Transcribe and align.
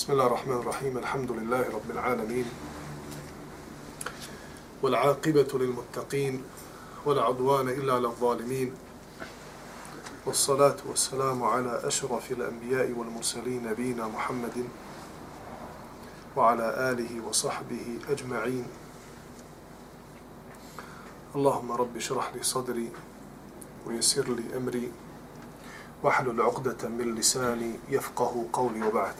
بسم 0.00 0.12
الله 0.12 0.26
الرحمن 0.26 0.56
الرحيم. 0.56 0.98
الحمد 0.98 1.30
لله 1.30 1.64
رب 1.76 1.90
العالمين 1.90 2.44
والعاقبة 4.82 5.48
للمتقين 5.54 6.44
ولا 7.06 7.22
عدوان 7.22 7.68
إلا 7.68 7.94
على 7.94 8.06
الظالمين. 8.06 8.72
والصلاة 10.26 10.76
والسلام 10.88 11.42
على 11.42 11.80
أشرف 11.84 12.32
الأنبياء 12.32 12.90
والمرسلين 12.90 13.68
نبينا 13.68 14.08
محمد 14.08 14.68
وعلى 16.36 16.90
آله 16.90 17.20
وصحبه 17.28 17.98
أجمعين. 18.08 18.66
اللهم 21.36 21.72
رب 21.72 21.96
اشرح 21.96 22.34
لي 22.34 22.42
صدري 22.42 22.88
ويسر 23.86 24.28
لي 24.32 24.56
أمري 24.56 24.92
واحلل 26.02 26.42
عقدة 26.42 26.88
من 26.88 27.14
لساني 27.14 27.72
يفقه 27.88 28.46
قولي 28.52 28.82
وبعد. 28.82 29.14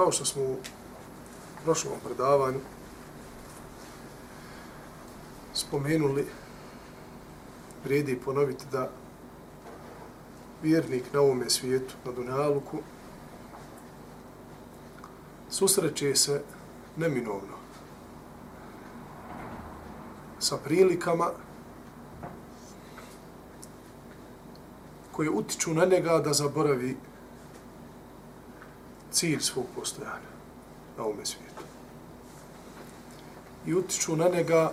Kao 0.00 0.12
što 0.12 0.24
smo 0.24 0.42
u 0.42 0.56
prošlom 1.64 1.94
predavanju 2.04 2.60
spomenuli, 5.54 6.26
vrijedi 7.84 8.20
ponoviti 8.24 8.64
da 8.72 8.90
vjernik 10.62 11.12
na 11.12 11.20
ovome 11.20 11.50
svijetu, 11.50 11.94
na 12.04 12.12
Dunjaluku, 12.12 12.78
susreće 15.50 16.14
se 16.14 16.42
neminovno 16.96 17.56
sa 20.38 20.56
prilikama 20.56 21.30
koje 25.12 25.30
utiču 25.30 25.74
na 25.74 25.84
njega 25.84 26.18
da 26.18 26.32
zaboravi 26.32 26.96
cilj 29.12 29.40
svog 29.40 29.66
postojanja 29.76 30.30
na 30.96 31.04
ovome 31.04 31.26
svijetu. 31.26 31.62
I 33.66 33.74
utiču 33.74 34.16
na 34.16 34.28
njega 34.28 34.72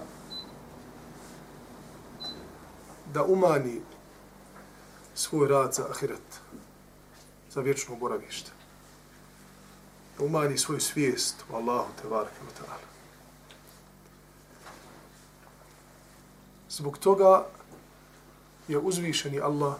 da 3.13 3.23
umani 3.23 3.81
svoj 5.15 5.47
rad 5.47 5.73
za 5.73 5.85
ahiret, 5.89 6.41
za 7.51 7.61
vječno 7.61 7.95
boravište. 7.95 8.51
Da 10.17 10.25
umani 10.25 10.57
svoju 10.57 10.79
svijest 10.79 11.43
u 11.51 11.55
Allahu 11.55 11.89
te 12.01 12.07
varke 12.07 12.39
u 12.41 12.61
ta'ala. 12.61 12.87
Zbog 16.69 16.97
toga 16.97 17.45
je 18.67 18.77
uzvišeni 18.77 19.39
Allah 19.39 19.75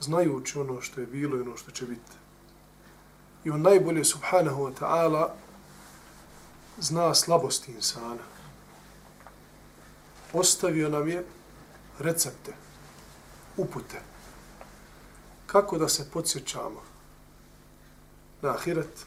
znajući 0.00 0.58
ono 0.58 0.80
što 0.80 1.00
je 1.00 1.06
bilo 1.06 1.36
i 1.36 1.40
ono 1.40 1.56
što 1.56 1.70
će 1.70 1.86
biti. 1.86 2.12
I 3.44 3.50
on 3.50 3.62
najbolje, 3.62 4.04
subhanahu 4.04 4.64
wa 4.64 4.72
ta'ala, 4.74 5.34
zna 6.78 7.14
slabosti 7.14 7.72
insana. 7.72 8.24
Ostavio 10.32 10.88
nam 10.88 11.08
je 11.08 11.24
recepte, 11.98 12.52
upute, 13.56 14.00
kako 15.46 15.78
da 15.78 15.88
se 15.88 16.10
podsjećamo 16.10 16.82
na 18.42 18.50
ahiret 18.50 19.06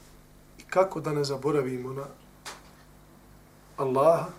i 0.59 0.63
kako 0.63 0.99
da 0.99 1.13
ne 1.13 1.23
zaboravimo 1.23 1.93
na 1.93 2.05
Allaha, 3.77 4.29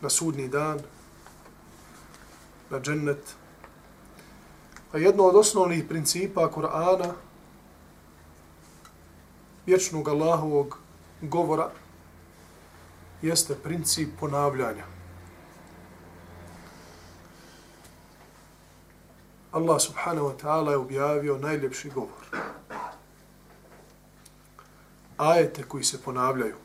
na 0.00 0.10
sudni 0.10 0.48
dan, 0.48 0.80
na 2.70 2.80
džennet. 2.80 3.34
A 4.92 4.98
jedno 4.98 5.24
od 5.24 5.36
osnovnih 5.36 5.84
principa 5.88 6.50
Kur'ana, 6.54 7.12
vječnog 9.66 10.08
Allahovog 10.08 10.78
govora, 11.20 11.70
jeste 13.22 13.54
princip 13.54 14.08
ponavljanja. 14.20 14.84
Allah 19.52 19.80
subhanahu 19.80 20.28
wa 20.28 20.36
ta'ala 20.36 20.70
je 20.70 20.76
objavio 20.76 21.38
najljepši 21.38 21.90
govor. 21.90 22.24
Ajete 25.16 25.62
koji 25.62 25.84
se 25.84 26.02
ponavljaju. 26.02 26.56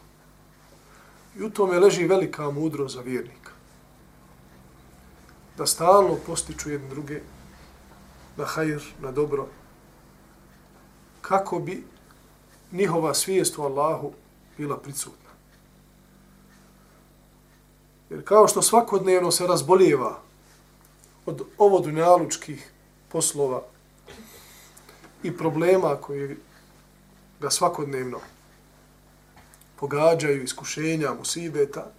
I 1.35 1.43
u 1.43 1.49
tome 1.49 1.79
leži 1.79 2.07
velika 2.07 2.51
mudro 2.51 2.87
za 2.87 3.01
vjernika. 3.01 3.51
Da 5.57 5.65
stalno 5.65 6.15
postiču 6.25 6.69
jedne 6.69 6.89
druge 6.89 7.21
na 8.37 8.45
hajr, 8.45 8.83
na 9.01 9.11
dobro, 9.11 9.47
kako 11.21 11.59
bi 11.59 11.83
njihova 12.71 13.13
svijest 13.13 13.57
u 13.57 13.63
Allahu 13.63 14.13
bila 14.57 14.77
prisutna. 14.77 15.29
Jer 18.09 18.23
kao 18.23 18.47
što 18.47 18.61
svakodnevno 18.61 19.31
se 19.31 19.47
razbolijeva 19.47 20.19
od 21.25 21.41
ovo 21.57 21.79
dunjalučkih 21.79 22.71
poslova 23.09 23.63
i 25.23 25.37
problema 25.37 25.95
koji 25.95 26.37
ga 27.39 27.49
svakodnevno 27.49 28.19
pogađaju, 29.79 30.43
iskušenja, 30.43 31.13
musibeta, 31.13 31.91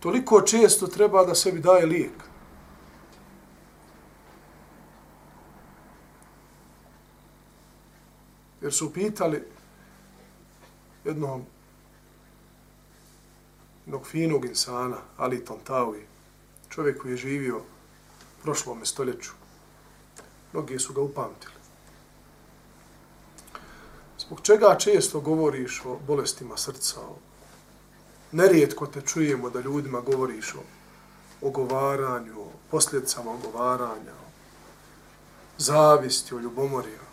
toliko 0.00 0.40
često 0.40 0.86
treba 0.86 1.24
da 1.24 1.34
sebi 1.34 1.60
daje 1.60 1.86
lijek. 1.86 2.27
Jer 8.60 8.72
su 8.72 8.92
pitali 8.92 9.44
jednom 11.04 11.44
jednog 13.88 14.06
finog 14.06 14.44
insana, 14.44 14.96
Ali 15.16 15.44
Tantawi, 15.44 16.00
čovjek 16.68 17.02
koji 17.02 17.12
je 17.12 17.16
živio 17.16 17.58
u 17.58 18.42
prošlom 18.42 18.84
stoljeću. 18.84 19.30
Mnogi 20.52 20.78
su 20.78 20.92
ga 20.92 21.00
upamtili. 21.00 21.52
Zbog 24.18 24.40
čega 24.42 24.76
često 24.78 25.20
govoriš 25.20 25.82
o 25.84 25.98
bolestima 26.06 26.56
srca? 26.56 27.00
O... 27.00 27.16
Nerijetko 28.32 28.86
te 28.86 29.00
čujemo 29.00 29.50
da 29.50 29.60
ljudima 29.60 30.00
govoriš 30.00 30.54
o 30.54 30.62
ogovaranju, 31.40 32.40
o 32.40 32.52
posljedicama 32.70 33.30
ogovaranja, 33.30 34.12
o 34.12 34.28
zavisti, 35.58 36.34
o 36.34 36.38
ljubomori. 36.38 37.07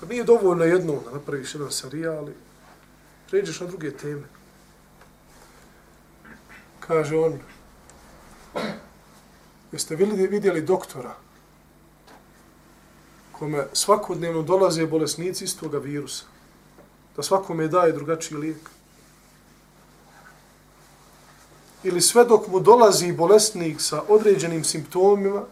Sad 0.00 0.08
nije 0.08 0.24
dovoljno 0.24 0.64
jedno 0.64 1.00
da 1.04 1.10
napraviš 1.10 1.54
jedan 1.54 1.70
serijal 1.70 2.28
i 2.28 2.32
pređeš 3.30 3.60
na 3.60 3.66
druge 3.66 3.90
teme. 3.96 4.22
Kaže 6.80 7.16
on, 7.16 7.38
jeste 9.72 9.96
vidjeli 9.96 10.62
doktora 10.62 11.14
kome 13.32 13.66
svakodnevno 13.72 14.42
dolaze 14.42 14.86
bolesnici 14.86 15.44
iz 15.44 15.58
toga 15.58 15.78
virusa. 15.78 16.24
Da 17.16 17.22
svakome 17.22 17.68
daje 17.68 17.92
drugačiji 17.92 18.38
lijek. 18.38 18.70
Ili 21.82 22.00
sve 22.00 22.24
dok 22.24 22.48
mu 22.48 22.60
dolazi 22.60 23.12
bolesnik 23.12 23.80
sa 23.80 24.02
određenim 24.08 24.64
simptomima 24.64 25.42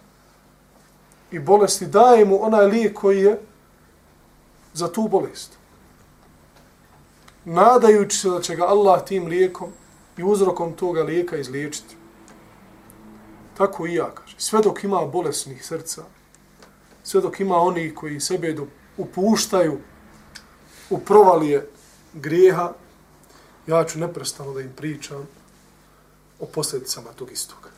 i 1.31 1.39
bolesti, 1.39 1.87
daje 1.87 2.25
mu 2.25 2.45
onaj 2.45 2.67
lijek 2.67 2.97
koji 2.97 3.23
je 3.23 3.41
za 4.75 4.93
tu 4.93 5.09
bolest. 5.09 5.59
Nadajući 7.45 8.17
se 8.17 8.29
da 8.29 8.41
će 8.41 8.57
ga 8.57 8.65
Allah 8.65 9.05
tim 9.05 9.27
lijekom 9.27 9.73
i 10.17 10.25
uzrokom 10.25 10.73
toga 10.73 11.03
lijeka 11.03 11.37
izliječiti. 11.37 11.97
Tako 13.59 13.87
i 13.87 13.95
ja, 13.95 14.11
kaže. 14.15 14.35
Sve 14.39 14.61
dok 14.63 14.85
ima 14.85 15.07
bolesnih 15.07 15.67
srca, 15.67 16.05
sve 17.05 17.21
dok 17.21 17.41
ima 17.41 17.57
oni 17.57 17.95
koji 17.95 18.21
sebe 18.21 18.57
upuštaju 18.97 19.79
u 20.91 20.99
provalije 20.99 21.71
grijeha, 22.13 22.73
ja 23.67 23.85
ću 23.85 23.99
neprestano 23.99 24.53
da 24.53 24.61
im 24.61 24.73
pričam 24.77 25.29
o 26.41 26.47
posljedicama 26.47 27.13
tog 27.13 27.33
istog. 27.33 27.69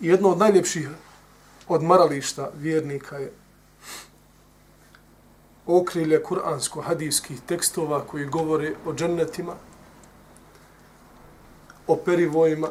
Jedno 0.00 0.28
od 0.28 0.38
najljepših 0.38 0.88
odmarališta 1.70 2.50
vjernika 2.56 3.16
je 3.16 3.32
okrilje 5.66 6.22
kuransko-hadijskih 6.22 7.40
tekstova 7.46 8.00
koji 8.06 8.26
govore 8.26 8.74
o 8.86 8.94
džennetima, 8.94 9.54
o 11.86 11.96
perivojima, 11.96 12.68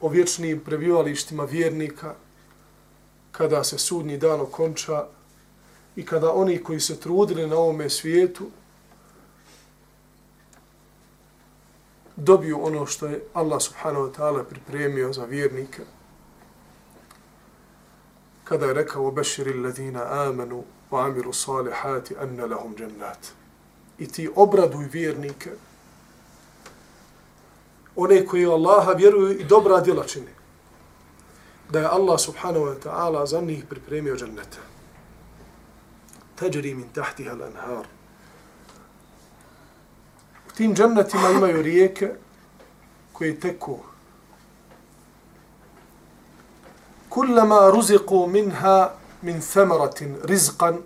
o 0.00 0.08
vječnim 0.08 0.60
prebivalištima 0.60 1.44
vjernika 1.44 2.14
kada 3.32 3.64
se 3.64 3.78
sudnji 3.78 4.16
dan 4.16 4.40
okonča 4.40 5.06
i 5.96 6.06
kada 6.06 6.32
oni 6.32 6.62
koji 6.62 6.80
se 6.80 7.00
trudili 7.00 7.46
na 7.46 7.56
ovome 7.56 7.90
svijetu 7.90 8.50
dobiju 12.16 12.64
ono 12.64 12.86
što 12.86 13.06
je 13.06 13.24
Allah 13.34 13.62
subhanahu 13.62 14.06
wa 14.06 14.12
ta'ala 14.12 14.44
pripremio 14.44 15.12
za 15.12 15.24
vjernika. 15.24 15.82
Kada 18.44 18.66
je 18.66 18.74
rekao 18.74 19.10
Bešir 19.10 19.56
ladina 19.56 20.04
amanu 20.04 20.64
wa 20.90 21.06
amiru 21.06 21.32
salihati 21.32 22.14
anna 22.20 22.46
lahum 22.46 22.74
jannat. 22.78 23.32
I 23.98 24.08
ti 24.08 24.30
obraduj 24.34 24.88
vjernike, 24.92 25.50
one 27.96 28.26
koji 28.26 28.46
Allaha 28.46 28.92
vjeruju 28.92 29.40
i 29.40 29.44
dobra 29.44 29.80
djela 29.80 30.04
čine, 30.04 30.32
da 31.70 31.78
je 31.80 31.86
Allah 31.86 32.20
subhanahu 32.20 32.66
wa 32.66 32.76
ta'ala 32.84 33.26
za 33.26 33.40
njih 33.40 33.64
pripremio 33.68 34.16
džennete. 34.16 34.58
Teđeri 36.34 36.74
min 36.74 36.88
tahtiha 36.92 37.32
lanhar. 37.32 37.86
U 40.48 40.56
tim 40.56 40.74
džennetima 40.74 41.30
imaju 41.30 41.62
rijeke 41.62 42.10
koje 43.12 43.40
teku. 43.40 43.78
Kullama 47.14 47.70
ruziku 47.70 48.26
minha 48.26 48.90
min 49.22 49.40
thamaratin 49.40 50.16
rizqan 50.24 50.82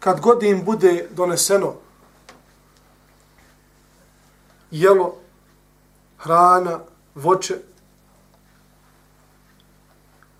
kad 0.00 0.20
god 0.20 0.42
im 0.42 0.64
bude 0.64 1.08
doneseno 1.16 1.74
jelo, 4.70 5.14
hrana, 6.18 6.80
voće, 7.14 7.56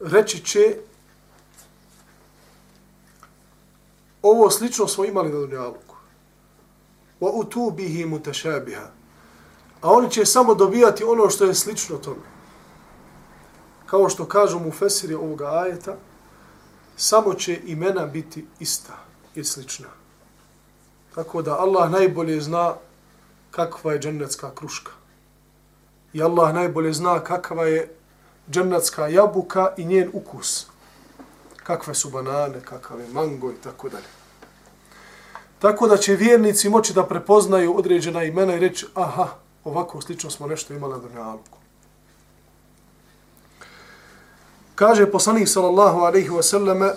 reći 0.00 0.44
će 0.44 0.76
ovo 4.22 4.50
slično 4.50 4.88
smo 4.88 5.04
imali 5.04 5.28
na 5.28 5.38
dunjaluku. 5.38 5.96
Wa 7.20 7.30
utubihi 7.34 8.04
mutashabiha. 8.04 8.90
A 9.80 9.90
oni 9.90 10.10
će 10.10 10.26
samo 10.26 10.54
dobijati 10.54 11.04
ono 11.04 11.30
što 11.30 11.44
je 11.44 11.54
slično 11.54 11.96
tome. 11.96 12.33
Kao 13.94 14.08
što 14.08 14.24
kažu 14.26 14.58
mu 14.58 14.70
fesiri 14.70 15.14
ovoga 15.14 15.46
ajeta, 15.46 15.96
samo 16.96 17.34
će 17.34 17.60
imena 17.66 18.06
biti 18.06 18.46
ista 18.58 18.92
i 19.34 19.44
slična. 19.44 19.86
Tako 21.14 21.42
da 21.42 21.58
Allah 21.58 21.90
najbolje 21.90 22.40
zna 22.40 22.74
kakva 23.50 23.92
je 23.92 24.00
džennetska 24.00 24.50
kruška. 24.54 24.92
I 26.12 26.22
Allah 26.22 26.54
najbolje 26.54 26.92
zna 26.92 27.20
kakva 27.20 27.66
je 27.66 27.94
džennetska 28.50 29.08
jabuka 29.08 29.72
i 29.76 29.84
njen 29.84 30.10
ukus. 30.12 30.66
Kakve 31.56 31.94
su 31.94 32.10
banane, 32.10 32.60
kakav 32.64 33.00
je 33.00 33.08
mango 33.12 33.50
i 33.50 33.62
tako 33.64 33.88
dalje. 33.88 34.10
Tako 35.58 35.88
da 35.88 35.96
će 35.96 36.16
vjernici 36.16 36.68
moći 36.68 36.94
da 36.94 37.06
prepoznaju 37.06 37.78
određena 37.78 38.24
imena 38.24 38.54
i 38.54 38.60
reći, 38.60 38.86
aha, 38.94 39.28
ovako 39.64 40.00
slično 40.00 40.30
smo 40.30 40.46
nešto 40.46 40.74
imali 40.74 40.92
na 40.92 40.98
dunjalku. 40.98 41.63
Kaže 44.74 45.10
poslanik 45.10 45.48
sallallahu 45.48 45.98
alaihi 45.98 46.28
wa 46.28 46.42
sallame, 46.42 46.92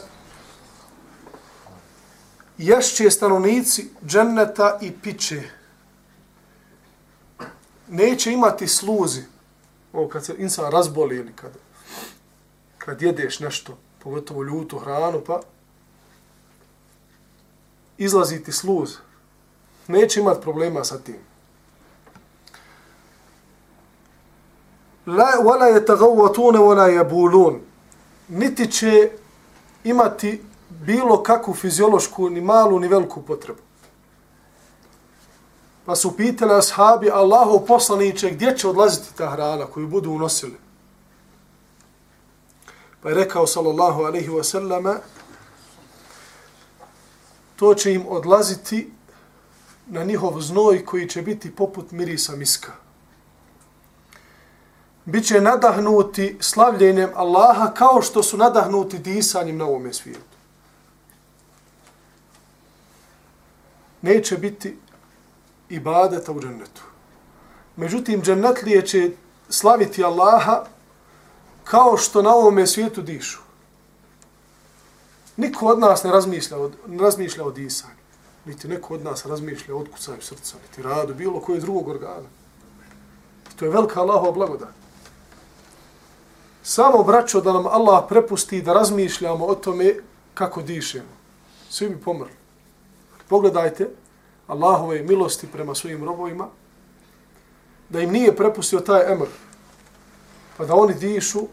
ješće 2.58 3.12
stanovnici 3.12 3.90
dženneta 4.06 4.80
i 4.82 4.92
piće. 4.92 5.44
Neće 7.88 8.32
imati 8.32 8.68
sluzi. 8.68 9.24
Ovo 9.94 10.08
kad 10.08 10.26
se 10.26 10.36
insan 10.38 10.72
razboli 10.72 11.16
ili 11.16 11.34
kad, 11.34 11.52
kad 12.78 13.02
jedeš 13.02 13.40
nešto, 13.40 13.78
pogotovo 14.04 14.44
ljutu 14.44 14.80
hranu, 14.80 15.22
pa 15.28 15.40
izlazi 17.98 18.44
ti 18.44 18.52
sluz. 18.52 18.98
Neće 19.88 20.20
imati 20.20 20.42
problema 20.42 20.84
sa 20.84 20.98
tim. 20.98 21.20
La 25.08 25.40
wala 25.40 25.70
yataghawatun 25.70 26.56
wala 26.56 26.88
yabulun. 26.88 27.62
Niti 28.30 28.72
će 28.72 29.12
imati 29.84 30.44
bilo 30.70 31.24
kakvu 31.24 31.54
fiziološku, 31.54 32.30
ni 32.30 32.42
malu, 32.42 32.80
ni 32.80 32.88
veliku 32.88 33.22
potrebu. 33.22 33.60
Pa 35.86 35.96
su 35.96 36.18
pitali 36.18 36.54
ashabi, 36.54 37.10
Allahu 37.10 37.66
poslaniće, 37.66 38.32
gdje 38.32 38.58
će 38.58 38.68
odlaziti 38.68 39.16
ta 39.18 39.30
hrana 39.30 39.66
koju 39.66 39.88
budu 39.88 40.12
unosili? 40.12 40.58
Pa 43.02 43.10
je 43.10 43.16
rekao, 43.16 43.48
sallallahu 43.48 44.04
alaihi 44.04 44.30
ve 44.30 44.44
sellema 44.44 44.96
to 47.56 47.74
će 47.74 47.94
im 47.94 48.06
odlaziti 48.08 48.92
na 49.88 50.04
njihov 50.04 50.42
znoj 50.42 50.86
koji 50.86 51.10
će 51.10 51.22
biti 51.22 51.56
poput 51.56 51.92
mirisa 51.92 52.36
miska. 52.36 52.87
Biće 55.08 55.42
nadahnuti 55.42 56.38
slavljenjem 56.40 57.10
Allaha 57.16 57.72
kao 57.74 58.02
što 58.02 58.24
su 58.24 58.38
nadahnuti 58.38 59.00
disanjem 59.00 59.58
na 59.58 59.66
ovome 59.66 59.94
svijetu. 59.94 60.38
Neće 64.02 64.38
biti 64.38 64.78
ibadeta 65.70 66.32
u 66.32 66.42
džennetu. 66.42 66.82
Međutim, 67.76 68.22
džennetlije 68.22 68.86
će 68.86 69.12
slaviti 69.50 70.04
Allaha 70.04 70.66
kao 71.64 71.98
što 71.98 72.22
na 72.22 72.36
ovome 72.36 72.68
svijetu 72.68 73.02
dišu. 73.02 73.40
Niko 75.38 75.66
od 75.66 75.80
nas 75.80 76.04
ne 76.04 76.12
razmišlja, 76.12 76.58
ne 76.88 77.04
razmišlja 77.04 77.46
o 77.46 77.52
disanju. 77.52 77.94
Niti 78.46 78.68
neko 78.68 78.94
od 78.94 79.04
nas 79.04 79.26
razmišlja 79.26 79.76
o 79.76 79.80
otkucaju 79.80 80.22
srca, 80.22 80.56
niti 80.64 80.82
radu, 80.82 81.14
bilo 81.14 81.40
koje 81.40 81.60
drugog 81.60 81.88
organa. 81.88 82.30
I 83.54 83.58
to 83.58 83.66
je 83.66 83.72
velika 83.72 84.02
Allahova 84.02 84.32
blagodat. 84.32 84.77
Samo, 86.68 87.04
braćo, 87.04 87.42
da 87.42 87.54
nam 87.54 87.68
Allah 87.68 88.04
prepusti 88.10 88.62
da 88.62 88.74
razmišljamo 88.74 89.46
o 89.46 89.56
tome 89.56 89.96
kako 90.34 90.62
dišemo. 90.62 91.16
Svi 91.70 91.90
bi 91.90 92.02
pomrli. 92.02 92.34
Pogledajte 93.30 93.90
Allahove 94.48 95.02
milosti 95.02 95.48
prema 95.48 95.76
svojim 95.76 96.04
robovima, 96.04 96.48
da 97.90 98.02
im 98.02 98.12
nije 98.12 98.36
prepustio 98.36 98.80
taj 98.80 99.12
emr, 99.14 99.28
pa 100.58 100.66
da 100.66 100.76
oni 100.76 100.94
dišu, 100.94 101.48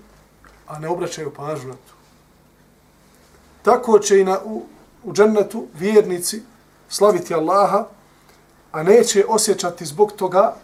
a 0.66 0.78
ne 0.78 0.88
obraćaju 0.88 1.34
pažnju 1.34 1.68
na 1.68 1.74
to 1.74 1.94
tako 3.64 3.98
će 3.98 4.20
i 4.20 4.24
na, 4.24 4.38
u, 4.44 4.62
u 5.04 5.12
džennetu 5.12 5.66
vjernici 5.74 6.42
slaviti 6.88 7.34
Allaha, 7.34 7.86
a 8.72 8.82
neće 8.82 9.24
osjećati 9.28 9.86
zbog 9.86 10.12
toga 10.12 10.54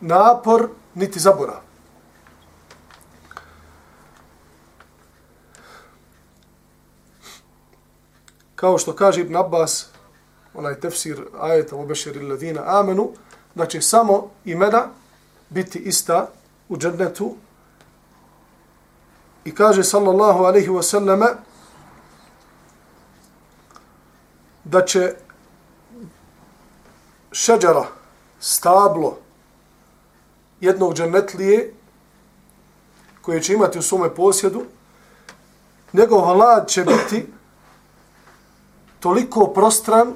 napor 0.00 0.68
niti 0.94 1.20
zabora. 1.20 1.60
Kao 8.60 8.78
što 8.78 8.92
kaže 8.92 9.20
Ibn 9.20 9.36
Abbas, 9.36 9.86
onaj 10.54 10.80
tefsir 10.80 11.24
ajeta 11.40 11.76
u 11.76 11.86
Bešir 11.86 12.22
ladina 12.22 12.62
amenu, 12.66 13.10
da 13.12 13.16
znači 13.54 13.72
će 13.72 13.82
samo 13.82 14.30
imena 14.44 14.88
biti 15.48 15.78
ista 15.78 16.28
u 16.68 16.76
džennetu. 16.76 17.36
I 19.44 19.54
kaže 19.54 19.84
sallallahu 19.84 20.44
alaihi 20.44 20.68
wa 20.68 20.82
sallame, 20.82 21.26
da 24.64 24.84
će 24.84 25.14
šeđara, 27.32 27.86
stablo 28.40 29.18
jednog 30.60 30.94
dženetlije 30.94 31.74
koje 33.22 33.42
će 33.42 33.54
imati 33.54 33.78
u 33.78 33.82
svome 33.82 34.14
posjedu, 34.14 34.64
njegov 35.92 36.20
hlad 36.20 36.68
će 36.68 36.84
biti 36.84 37.26
toliko 39.00 39.46
prostran 39.46 40.14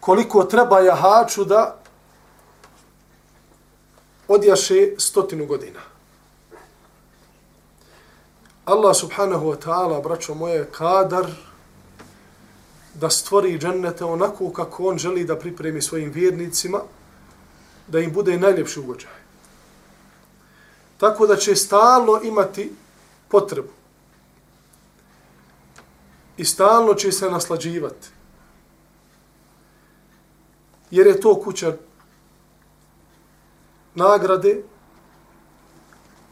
koliko 0.00 0.44
treba 0.44 0.80
jahaču 0.80 1.44
da 1.44 1.76
odjaše 4.28 4.94
stotinu 4.98 5.46
godina. 5.46 5.80
Allah 8.64 8.96
subhanahu 8.96 9.46
wa 9.46 9.56
ta'ala, 9.56 10.02
braćo 10.02 10.34
moje, 10.34 10.68
kadar 10.72 11.26
da 12.94 13.10
stvori 13.10 13.58
džennete 13.58 14.04
onako 14.04 14.52
kako 14.52 14.88
on 14.88 14.98
želi 14.98 15.24
da 15.24 15.38
pripremi 15.38 15.82
svojim 15.82 16.10
vjernicima, 16.10 16.80
da 17.86 18.00
im 18.00 18.12
bude 18.12 18.38
najljepši 18.38 18.80
ugođaj. 18.80 19.18
Tako 20.98 21.26
da 21.26 21.36
će 21.36 21.56
stalno 21.56 22.20
imati 22.22 22.72
potrebu. 23.28 23.77
I 26.38 26.44
stalno 26.44 26.94
će 26.94 27.12
se 27.12 27.30
naslađivati. 27.30 28.08
Jer 30.90 31.06
je 31.06 31.20
to 31.20 31.40
kuća 31.40 31.76
nagrade, 33.94 34.62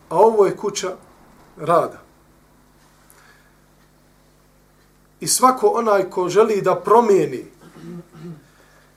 a 0.09 0.17
ovo 0.19 0.47
je 0.47 0.57
kuća 0.57 0.97
rada. 1.57 2.03
I 5.21 5.27
svako 5.27 5.67
onaj 5.67 6.11
ko 6.11 6.29
želi 6.29 6.63
da 6.63 6.81
promijeni 6.81 7.45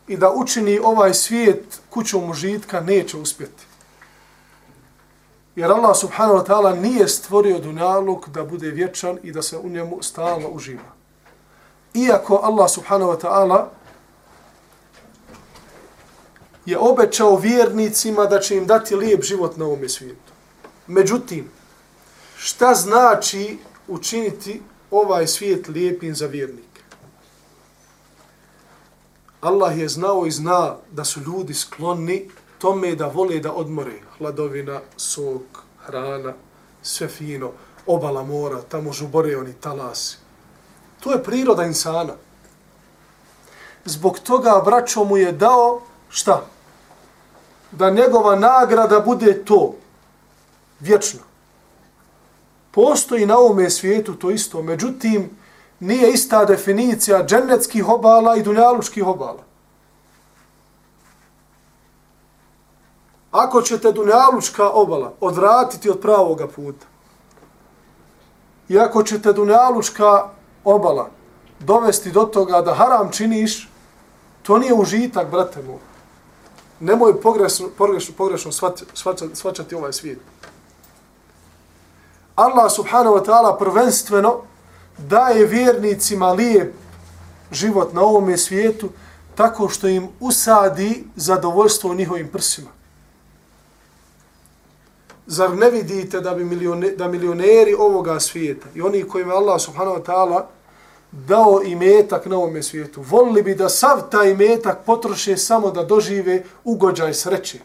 i 0.07 0.17
da 0.17 0.31
učini 0.31 0.79
ovaj 0.83 1.13
svijet 1.13 1.81
kućom 1.89 2.29
užitka, 2.29 2.81
neće 2.81 3.17
uspjeti. 3.17 3.63
Jer 5.55 5.71
Allah 5.71 5.97
subhanahu 5.97 6.39
wa 6.39 6.45
ta'ala 6.45 6.81
nije 6.81 7.07
stvorio 7.07 7.59
dunjaluk 7.59 8.27
da 8.29 8.43
bude 8.43 8.71
vječan 8.71 9.17
i 9.23 9.31
da 9.31 9.41
se 9.41 9.57
u 9.57 9.69
njemu 9.69 9.97
stalno 10.01 10.49
uživa. 10.49 10.98
Iako 11.93 12.39
Allah 12.43 12.69
subhanahu 12.69 13.12
wa 13.12 13.19
ta'ala 13.22 13.67
je 16.65 16.77
obećao 16.77 17.36
vjernicima 17.36 18.25
da 18.25 18.39
će 18.39 18.58
im 18.58 18.65
dati 18.65 18.96
lijep 18.96 19.24
život 19.24 19.58
na 19.58 19.65
ovom 19.65 19.89
svijetu. 19.89 20.34
Međutim, 20.88 21.51
šta 22.38 22.74
znači 22.74 23.58
učiniti 23.88 24.62
ovaj 24.91 25.27
svijet 25.27 25.67
lijepim 25.67 26.15
za 26.15 26.25
vjernike? 26.25 26.81
Allah 29.41 29.77
je 29.77 29.89
znao 29.89 30.25
i 30.25 30.31
zna 30.31 30.75
da 30.91 31.05
su 31.05 31.22
ljudi 31.22 31.53
sklonni 31.53 32.29
tome 32.60 32.96
da 32.96 33.08
vole 33.08 33.39
da 33.39 33.53
odmore 33.53 34.00
hladovina, 34.17 34.81
sok, 34.98 35.63
hrana, 35.86 36.34
sve 36.81 37.08
fino, 37.08 37.51
obala 37.86 38.24
mora, 38.24 38.62
tamo 38.62 38.93
žubore 38.93 39.38
oni 39.38 39.53
talasi. 39.53 40.17
To 40.99 41.11
je 41.11 41.23
priroda 41.23 41.63
insana. 41.63 42.13
Zbog 43.85 44.19
toga 44.19 44.61
braćo 44.65 45.03
mu 45.03 45.17
je 45.17 45.31
dao 45.31 45.81
šta? 46.09 46.41
Da 47.71 47.89
njegova 47.89 48.35
nagrada 48.35 48.99
bude 48.99 49.45
to, 49.45 49.75
vječno. 50.79 51.19
Postoji 52.71 53.25
na 53.25 53.37
ovome 53.37 53.69
svijetu 53.69 54.15
to 54.15 54.31
isto, 54.31 54.61
međutim, 54.61 55.29
nije 55.79 56.11
ista 56.11 56.45
definicija 56.45 57.25
džennetskih 57.25 57.89
obala 57.89 58.35
i 58.35 58.43
dunjalučkih 58.43 59.07
obala. 59.07 59.43
Ako 63.31 63.61
ćete 63.61 63.91
dunjalučka 63.91 64.69
obala 64.69 65.13
odvratiti 65.19 65.89
od 65.89 65.99
pravoga 65.99 66.47
puta, 66.47 66.85
i 68.69 68.79
ako 68.79 69.03
ćete 69.03 69.33
dunjalučka 69.33 70.29
obala 70.69 71.09
dovesti 71.59 72.11
do 72.11 72.23
toga 72.23 72.61
da 72.61 72.73
haram 72.73 73.11
činiš, 73.11 73.69
to 74.43 74.57
nije 74.57 74.73
užitak, 74.73 75.31
brate 75.31 75.61
moj. 75.61 75.79
Nemoj 76.79 77.21
pogrešno, 77.21 77.69
pogrešno, 77.77 78.15
pogrešno 78.17 78.51
svačati, 78.51 79.35
svačati 79.35 79.75
ovaj 79.75 79.93
svijet. 79.93 80.19
Allah 82.35 82.71
subhanahu 82.71 83.15
wa 83.15 83.25
ta'ala 83.25 83.57
prvenstveno 83.59 84.41
daje 84.97 85.45
vjernicima 85.45 86.31
lijep 86.31 86.73
život 87.51 87.93
na 87.93 88.01
ovome 88.01 88.38
svijetu 88.38 88.89
tako 89.35 89.69
što 89.69 89.88
im 89.88 90.07
usadi 90.19 91.03
zadovoljstvo 91.15 91.91
u 91.91 91.95
njihovim 91.95 92.27
prsima. 92.27 92.69
Zar 95.27 95.57
ne 95.57 95.69
vidite 95.69 96.21
da 96.21 96.35
bi 96.35 96.43
milione, 96.43 96.89
da 96.89 97.07
milioneri 97.07 97.75
ovoga 97.79 98.19
svijeta 98.19 98.67
i 98.75 98.81
oni 98.81 99.03
kojima 99.03 99.33
Allah 99.33 99.61
subhanahu 99.61 99.97
wa 99.97 100.05
ta'ala 100.05 100.43
dao 101.11 101.61
imetak 101.65 102.25
na 102.25 102.37
ovome 102.37 102.63
svijetu, 102.63 103.01
volili 103.01 103.43
bi 103.43 103.55
da 103.55 103.69
sav 103.69 104.09
taj 104.11 104.31
imetak 104.31 104.77
potroše 104.85 105.37
samo 105.37 105.71
da 105.71 105.83
dožive 105.83 106.43
ugođaj 106.63 107.13
sreće. 107.13 107.59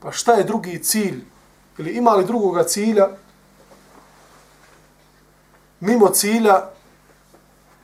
Pa 0.00 0.12
šta 0.12 0.32
je 0.32 0.44
drugi 0.44 0.82
cilj? 0.82 1.24
Ili 1.78 1.90
ima 1.90 2.10
li 2.10 2.24
drugoga 2.24 2.64
cilja 2.64 3.08
mimo 5.80 6.08
cilja 6.08 6.62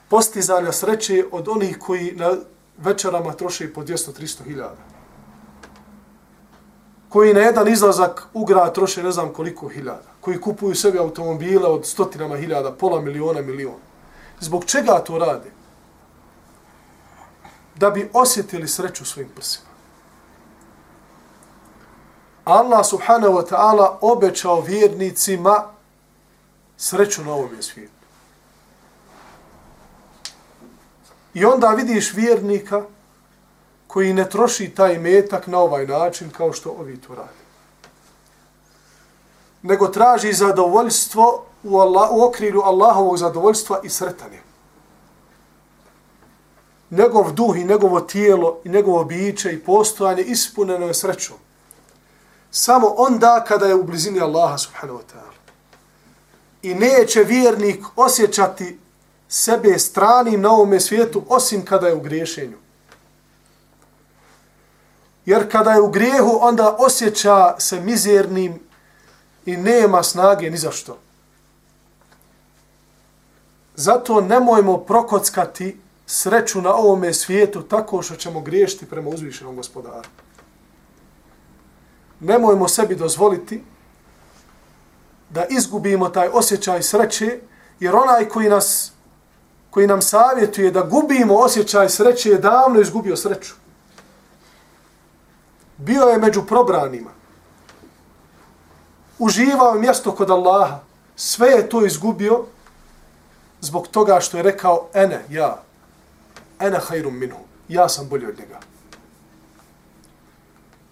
postizanja 0.08 0.72
sreće 0.72 1.24
od 1.32 1.48
onih 1.48 1.78
koji 1.78 2.12
na 2.16 2.36
večerama 2.78 3.32
troše 3.32 3.72
po 3.72 3.82
200-300 3.82 4.44
hiljada? 4.44 4.98
koji 7.08 7.34
na 7.34 7.40
jedan 7.40 7.68
izlazak 7.68 8.26
u 8.34 8.44
grad 8.44 8.74
troše 8.74 9.02
ne 9.02 9.12
znam 9.12 9.32
koliko 9.32 9.68
hiljada, 9.68 10.07
koji 10.20 10.40
kupuju 10.40 10.74
sebi 10.74 10.98
automobile 10.98 11.66
od 11.66 11.86
stotinama 11.86 12.36
hiljada, 12.36 12.72
pola 12.72 13.00
miliona, 13.00 13.42
milion. 13.42 13.80
Zbog 14.40 14.64
čega 14.64 14.98
to 14.98 15.18
rade? 15.18 15.50
Da 17.74 17.90
bi 17.90 18.10
osjetili 18.12 18.68
sreću 18.68 19.04
svojim 19.04 19.30
prsima. 19.34 19.68
Allah 22.44 22.86
subhanahu 22.86 23.34
wa 23.34 23.44
ta'ala 23.44 23.98
obećao 24.00 24.60
vjernicima 24.60 25.64
sreću 26.76 27.24
na 27.24 27.32
ovom 27.32 27.62
svijetu. 27.62 27.92
I 31.34 31.44
onda 31.44 31.68
vidiš 31.68 32.14
vjernika 32.14 32.82
koji 33.86 34.12
ne 34.12 34.28
troši 34.30 34.68
taj 34.68 34.98
metak 34.98 35.46
na 35.46 35.58
ovaj 35.58 35.86
način 35.86 36.30
kao 36.30 36.52
što 36.52 36.70
ovi 36.70 37.00
to 37.00 37.14
rade. 37.14 37.37
Nego 39.68 39.88
traži 39.88 40.32
zadovoljstvo 40.32 41.44
u, 41.62 41.78
Allah, 41.78 42.10
u 42.12 42.22
okrilju 42.22 42.60
Allahovog 42.64 43.18
zadovoljstva 43.18 43.80
i 43.84 43.88
sretanje. 43.88 44.40
Njegov 46.90 47.32
duh 47.32 47.56
i 47.56 47.64
njegovo 47.64 48.00
tijelo 48.00 48.60
i 48.64 48.68
njegovo 48.68 49.04
biće 49.04 49.52
i 49.52 49.64
postojanje 49.64 50.22
ispuneno 50.22 50.86
je 50.86 50.94
srećom. 50.94 51.36
Samo 52.50 52.94
onda 52.96 53.44
kada 53.48 53.66
je 53.66 53.74
u 53.74 53.84
blizini 53.84 54.20
Allaha 54.20 54.58
subhanahu 54.58 54.98
wa 54.98 55.04
ta'ala. 55.14 55.36
I 56.62 56.74
neće 56.74 57.22
vjernik 57.22 57.84
osjećati 57.96 58.78
sebe 59.28 59.78
stranim 59.78 60.40
na 60.40 60.50
ovome 60.50 60.80
svijetu 60.80 61.22
osim 61.28 61.64
kada 61.64 61.88
je 61.88 61.94
u 61.94 62.00
griješenju. 62.00 62.56
Jer 65.26 65.52
kada 65.52 65.72
je 65.72 65.80
u 65.80 65.90
grijehu, 65.90 66.38
onda 66.40 66.76
osjeća 66.78 67.54
se 67.58 67.80
mizernim 67.80 68.67
i 69.48 69.56
nema 69.56 70.02
snage 70.02 70.50
ni 70.50 70.58
za 70.58 70.70
što. 70.70 70.98
Zato 73.74 74.20
nemojmo 74.20 74.78
prokockati 74.78 75.80
sreću 76.06 76.60
na 76.60 76.74
ovome 76.74 77.14
svijetu 77.14 77.62
tako 77.62 78.02
što 78.02 78.16
ćemo 78.16 78.40
griješiti 78.40 78.86
prema 78.86 79.10
uzvišenom 79.10 79.56
gospodaru. 79.56 80.08
Nemojmo 82.20 82.68
sebi 82.68 82.96
dozvoliti 82.96 83.64
da 85.30 85.44
izgubimo 85.50 86.08
taj 86.08 86.28
osjećaj 86.32 86.82
sreće, 86.82 87.40
jer 87.80 87.96
onaj 87.96 88.28
koji 88.28 88.48
nas 88.48 88.92
koji 89.70 89.86
nam 89.86 90.02
savjetuje 90.02 90.70
da 90.70 90.82
gubimo 90.82 91.34
osjećaj 91.34 91.88
sreće 91.88 92.30
je 92.30 92.38
davno 92.38 92.80
izgubio 92.80 93.16
sreću 93.16 93.54
bio 95.78 96.02
je 96.02 96.18
među 96.18 96.42
probranima. 96.46 97.17
Uživao 99.18 99.74
je 99.74 99.80
mjesto 99.80 100.12
kod 100.12 100.30
Allaha. 100.30 100.78
Sve 101.16 101.48
je 101.48 101.68
to 101.68 101.86
izgubio 101.86 102.44
zbog 103.60 103.88
toga 103.88 104.20
što 104.20 104.36
je 104.36 104.42
rekao 104.42 104.86
ene, 104.94 105.24
ja. 105.30 105.62
Ene 106.60 106.78
hajrum 106.78 107.18
minhu. 107.18 107.40
Ja 107.68 107.88
sam 107.88 108.08
bolji 108.08 108.26
od 108.26 108.38
njega. 108.38 108.58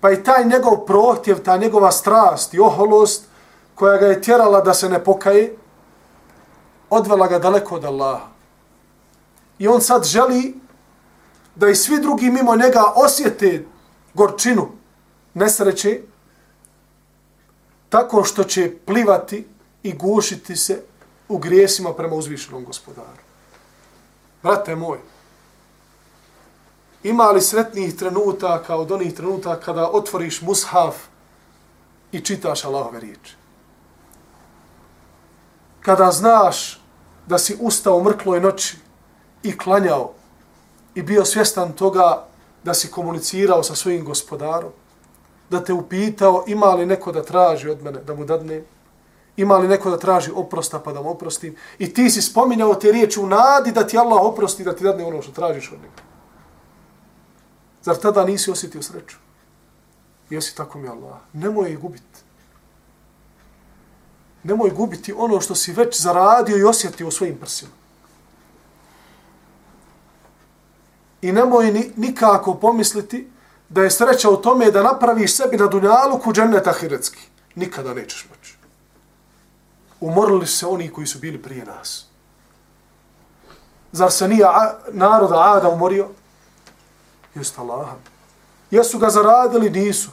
Pa 0.01 0.11
i 0.11 0.25
taj 0.25 0.45
njegov 0.45 0.87
prohtjev, 0.87 1.43
ta 1.43 1.57
njegova 1.57 1.93
strast 1.93 2.55
i 2.55 2.61
oholost 2.61 3.25
koja 3.75 3.97
ga 3.97 4.07
je 4.07 4.23
tjerala 4.23 4.61
da 4.61 4.75
se 4.75 4.89
ne 4.89 5.05
pokaje, 5.05 5.57
odvela 6.91 7.27
ga 7.27 7.39
daleko 7.39 7.75
od 7.75 7.85
Allaha. 7.85 8.27
I 9.59 9.69
on 9.69 9.81
sad 9.81 10.05
želi 10.05 10.55
da 11.55 11.69
i 11.69 11.75
svi 11.75 12.01
drugi 12.01 12.31
mimo 12.31 12.57
njega 12.57 12.85
osjete 12.95 13.65
gorčinu 14.15 14.69
nesreće 15.35 16.01
tako 17.89 18.25
što 18.25 18.45
će 18.45 18.77
plivati 18.87 19.47
i 19.83 19.93
gušiti 19.93 20.57
se 20.57 20.83
u 21.29 21.39
grijesima 21.39 21.95
prema 21.95 22.15
uzvišenom 22.15 22.65
gospodaru. 22.65 23.23
Brate 24.43 24.77
moj, 24.77 24.99
ima 27.03 27.31
li 27.31 27.43
sretnih 27.43 27.97
trenutaka 27.97 28.77
od 28.77 28.93
onih 28.93 29.15
trenutaka 29.15 29.65
kada 29.65 29.91
otvoriš 29.91 30.43
mushaf 30.43 30.95
i 32.13 32.21
čitaš 32.21 32.65
Allahove 32.65 33.01
riječi? 33.01 33.35
Kada 35.81 36.11
znaš 36.11 36.81
da 37.27 37.39
si 37.39 37.57
ustao 37.61 37.97
u 37.97 38.05
mrkloj 38.05 38.41
noći 38.41 38.77
i 39.43 39.59
klanjao 39.59 40.13
i 40.95 41.03
bio 41.03 41.25
svjestan 41.25 41.73
toga 41.73 42.27
da 42.65 42.75
si 42.75 42.91
komunicirao 42.91 43.63
sa 43.63 43.75
svojim 43.75 44.05
gospodarom, 44.05 44.71
da 45.51 45.65
te 45.65 45.73
upitao 45.73 46.45
ima 46.47 46.67
li 46.67 46.87
neko 46.87 47.13
da 47.13 47.23
traži 47.23 47.69
od 47.69 47.83
mene 47.83 48.01
da 48.05 48.15
mu 48.15 48.25
dadnem, 48.25 48.65
ima 49.37 49.59
li 49.59 49.69
neko 49.69 49.91
da 49.91 49.99
traži 49.99 50.31
oprosta 50.35 50.79
pa 50.79 50.93
da 50.93 51.03
mu 51.03 51.11
oprostim. 51.11 51.57
I 51.79 51.95
ti 51.95 52.11
si 52.11 52.23
spominjao 52.23 52.75
te 52.75 52.93
riječi 52.93 53.21
u 53.21 53.27
nadi 53.27 53.73
da 53.73 53.87
ti 53.87 53.99
Allah 53.99 54.23
oprosti 54.23 54.65
da 54.65 54.77
ti 54.77 54.85
dadne 54.85 55.05
ono 55.05 55.23
što 55.23 55.33
tražiš 55.33 55.73
od 55.73 55.79
njega. 55.79 56.03
Zar 57.83 57.97
tada 57.97 58.25
nisi 58.25 58.51
osjetio 58.51 58.83
sreću? 58.83 59.17
Jesi 60.31 60.57
tako 60.57 60.79
mi 60.79 60.89
Allah. 60.89 61.19
Nemoj 61.33 61.71
je 61.71 61.77
gubiti. 61.77 62.21
Nemoj 64.43 64.71
gubiti 64.71 65.15
ono 65.17 65.41
što 65.41 65.55
si 65.55 65.73
već 65.73 66.01
zaradio 66.01 66.59
i 66.59 66.65
osjetio 66.65 67.09
u 67.09 67.11
svojim 67.11 67.37
prsima. 67.37 67.71
i 71.23 71.33
nemoj 71.33 71.73
ni, 71.73 71.91
nikako 71.97 72.55
pomisliti 72.55 73.29
da 73.69 73.83
je 73.83 73.91
sreća 73.91 74.31
u 74.31 74.37
tome 74.37 74.71
da 74.71 74.83
napraviš 74.83 75.37
sebi 75.37 75.57
na 75.57 75.67
dunjalu 75.67 76.19
ku 76.19 76.33
džennet 76.33 76.67
ahiretski. 76.67 77.23
Nikada 77.55 77.95
nećeš 77.95 78.27
moći. 78.31 78.57
Umorili 80.01 80.47
se 80.47 80.67
oni 80.67 80.93
koji 80.93 81.07
su 81.07 81.19
bili 81.19 81.43
prije 81.43 81.65
nas. 81.65 82.07
Zar 83.93 84.13
se 84.13 84.29
nije 84.29 84.47
naroda 84.93 85.55
Ada 85.57 85.69
umorio? 85.69 86.09
Jeste 87.35 87.61
Allah. 87.61 87.89
Jesu 88.71 88.99
ga 88.99 89.11
zaradili? 89.11 89.71
Nisu. 89.71 90.11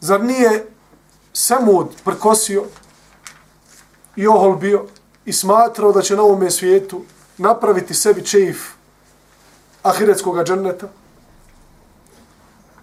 Zar 0.00 0.24
nije 0.24 0.66
Semud 1.32 1.88
prkosio 2.04 2.64
i 4.16 4.26
ohol 4.26 4.56
bio 4.56 4.86
i 5.24 5.32
smatrao 5.32 5.92
da 5.92 6.02
će 6.02 6.16
na 6.16 6.22
ovome 6.22 6.50
svijetu 6.50 7.04
napraviti 7.38 7.94
sebi 7.94 8.26
čeif 8.26 8.77
ahiretskog 9.88 10.44
dženneta? 10.44 10.88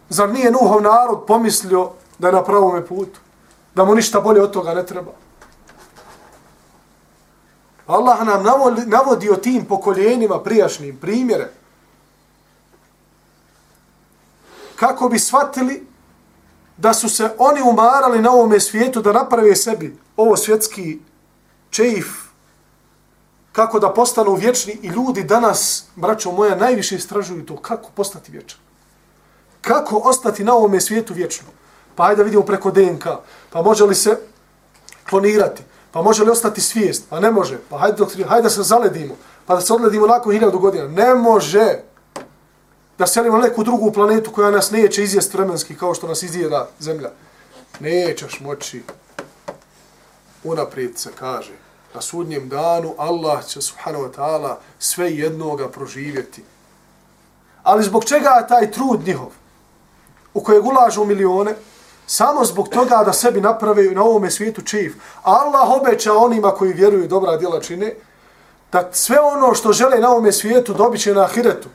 Zar 0.10 0.30
nije 0.30 0.52
Nuhov 0.52 0.82
narod 0.82 1.26
pomislio 1.28 1.92
da 2.20 2.28
je 2.28 2.34
na 2.34 2.44
pravome 2.44 2.86
putu? 2.86 3.20
Da 3.76 3.86
mu 3.86 3.96
ništa 3.96 4.22
bolje 4.22 4.42
od 4.42 4.52
toga 4.52 4.74
ne 4.74 4.86
treba? 4.86 5.12
Allah 7.88 8.26
nam 8.26 8.44
navodi 8.86 9.30
o 9.30 9.36
tim 9.36 9.66
pokoljenima 9.66 10.40
prijašnjim 10.40 10.98
primjere. 10.98 11.52
Kako 14.76 15.10
bi 15.10 15.20
shvatili 15.20 15.88
da 16.78 16.94
su 16.94 17.10
se 17.10 17.30
oni 17.38 17.62
umarali 17.62 18.22
na 18.22 18.32
ovome 18.32 18.60
svijetu 18.60 19.02
da 19.02 19.14
naprave 19.14 19.56
sebi 19.56 19.98
ovo 20.18 20.38
svjetski 20.38 21.00
čeif, 21.70 22.25
kako 23.56 23.80
da 23.80 23.90
postanu 23.90 24.34
vječni 24.34 24.78
i 24.82 24.88
ljudi 24.88 25.24
danas, 25.24 25.86
braćo 25.96 26.32
moja, 26.32 26.56
najviše 26.56 26.96
istražuju 26.96 27.46
to 27.46 27.58
kako 27.58 27.90
postati 27.96 28.32
vječan. 28.32 28.60
Kako 29.62 29.98
ostati 29.98 30.44
na 30.44 30.54
ovome 30.54 30.82
svijetu 30.82 31.14
vječno? 31.14 31.48
Pa 31.96 32.08
ajde 32.08 32.24
vidimo 32.24 32.44
preko 32.44 32.72
DNK. 32.72 33.06
Pa 33.50 33.62
može 33.62 33.84
li 33.84 33.96
se 33.96 34.18
klonirati? 35.10 35.64
Pa 35.92 36.02
može 36.02 36.24
li 36.24 36.32
ostati 36.32 36.62
svijest? 36.62 37.04
Pa 37.10 37.20
ne 37.20 37.32
može. 37.32 37.60
Pa 37.70 37.78
hajde, 37.78 38.04
hajde 38.28 38.44
da 38.44 38.50
se 38.50 38.64
zaledimo. 38.64 39.16
Pa 39.46 39.56
da 39.56 39.62
se 39.62 39.74
odledimo 39.74 40.08
nakon 40.08 40.34
hiljadu 40.34 40.60
godina. 40.60 40.88
Ne 40.88 41.16
može 41.16 41.80
da 42.98 43.08
selimo 43.08 43.38
neku 43.38 43.64
drugu 43.64 43.92
planetu 43.92 44.32
koja 44.32 44.52
nas 44.52 44.72
neće 44.72 45.04
izjest 45.04 45.34
vremenski 45.34 45.78
kao 45.78 45.94
što 45.94 46.08
nas 46.08 46.24
izjeda 46.24 46.70
zemlja. 46.80 47.10
Nećeš 47.80 48.40
moći. 48.40 48.84
Unaprijed 50.44 50.98
se 50.98 51.10
kaže. 51.20 51.65
Na 51.96 52.02
sudnjem 52.02 52.50
danu 52.50 52.94
Allah 52.98 53.46
će 53.46 53.62
subhanahu 53.62 54.04
wa 54.04 54.12
ta'ala 54.12 54.56
sve 54.80 55.12
jednoga 55.12 55.70
proživjeti. 55.70 56.44
Ali 57.64 57.84
zbog 57.84 58.06
čega 58.06 58.46
taj 58.50 58.72
trud 58.72 59.08
njihov 59.08 59.32
u 60.34 60.44
kojeg 60.44 60.66
ulažu 60.66 61.06
milione, 61.06 61.56
samo 62.08 62.46
zbog 62.46 62.70
toga 62.70 63.04
da 63.06 63.14
sebi 63.14 63.42
naprave 63.42 63.84
na 63.84 64.04
ovome 64.04 64.32
svijetu 64.32 64.62
čif. 64.62 64.94
Allah 65.24 65.70
obeća 65.70 66.14
onima 66.14 66.52
koji 66.52 66.74
vjeruju 66.74 67.08
dobra 67.08 67.38
djela 67.38 67.62
čine, 67.62 67.96
da 68.72 68.90
sve 68.92 69.20
ono 69.20 69.56
što 69.56 69.74
žele 69.74 70.00
na 70.00 70.10
ovome 70.10 70.32
svijetu 70.32 70.74
dobit 70.74 71.02
će 71.02 71.14
na 71.14 71.24
ahiretu. 71.24 71.70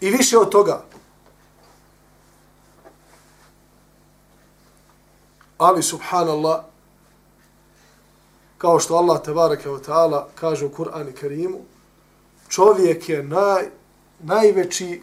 I 0.00 0.10
više 0.10 0.38
od 0.38 0.50
toga. 0.50 0.84
Ali 5.58 5.82
subhanallah, 5.82 6.60
kao 8.58 8.80
što 8.80 8.96
Allah 8.96 9.22
tebareke 9.22 9.68
wa 9.68 9.80
ta'ala 9.86 10.24
kaže 10.34 10.66
u 10.66 10.70
Kur'an 10.70 11.08
i 11.08 11.12
Kerimu, 11.12 11.58
čovjek 12.48 13.08
je 13.08 13.22
naj, 13.22 13.64
najveći 14.18 15.02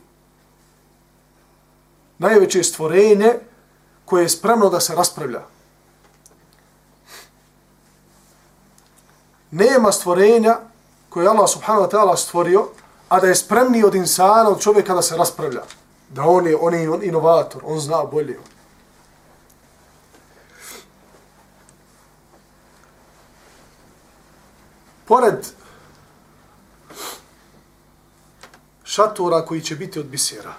najveće 2.18 2.64
stvorenje 2.64 3.34
koje 4.06 4.24
je 4.24 4.30
spremno 4.30 4.70
da 4.70 4.80
se 4.80 4.96
raspravlja. 4.96 5.42
Nema 9.52 9.92
stvorenja 9.92 10.58
koje 11.10 11.28
Allah 11.28 11.50
subhanahu 11.50 11.86
wa 11.86 11.92
ta'ala 11.92 12.18
stvorio, 12.18 12.68
a 13.10 13.20
da 13.20 13.28
je 13.28 13.36
spremni 13.36 13.84
od 13.84 13.96
insana, 13.96 14.50
od 14.50 14.62
čovjeka 14.62 14.94
da 14.94 15.02
se 15.02 15.18
raspravlja. 15.18 15.62
Da 16.10 16.24
on 16.24 16.48
je, 16.48 16.56
on 16.56 16.74
je 16.74 17.00
inovator, 17.04 17.62
on 17.66 17.80
zna 17.80 18.04
bolje. 18.04 18.40
Pored 25.06 25.48
šatora 28.84 29.46
koji 29.46 29.62
će 29.62 29.76
biti 29.76 30.00
od 30.00 30.06
bisera, 30.06 30.54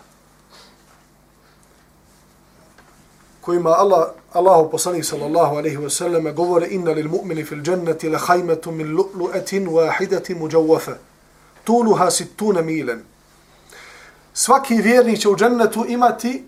kojima 3.40 3.70
Allah, 3.70 4.08
Allahu 4.32 4.70
poslanik 4.70 5.04
sallallahu 5.04 5.56
alaihi 5.56 5.76
wa 5.76 5.90
sallam 5.90 6.34
govore 6.34 6.66
inna 6.70 6.90
lil 6.90 7.08
mu'mini 7.08 7.44
fil 7.44 7.62
jannati 7.66 8.08
la 8.08 8.18
hajmetu 8.18 8.72
min 8.72 8.96
lu'lu'etin 8.96 9.68
wahidati 9.68 10.34
muđawafa 10.34 10.94
tuluha 11.64 12.10
sittuna 12.10 12.62
milen. 12.62 13.04
Svaki 14.34 14.74
vjernik 14.74 15.18
će 15.20 15.28
u 15.28 15.36
džennetu 15.36 15.84
imati 15.88 16.44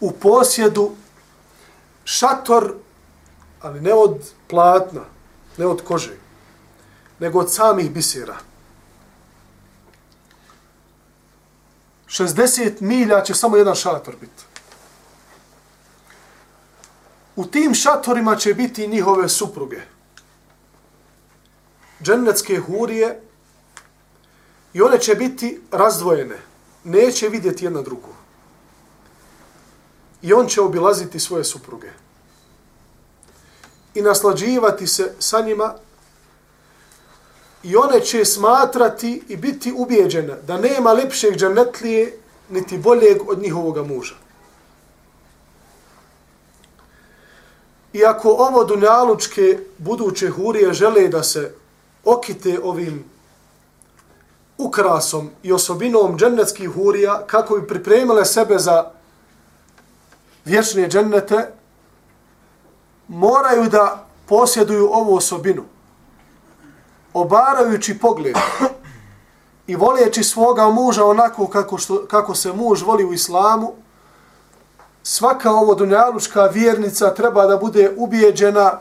u 0.00 0.12
posjedu 0.12 0.90
šator, 2.04 2.74
ali 3.60 3.80
ne 3.80 3.94
od 3.94 4.32
platna, 4.48 5.04
ne 5.58 5.66
od 5.66 5.82
kože, 5.84 6.16
nego 7.18 7.38
od 7.38 7.52
samih 7.52 7.90
bisera. 7.90 8.36
60 12.08 12.80
milja 12.80 13.22
će 13.22 13.34
samo 13.34 13.56
jedan 13.56 13.74
šator 13.74 14.14
biti. 14.20 14.42
U 17.36 17.46
tim 17.46 17.74
šatorima 17.74 18.36
će 18.36 18.54
biti 18.54 18.88
njihove 18.88 19.28
supruge. 19.28 19.80
Džennetske 22.02 22.56
hurije 22.60 23.20
I 24.76 24.82
one 24.82 24.98
će 25.00 25.14
biti 25.14 25.60
razdvojene. 25.70 26.36
Neće 26.84 27.28
vidjeti 27.28 27.64
jedna 27.64 27.82
drugu. 27.82 28.08
I 30.22 30.32
on 30.32 30.46
će 30.46 30.60
obilaziti 30.60 31.20
svoje 31.20 31.44
supruge. 31.44 31.90
I 33.94 34.02
naslađivati 34.02 34.86
se 34.86 35.14
sa 35.18 35.40
njima. 35.40 35.74
I 37.62 37.76
one 37.76 38.00
će 38.00 38.24
smatrati 38.24 39.22
i 39.28 39.36
biti 39.36 39.72
ubijeđene 39.76 40.34
da 40.46 40.58
nema 40.58 40.92
lepšeg 40.92 41.36
džanetlije 41.36 42.18
niti 42.50 42.78
boljeg 42.78 43.28
od 43.28 43.38
njihovoga 43.38 43.82
muža. 43.82 44.14
I 47.92 48.04
ako 48.04 48.28
ovo 48.28 48.64
dunjalučke 48.64 49.58
buduće 49.78 50.28
hurije 50.28 50.72
žele 50.72 51.08
da 51.08 51.22
se 51.22 51.54
okite 52.04 52.60
ovim 52.62 53.04
ukrasom 54.58 55.30
i 55.42 55.52
osobinom 55.52 56.18
džennetskih 56.18 56.68
hurija 56.70 57.22
kako 57.26 57.56
bi 57.56 57.66
pripremile 57.66 58.24
sebe 58.24 58.58
za 58.58 58.90
vječne 60.44 60.88
džennete, 60.88 61.48
moraju 63.08 63.68
da 63.70 64.06
posjeduju 64.28 64.88
ovu 64.92 65.14
osobinu. 65.14 65.64
Obarajući 67.16 67.98
pogled 67.98 68.36
i 69.66 69.76
voleći 69.76 70.22
svoga 70.22 70.70
muža 70.70 71.04
onako 71.04 71.46
kako, 71.46 71.78
što, 71.78 72.06
kako 72.06 72.34
se 72.34 72.52
muž 72.52 72.82
voli 72.82 73.04
u 73.04 73.12
islamu, 73.12 73.72
svaka 75.02 75.50
ovo 75.50 75.74
dunjalučka 75.74 76.42
vjernica 76.46 77.14
treba 77.14 77.46
da 77.46 77.56
bude 77.56 77.94
ubijeđena 77.96 78.80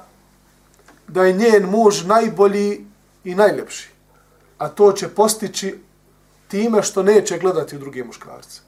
da 1.08 1.24
je 1.24 1.34
njen 1.34 1.70
muž 1.70 2.04
najbolji 2.04 2.88
i 3.24 3.36
najljepši 3.36 3.96
a 4.58 4.70
to 4.70 4.92
će 4.92 5.08
postići 5.08 5.80
time 6.48 6.84
što 6.84 7.04
neće 7.04 7.38
gledati 7.38 7.76
u 7.76 7.80
druge 7.80 8.04
muškarce. 8.04 8.62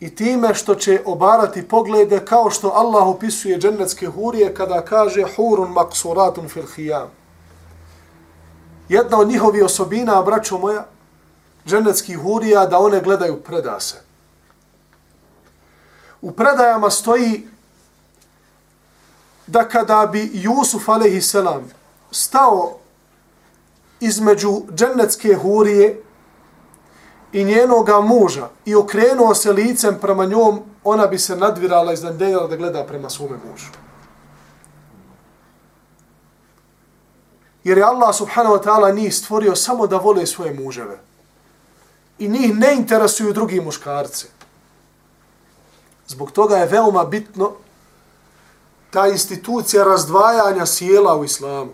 I 0.00 0.14
time 0.14 0.54
što 0.54 0.74
će 0.74 1.02
obarati 1.06 1.68
poglede 1.68 2.24
kao 2.24 2.50
što 2.50 2.72
Allah 2.74 3.06
opisuje 3.06 3.58
džennetske 3.58 4.06
hurije 4.06 4.54
kada 4.54 4.84
kaže 4.84 5.24
hurun 5.36 5.70
maksuratun 5.70 6.48
fil 6.48 6.66
hijam. 6.74 7.10
Jedna 8.88 9.18
od 9.18 9.28
njihovi 9.28 9.62
osobina, 9.62 10.22
braćo 10.22 10.58
moja, 10.58 10.86
dženeckih 11.66 12.18
hurija, 12.18 12.66
da 12.66 12.78
one 12.78 13.00
gledaju 13.00 13.42
predase. 13.42 14.02
U 16.22 16.32
predajama 16.32 16.90
stoji 16.90 17.48
da 19.46 19.68
kada 19.68 20.08
bi 20.12 20.30
Jusuf 20.32 20.88
a.s. 20.88 21.34
stao 22.10 22.78
između 24.00 24.62
džennetske 24.74 25.34
hurije 25.34 26.02
i 27.32 27.44
njenoga 27.44 28.00
muža 28.00 28.48
i 28.64 28.74
okrenuo 28.74 29.34
se 29.34 29.52
licem 29.52 29.98
prema 30.00 30.24
njom, 30.24 30.60
ona 30.84 31.06
bi 31.06 31.18
se 31.18 31.36
nadvirala 31.36 31.92
i 31.92 31.96
da 32.50 32.56
gleda 32.56 32.84
prema 32.84 33.10
svome 33.10 33.38
mužu. 33.50 33.66
Jer 37.64 37.78
je 37.78 37.84
Allah 37.84 38.14
subhanahu 38.14 38.56
wa 38.56 38.62
ta'ala 38.64 38.94
njih 38.94 39.14
stvorio 39.14 39.56
samo 39.56 39.86
da 39.86 39.96
vole 39.96 40.26
svoje 40.26 40.54
muževe. 40.54 40.98
I 42.18 42.28
njih 42.28 42.54
ne 42.54 42.74
interesuju 42.74 43.32
drugi 43.32 43.60
muškarci. 43.60 44.26
Zbog 46.06 46.30
toga 46.30 46.56
je 46.56 46.66
veoma 46.66 47.04
bitno 47.04 47.52
ta 48.90 49.06
institucija 49.06 49.84
razdvajanja 49.84 50.66
sjela 50.66 51.16
u 51.16 51.24
islamu. 51.24 51.72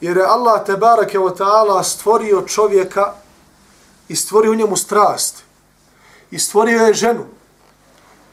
Jer 0.00 0.16
je 0.16 0.24
Allah 0.24 0.64
te 0.66 0.76
barake 0.76 1.18
wa 1.18 1.36
ta'ala 1.36 1.82
stvorio 1.82 2.42
čovjeka 2.46 3.14
i 4.08 4.16
stvorio 4.16 4.52
u 4.52 4.54
njemu 4.54 4.76
strast. 4.76 5.42
I 6.30 6.38
stvorio 6.38 6.86
je 6.86 6.94
ženu. 6.94 7.24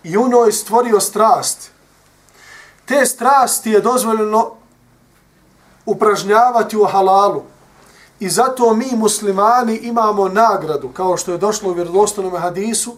I 0.04 0.18
u 0.18 0.28
njoj 0.28 0.52
stvorio 0.52 1.00
strast. 1.00 1.72
Te 2.86 3.06
strasti 3.06 3.72
je 3.72 3.82
dozvoljeno 3.82 4.56
upražnjavati 5.87 6.77
u 6.77 6.85
halalu. 6.85 7.43
I 8.21 8.29
zato 8.29 8.75
mi 8.75 8.97
muslimani 8.97 9.77
imamo 9.77 10.29
nagradu, 10.29 10.89
kao 10.89 11.17
što 11.17 11.33
je 11.33 11.39
došlo 11.39 11.71
u 11.71 11.75
vjerodostanom 11.75 12.37
hadisu, 12.37 12.97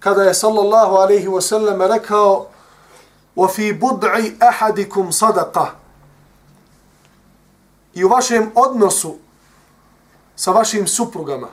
kada 0.00 0.22
je 0.22 0.34
sallallahu 0.34 0.94
alaihi 0.94 1.28
wa 1.28 1.40
sallam 1.40 1.82
rekao 1.82 2.46
وَفِي 3.36 3.72
بُدْعِ 3.72 4.12
أَحَدِكُمْ 4.42 5.12
صَدَقَ 5.12 5.66
I 7.94 8.04
u 8.04 8.08
vašem 8.08 8.50
odnosu 8.54 9.16
sa 10.36 10.50
vašim 10.50 10.86
suprugama 10.86 11.48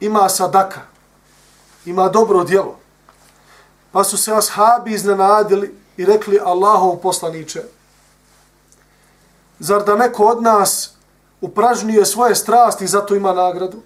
ima 0.00 0.28
sadaka, 0.28 0.80
ima 1.84 2.08
dobro 2.08 2.44
djelo. 2.44 2.78
Pa 3.92 4.04
su 4.04 4.18
se 4.18 4.32
ashabi 4.32 4.92
iznenadili 4.92 5.78
i 5.96 6.04
rekli 6.04 6.40
Allahov 6.44 6.96
poslaniče, 6.96 7.62
zar 9.59 9.83
da 9.83 9.95
neko 9.95 10.23
od 10.23 10.43
nas 10.43 10.93
upražnjuje 11.41 12.05
svoje 12.05 12.35
strasti 12.35 12.83
i 12.83 12.87
zato 12.87 13.15
ima 13.15 13.33
nagradu? 13.33 13.77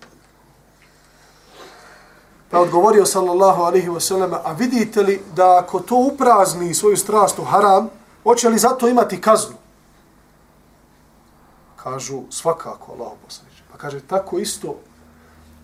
Pa 2.52 2.60
odgovorio 2.60 3.06
sallallahu 3.06 3.62
alaihi 3.62 3.90
wasallam, 3.90 4.40
a 4.44 4.52
vidite 4.52 5.02
li 5.02 5.24
da 5.36 5.58
ako 5.58 5.80
to 5.80 5.96
uprazni 5.96 6.74
svoju 6.74 6.98
strast 6.98 7.40
u 7.40 7.44
haram, 7.44 7.90
hoće 8.24 8.50
li 8.50 8.60
zato 8.60 8.88
imati 8.88 9.22
kaznu? 9.22 9.56
Kažu 11.76 12.22
svakako 12.30 12.92
Allah 12.92 13.12
poslaniče. 13.26 13.64
Pa 13.72 13.78
kaže 13.78 14.00
tako 14.00 14.40
isto, 14.40 14.76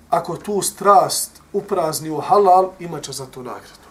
ako 0.09 0.37
tu 0.37 0.61
strast 0.61 1.41
uprazni 1.53 2.09
u 2.09 2.21
halal, 2.21 2.69
imat 2.79 3.03
će 3.03 3.11
za 3.11 3.25
to 3.25 3.43
nagradu. 3.43 3.86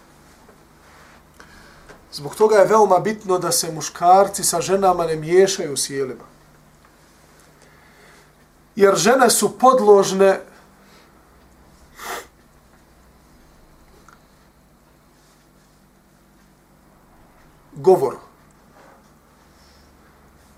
Zbog 2.17 2.35
toga 2.35 2.55
je 2.55 2.65
veoma 2.65 2.99
bitno 2.99 3.37
da 3.37 3.51
se 3.51 3.71
muškarci 3.71 4.43
sa 4.43 4.61
ženama 4.61 5.05
ne 5.05 5.15
miješaju 5.15 5.77
s 5.77 5.89
jelima. 5.89 6.23
Jer 8.75 8.95
žene 8.95 9.29
su 9.29 9.57
podložne 9.57 10.41
govoru. 17.73 18.17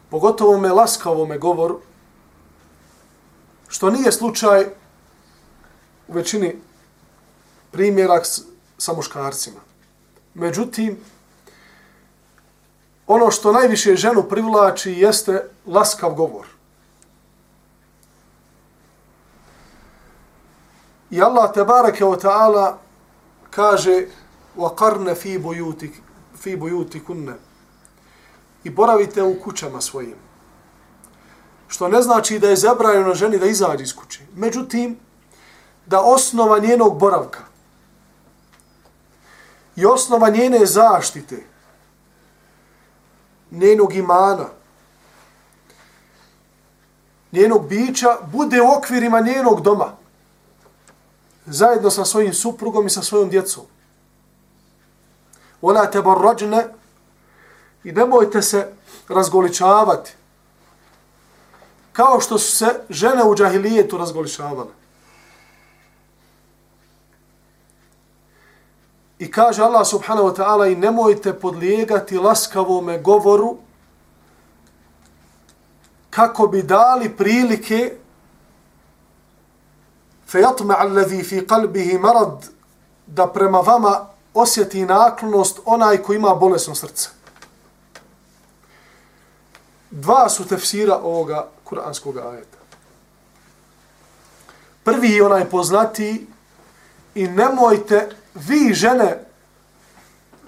Pogotovo 0.09 0.57
me 0.57 0.71
laskavome 0.71 1.37
govoru, 1.37 1.81
što 3.67 3.89
nije 3.89 4.11
slučaj 4.11 4.65
u 6.07 6.13
većini 6.13 6.55
primjera 7.71 8.21
sa 8.77 8.93
muškarcima. 8.93 9.59
Međutim, 10.33 10.97
ono 13.09 13.31
što 13.31 13.51
najviše 13.51 13.95
ženu 13.95 14.23
privlači 14.23 14.91
jeste 14.91 15.49
laskav 15.65 16.13
govor. 16.13 16.45
I 21.09 21.21
Allah 21.21 21.53
te 21.53 21.63
bareke 21.63 22.05
ve 22.05 22.19
taala 22.19 22.77
kaže: 23.49 24.05
"Wa 24.57 24.75
qarna 24.75 25.15
fi 25.15 25.39
buyutik 25.39 25.91
fi 26.37 26.57
buyutikunna." 26.57 27.33
I 28.63 28.69
boravite 28.69 29.23
u 29.23 29.41
kućama 29.41 29.81
svojim. 29.81 30.15
Što 31.67 31.87
ne 31.87 32.01
znači 32.01 32.39
da 32.39 32.49
je 32.49 32.55
zabranjeno 32.55 33.13
ženi 33.13 33.39
da 33.39 33.45
izađe 33.45 33.83
iz 33.83 33.95
kuće. 33.95 34.21
Međutim, 34.35 34.99
da 35.85 36.01
osnova 36.01 36.59
njenog 36.59 36.99
boravka 36.99 37.39
i 39.75 39.85
osnova 39.85 40.29
njene 40.29 40.65
zaštite 40.65 41.43
njenog 43.51 43.93
imana, 43.93 44.45
njenog 47.31 47.67
bića, 47.67 48.17
bude 48.31 48.61
u 48.61 48.77
okvirima 48.77 49.19
njenog 49.19 49.61
doma, 49.61 49.95
zajedno 51.45 51.89
sa 51.89 52.05
svojim 52.05 52.33
suprugom 52.33 52.87
i 52.87 52.89
sa 52.89 53.01
svojom 53.01 53.29
djecom. 53.29 53.63
Ona 55.61 55.85
te 55.85 56.01
borrođne 56.01 56.67
i 57.83 57.91
nemojte 57.91 58.41
se 58.41 58.73
razgoličavati. 59.07 60.11
Kao 61.93 62.19
što 62.21 62.37
su 62.37 62.55
se 62.55 62.65
žene 62.89 63.23
u 63.23 63.35
džahilijetu 63.35 63.97
razgoličavale. 63.97 64.71
I 69.19 69.31
kaže 69.31 69.63
Allah 69.63 69.85
subhanahu 69.85 70.27
wa 70.31 70.35
ta'ala 70.35 70.67
i 70.67 70.75
nemojte 70.75 71.33
podlijegati 71.33 72.17
laskavome 72.17 72.97
govoru 72.97 73.57
kako 76.09 76.47
bi 76.47 76.63
dali 76.63 77.09
prilike 77.09 77.97
fejatma 80.27 80.75
allazi 80.79 81.23
fi 81.23 81.41
qalbihi 81.47 81.99
marad 81.99 82.47
da 83.07 83.27
prema 83.27 83.59
vama 83.59 84.07
osjeti 84.33 84.85
naklonost 84.85 85.59
onaj 85.65 85.97
ko 85.97 86.13
ima 86.13 86.35
bolesno 86.35 86.75
srce. 86.75 87.09
Dva 89.91 90.29
su 90.29 90.47
tefsira 90.47 90.97
ovoga 91.03 91.47
kuranskog 91.63 92.17
ajeta. 92.17 92.57
Prvi 94.83 95.09
je 95.09 95.25
onaj 95.25 95.49
poznati 95.49 96.27
i 97.15 97.27
nemojte 97.27 98.09
vi 98.47 98.73
žene 98.73 99.25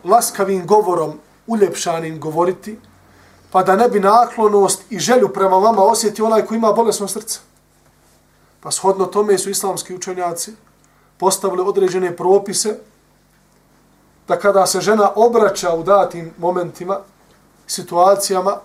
laskavim 0.03 0.67
govorom 0.67 1.19
uljepšanim 1.47 2.19
govoriti, 2.19 2.79
pa 3.51 3.63
da 3.63 3.75
ne 3.75 3.89
bi 3.89 3.99
naklonost 3.99 4.83
i 4.89 4.99
želju 4.99 5.27
prema 5.33 5.57
vama 5.57 5.81
osjeti 5.81 6.21
onaj 6.21 6.45
koji 6.45 6.57
ima 6.57 6.71
bolesno 6.71 7.07
srce. 7.07 7.39
Pa 8.59 8.71
shodno 8.71 9.05
tome 9.05 9.37
su 9.37 9.49
islamski 9.49 9.95
učenjaci 9.95 10.53
postavili 11.17 11.61
određene 11.61 12.15
propise 12.15 12.77
da 14.27 14.39
kada 14.39 14.65
se 14.65 14.81
žena 14.81 15.11
obraća 15.15 15.73
u 15.73 15.83
datim 15.83 16.33
momentima, 16.37 16.99
situacijama, 17.67 18.57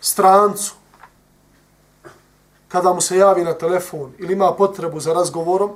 strancu, 0.00 0.74
kada 2.68 2.92
mu 2.92 3.00
se 3.00 3.16
javi 3.16 3.44
na 3.44 3.54
telefon 3.54 4.12
ili 4.18 4.32
ima 4.32 4.52
potrebu 4.52 5.00
za 5.00 5.12
razgovorom, 5.12 5.70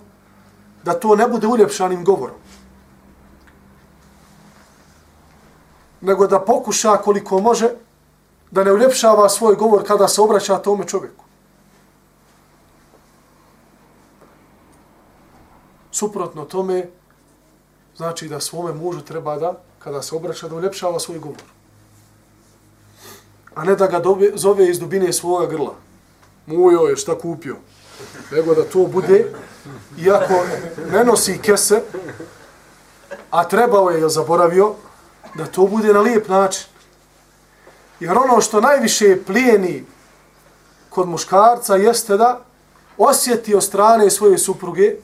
da 0.86 0.94
to 0.94 1.16
ne 1.16 1.26
bude 1.28 1.46
uljepšanim 1.46 2.04
govorom. 2.04 2.36
Nego 6.00 6.26
da 6.26 6.40
pokuša 6.40 6.96
koliko 6.96 7.40
može 7.40 7.70
da 8.50 8.64
ne 8.64 8.72
uljepšava 8.72 9.28
svoj 9.28 9.54
govor 9.54 9.82
kada 9.86 10.08
se 10.08 10.20
obraća 10.20 10.58
tome 10.58 10.86
čovjeku. 10.86 11.24
Suprotno 15.90 16.44
tome, 16.44 16.88
znači 17.96 18.28
da 18.28 18.40
svome 18.40 18.72
mužu 18.72 19.00
treba 19.00 19.36
da, 19.36 19.54
kada 19.78 20.02
se 20.02 20.14
obraća, 20.14 20.48
da 20.48 20.56
uljepšava 20.56 21.00
svoj 21.00 21.18
govor. 21.18 21.42
A 23.54 23.64
ne 23.64 23.74
da 23.74 23.86
ga 23.86 23.98
dobe, 23.98 24.32
zove 24.34 24.70
iz 24.70 24.78
dubine 24.78 25.12
svoga 25.12 25.46
grla. 25.46 25.74
Mujo 26.46 26.80
je 26.80 26.96
šta 26.96 27.18
kupio. 27.18 27.56
Nego 28.32 28.54
da 28.54 28.64
to 28.64 28.86
bude, 28.86 29.32
iako 29.98 30.44
ne 30.92 31.04
nosi 31.04 31.38
kese, 31.38 31.82
a 33.30 33.48
trebao 33.48 33.90
je, 33.90 34.00
je 34.00 34.08
zaboravio, 34.08 34.74
da 35.34 35.46
to 35.46 35.66
bude 35.66 35.92
na 35.92 36.00
lijep 36.00 36.28
način. 36.28 36.66
Jer 38.00 38.18
ono 38.18 38.40
što 38.40 38.60
najviše 38.60 39.24
plijeni 39.26 39.84
kod 40.90 41.08
muškarca 41.08 41.76
jeste 41.76 42.16
da 42.16 42.40
osjeti 42.98 43.54
od 43.54 43.64
strane 43.64 44.10
svoje 44.10 44.38
supruge 44.38 44.94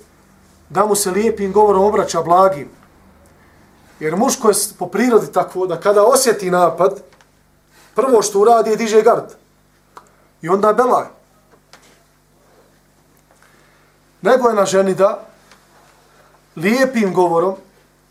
da 0.68 0.86
mu 0.86 0.94
se 0.94 1.10
lijepim 1.10 1.52
govorom 1.52 1.84
obraća 1.84 2.22
blagim. 2.22 2.68
Jer 4.00 4.16
muško 4.16 4.48
je 4.48 4.54
po 4.78 4.86
prirodi 4.86 5.32
takvo 5.32 5.66
da 5.66 5.80
kada 5.80 6.04
osjeti 6.04 6.50
napad, 6.50 7.02
prvo 7.94 8.22
što 8.22 8.40
uradi 8.40 8.70
je 8.70 8.76
diže 8.76 9.02
gard. 9.02 9.24
I 10.42 10.48
onda 10.48 10.72
belaj. 10.72 11.21
Nego 14.22 14.48
je 14.48 14.54
na 14.54 14.64
ženi 14.64 14.94
da 14.94 15.20
lijepim 16.56 17.14
govorom, 17.14 17.54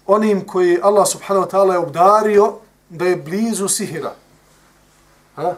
onim 0.08 0.48
koji 0.48 0.80
Allah 0.84 1.08
subhanahu 1.08 1.46
wa 1.46 1.52
ta'ala 1.52 1.72
je 1.74 1.80
obdario 1.80 2.54
da 2.90 3.06
je 3.06 3.16
blizu 3.16 3.68
sihira, 3.68 4.14
Ha? 5.36 5.56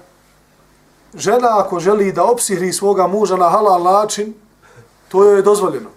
Žena 1.14 1.60
ako 1.60 1.80
želi 1.80 2.12
da 2.12 2.24
opsihri 2.24 2.74
svoga 2.74 3.08
muža 3.08 3.38
na 3.38 3.50
halal 3.50 3.84
način, 3.84 4.34
to 5.08 5.24
joj 5.24 5.36
je 5.36 5.42
dozvoljeno. 5.42 5.90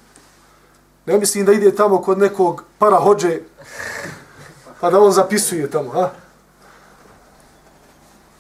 Ne 1.07 1.19
mislim 1.19 1.45
da 1.45 1.53
ide 1.53 1.75
tamo 1.75 2.03
kod 2.03 2.19
nekog 2.19 2.65
para 2.79 2.97
hođe, 2.97 3.41
pa 4.81 4.91
da 4.91 5.01
on 5.01 5.13
zapisuje 5.13 5.71
tamo. 5.71 5.91
Ha? 5.91 6.11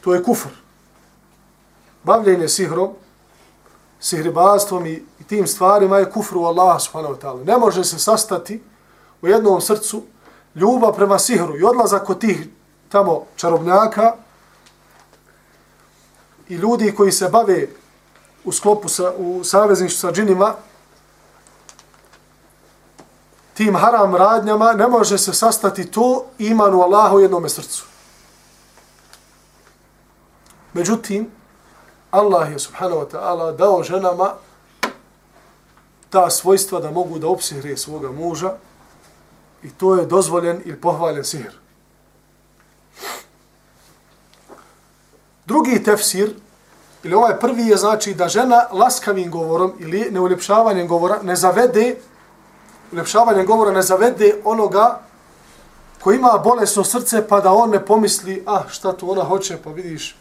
To 0.00 0.14
je 0.14 0.22
kufr. 0.22 0.48
Bavljenje 2.02 2.48
sihrom, 2.48 2.90
sihribastvom 4.00 4.86
i, 4.86 5.02
i 5.20 5.24
tim 5.24 5.46
stvarima 5.46 5.98
je 5.98 6.10
kufru 6.10 6.44
Allah 6.44 6.82
subhanahu 6.82 7.14
wa 7.14 7.20
ta'ala. 7.20 7.44
Ne 7.44 7.56
može 7.56 7.84
se 7.84 7.98
sastati 7.98 8.62
u 9.22 9.28
jednom 9.28 9.60
srcu 9.60 10.02
ljubav 10.54 10.94
prema 10.94 11.18
sihru 11.18 11.58
i 11.58 11.64
odlazak 11.64 12.06
kod 12.06 12.20
tih 12.20 12.48
tamo 12.88 13.24
čarobnjaka 13.36 14.14
i 16.48 16.54
ljudi 16.54 16.94
koji 16.96 17.12
se 17.12 17.28
bave 17.28 17.68
u 18.44 18.52
sklopu 18.52 18.88
sa, 18.88 19.12
u 19.18 19.44
savezništvu 19.44 20.08
sa 20.08 20.12
džinima 20.12 20.54
tim 23.54 23.76
haram 23.76 24.14
radnjama 24.14 24.72
ne 24.72 24.88
može 24.88 25.18
se 25.18 25.32
sastati 25.32 25.90
to 25.90 26.24
imanu 26.38 26.80
Allahu 26.80 27.16
u 27.16 27.20
jednom 27.20 27.48
srcu. 27.48 27.84
Međutim, 30.72 31.30
Allah 32.10 32.52
je 32.52 32.58
subhanahu 32.58 33.00
wa 33.00 33.08
ta'ala 33.10 33.52
dao 33.56 33.82
ženama 33.82 34.34
ta 36.10 36.30
svojstva 36.30 36.80
da 36.80 36.90
mogu 36.90 37.18
da 37.18 37.28
opsihre 37.28 37.76
svoga 37.76 38.12
muža 38.12 38.52
i 39.62 39.70
to 39.70 39.94
je 39.94 40.06
dozvoljen 40.06 40.62
ili 40.64 40.80
pohvaljen 40.80 41.24
sihr. 41.24 41.52
Drugi 45.46 45.82
tefsir, 45.82 46.34
ili 47.02 47.14
ovaj 47.14 47.38
prvi 47.40 47.66
je 47.66 47.76
znači 47.76 48.14
da 48.14 48.28
žena 48.28 48.66
laskavim 48.72 49.30
govorom 49.30 49.72
ili 49.78 50.08
neuljepšavanjem 50.10 50.88
govora 50.88 51.22
ne 51.22 51.36
zavede 51.36 51.96
uljepšavanjem 52.92 53.46
govora 53.46 53.70
ne 53.70 53.82
zavede 53.82 54.40
onoga 54.44 55.00
ko 56.00 56.12
ima 56.12 56.40
bolesno 56.44 56.84
srce 56.84 57.28
pa 57.28 57.40
da 57.40 57.52
on 57.52 57.70
ne 57.70 57.84
pomisli, 57.84 58.42
ah 58.46 58.62
šta 58.68 58.92
tu 58.92 59.10
ona 59.10 59.24
hoće, 59.24 59.58
pa 59.64 59.70
vidiš, 59.70 60.16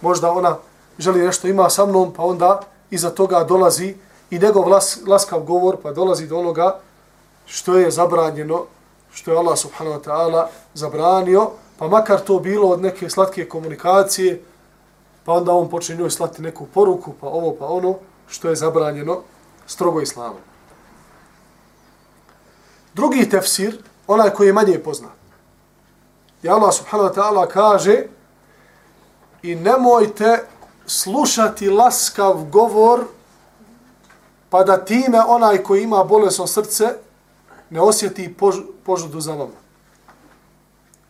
možda 0.00 0.32
ona 0.32 0.56
želi 0.98 1.26
nešto 1.26 1.48
ima 1.48 1.70
sa 1.70 1.86
mnom, 1.86 2.12
pa 2.12 2.22
onda 2.22 2.60
iza 2.90 3.10
toga 3.10 3.44
dolazi 3.44 3.94
i 4.30 4.38
njegov 4.38 4.68
las, 4.68 4.98
laskav 5.06 5.40
govor, 5.40 5.76
pa 5.82 5.92
dolazi 5.92 6.26
do 6.26 6.38
onoga 6.38 6.80
što 7.46 7.78
je 7.78 7.90
zabranjeno, 7.90 8.64
što 9.12 9.30
je 9.30 9.38
Allah 9.38 9.58
subhanahu 9.58 10.00
wa 10.00 10.04
ta'ala 10.04 10.46
zabranio, 10.74 11.50
pa 11.78 11.88
makar 11.88 12.20
to 12.20 12.38
bilo 12.38 12.68
od 12.68 12.80
neke 12.80 13.10
slatke 13.10 13.48
komunikacije, 13.48 14.42
pa 15.24 15.32
onda 15.32 15.52
on 15.52 15.70
počne 15.70 15.96
njoj 15.96 16.10
slati 16.10 16.42
neku 16.42 16.66
poruku, 16.66 17.12
pa 17.20 17.26
ovo, 17.26 17.54
pa 17.58 17.66
ono, 17.66 17.94
što 18.28 18.48
je 18.48 18.56
zabranjeno 18.56 19.20
strogo 19.66 20.00
islamom. 20.00 20.40
Drugi 22.94 23.28
tefsir, 23.28 23.78
onaj 24.06 24.30
koji 24.30 24.46
je 24.46 24.52
manje 24.52 24.78
poznat. 24.78 25.12
I 26.42 26.48
Allah 26.48 26.74
subhanahu 26.74 27.08
wa 27.08 27.14
ta'ala 27.14 27.46
kaže 27.46 28.04
i 29.42 29.54
nemojte 29.54 30.44
slušati 30.86 31.70
laskav 31.70 32.44
govor 32.44 33.04
pa 34.50 34.64
da 34.64 34.84
time 34.84 35.20
onaj 35.26 35.62
koji 35.62 35.82
ima 35.82 36.04
bolesno 36.04 36.46
srce 36.46 36.84
ne 37.70 37.80
osjeti 37.80 38.34
pož 38.34 38.56
požudu 38.84 39.20
za 39.20 39.34
vama. 39.34 39.58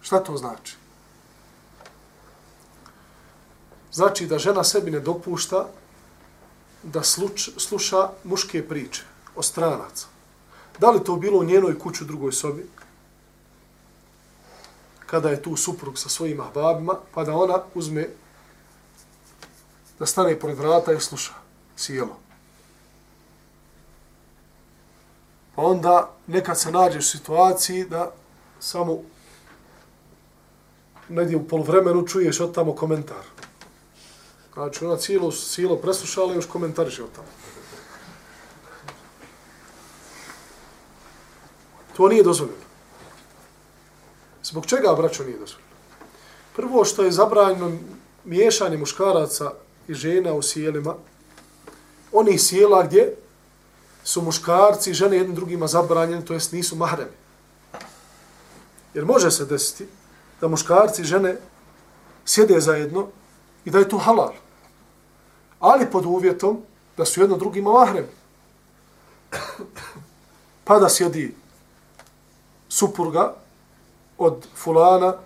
Šta 0.01 0.25
to 0.25 0.37
znači? 0.37 0.77
Znači 3.93 4.27
da 4.27 4.39
žena 4.39 4.65
sebi 4.65 4.91
ne 4.91 5.01
dopušta 5.01 5.67
da 6.83 7.03
sluč, 7.03 7.51
sluša 7.57 8.09
muške 8.25 8.69
priče 8.69 9.03
o 9.37 9.43
stranaca. 9.43 10.07
Da 10.79 10.91
li 10.91 11.05
to 11.05 11.17
bilo 11.17 11.39
u 11.39 11.45
njenoj 11.45 11.79
kući 11.79 12.05
u 12.05 12.07
drugoj 12.07 12.33
sobi, 12.33 12.67
kada 15.07 15.31
je 15.31 15.43
tu 15.43 15.57
suprug 15.57 15.99
sa 15.99 16.09
svojim 16.09 16.41
ahbabima, 16.41 16.95
pa 17.15 17.25
da 17.25 17.35
ona 17.35 17.63
uzme 17.75 18.09
da 19.99 20.07
stane 20.07 20.39
pored 20.41 20.59
vrata 20.59 20.93
i 20.93 21.01
sluša 21.01 21.33
sjelo. 21.77 22.17
Pa 25.55 25.63
onda 25.63 26.11
nekad 26.27 26.61
se 26.61 26.71
nađeš 26.71 27.07
u 27.07 27.11
situaciji 27.11 27.85
da 27.85 28.13
samo 28.61 28.99
negdje 31.09 31.37
u 31.37 31.49
polovremenu 31.49 32.07
čuješ 32.07 32.41
od 32.41 32.55
tamo 32.55 32.75
komentar. 32.75 33.25
Znači 34.55 34.85
ona 34.85 34.97
cijelo, 34.97 35.31
cijelo 35.31 35.77
preslušala 35.77 36.33
i 36.33 36.37
još 36.37 36.47
komentariše 36.47 37.03
od 37.03 37.13
tamo. 37.13 37.29
To 41.97 42.09
nije 42.09 42.23
dozvoljeno. 42.23 42.65
Zbog 44.43 44.67
čega, 44.67 44.95
braćo, 44.95 45.25
nije 45.25 45.39
dozvoljeno? 45.39 45.71
Prvo 46.57 46.85
što 46.85 47.03
je 47.03 47.13
zabranjeno 47.13 47.73
miješanje 48.25 48.77
muškaraca 48.77 49.53
i 49.89 49.95
žena 49.95 50.33
u 50.33 50.43
sjelima, 50.43 50.95
oni 52.13 52.39
sjela 52.39 52.83
gdje 52.83 53.17
su 54.05 54.23
muškarci 54.23 54.91
i 54.91 54.95
žene 54.95 55.17
jednim 55.17 55.35
drugima 55.35 55.67
zabranjeni, 55.67 56.25
to 56.25 56.35
jest 56.35 56.53
nisu 56.53 56.77
mahremi. 56.77 57.11
Jer 58.95 59.05
može 59.05 59.31
se 59.31 59.45
desiti 59.45 59.87
da 60.41 60.49
muškarci 60.49 61.03
i 61.03 61.05
žene 61.05 61.37
sjede 62.25 62.61
zajedno 62.61 63.07
i 63.65 63.71
da 63.71 63.79
je 63.79 63.89
to 63.89 63.99
halal. 63.99 64.33
Ali 65.61 65.91
pod 65.91 66.07
uvjetom 66.07 66.63
da 66.97 67.05
su 67.05 67.21
jedno 67.21 67.37
drugima 67.37 67.73
mahremi. 67.73 68.09
Pa 70.65 70.79
da 70.79 70.89
sjedi 70.89 71.35
supruga 72.69 73.35
od 74.19 74.47
fulana, 74.55 75.17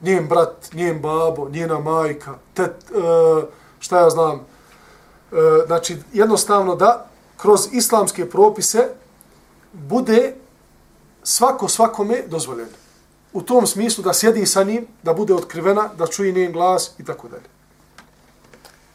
njen 0.00 0.28
brat, 0.28 0.72
njen 0.72 1.00
babo, 1.00 1.48
njena 1.48 1.78
majka, 1.78 2.34
tet, 2.54 2.90
uh, 2.90 3.44
šta 3.78 4.00
ja 4.00 4.10
znam, 4.10 4.34
uh, 4.34 5.38
znači 5.66 5.96
jednostavno 6.12 6.74
da 6.74 7.06
kroz 7.36 7.68
islamske 7.72 8.30
propise 8.30 8.88
bude 9.72 10.34
svako 11.22 11.68
svakome 11.68 12.22
dozvoljeno. 12.26 12.70
U 13.32 13.42
tom 13.42 13.66
smislu 13.66 14.04
da 14.04 14.12
sjedi 14.12 14.46
sa 14.46 14.62
njim, 14.62 14.86
da 15.02 15.14
bude 15.14 15.34
otkrivena, 15.34 15.88
da 15.98 16.06
čuje 16.06 16.32
njen 16.32 16.52
glas 16.52 16.90
i 16.98 17.04
tako 17.04 17.28
dalje. 17.28 17.48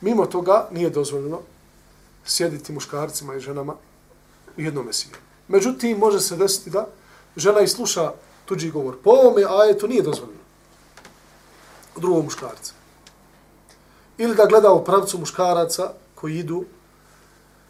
Mimo 0.02 0.26
toga 0.26 0.68
nije 0.72 0.90
dozvoljeno 0.90 1.40
sjediti 2.26 2.74
muškarcima 2.74 3.36
i 3.36 3.40
ženama 3.40 3.74
u 4.58 4.62
jednom 4.62 4.86
mesiju. 4.86 5.12
Međutim, 5.48 5.98
može 5.98 6.20
se 6.20 6.36
desiti 6.36 6.70
da 6.70 6.88
žena 7.36 7.62
i 7.62 7.68
sluša 7.68 8.12
tuđi 8.46 8.72
govor. 8.72 8.98
Po 9.04 9.10
ovome 9.10 9.44
ajetu 9.50 9.88
nije 9.88 10.02
dozvoljeno. 10.02 10.41
Drugom 11.96 12.24
muškarca. 12.24 12.74
Ili 14.18 14.36
da 14.36 14.46
gleda 14.46 14.72
u 14.72 14.86
pravcu 14.86 15.18
muškaraca 15.18 15.94
koji 16.16 16.38
idu, 16.38 16.66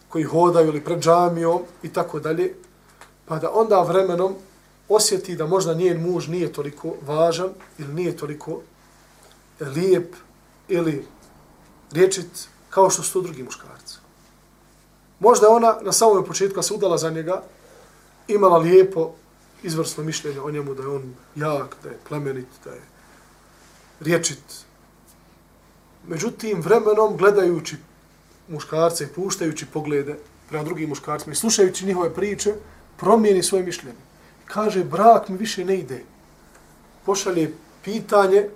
koji 0.10 0.24
hodaju 0.24 0.68
ili 0.68 0.84
pred 0.84 1.00
džamijom 1.00 1.62
i 1.84 1.94
tako 1.94 2.20
dalje, 2.20 2.56
pa 3.26 3.40
da 3.40 3.52
onda 3.52 3.82
vremenom 3.82 4.36
osjeti 4.90 5.36
da 5.36 5.48
možda 5.48 5.74
njen 5.74 6.02
muž 6.02 6.28
nije 6.28 6.54
toliko 6.54 6.96
važan 7.02 7.50
ili 7.78 7.94
nije 7.94 8.18
toliko 8.18 8.62
lijep 9.60 10.16
ili 10.68 11.06
riječit 11.92 12.50
kao 12.70 12.90
što 12.90 13.04
su 13.04 13.14
to 13.14 13.22
drugi 13.22 13.44
muškarci. 13.44 13.98
Možda 15.20 15.50
ona 15.50 15.78
na 15.82 15.92
samom 15.92 16.26
početku 16.26 16.62
se 16.62 16.74
udala 16.74 16.98
za 16.98 17.10
njega, 17.10 17.44
imala 18.28 18.58
lijepo 18.58 19.12
izvrsno 19.64 20.04
mišljenje 20.04 20.42
o 20.42 20.52
njemu 20.52 20.74
da 20.74 20.84
je 20.84 20.90
on 20.90 21.16
jak, 21.36 21.76
da 21.84 21.90
je 21.90 22.00
plemenit, 22.08 22.48
da 22.64 22.72
je 22.72 22.82
rječit. 24.02 24.66
Međutim, 26.08 26.62
vremenom 26.62 27.18
gledajući 27.18 27.76
muškarce 28.48 29.04
i 29.04 29.08
puštajući 29.08 29.66
poglede 29.66 30.16
prema 30.50 30.64
drugim 30.64 30.90
muškarcima 30.90 31.34
i 31.34 31.36
slušajući 31.36 31.86
njihove 31.86 32.14
priče, 32.14 32.54
promijeni 32.98 33.44
svoje 33.44 33.64
mišljenje. 33.64 33.98
Kaže, 34.46 34.84
brak 34.84 35.30
mi 35.30 35.38
više 35.38 35.66
ne 35.66 35.78
ide. 35.78 36.04
Pošalje 37.06 37.54
pitanje 37.84 38.50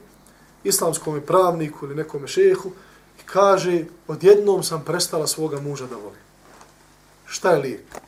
islamskom 0.64 1.22
pravniku 1.28 1.86
ili 1.86 1.96
nekom 1.96 2.28
šehu 2.28 2.72
i 3.20 3.24
kaže, 3.26 3.86
odjednom 4.08 4.64
sam 4.64 4.84
prestala 4.86 5.28
svoga 5.28 5.62
muža 5.62 5.86
da 5.86 5.96
volim. 5.96 6.20
Šta 7.26 7.52
je 7.52 7.60
lijek? 7.60 8.05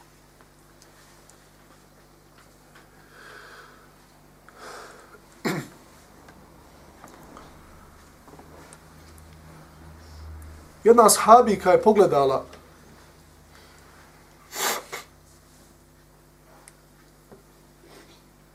Jedna 10.87 11.09
sahabika 11.09 11.71
je 11.71 11.81
pogledala 11.81 12.45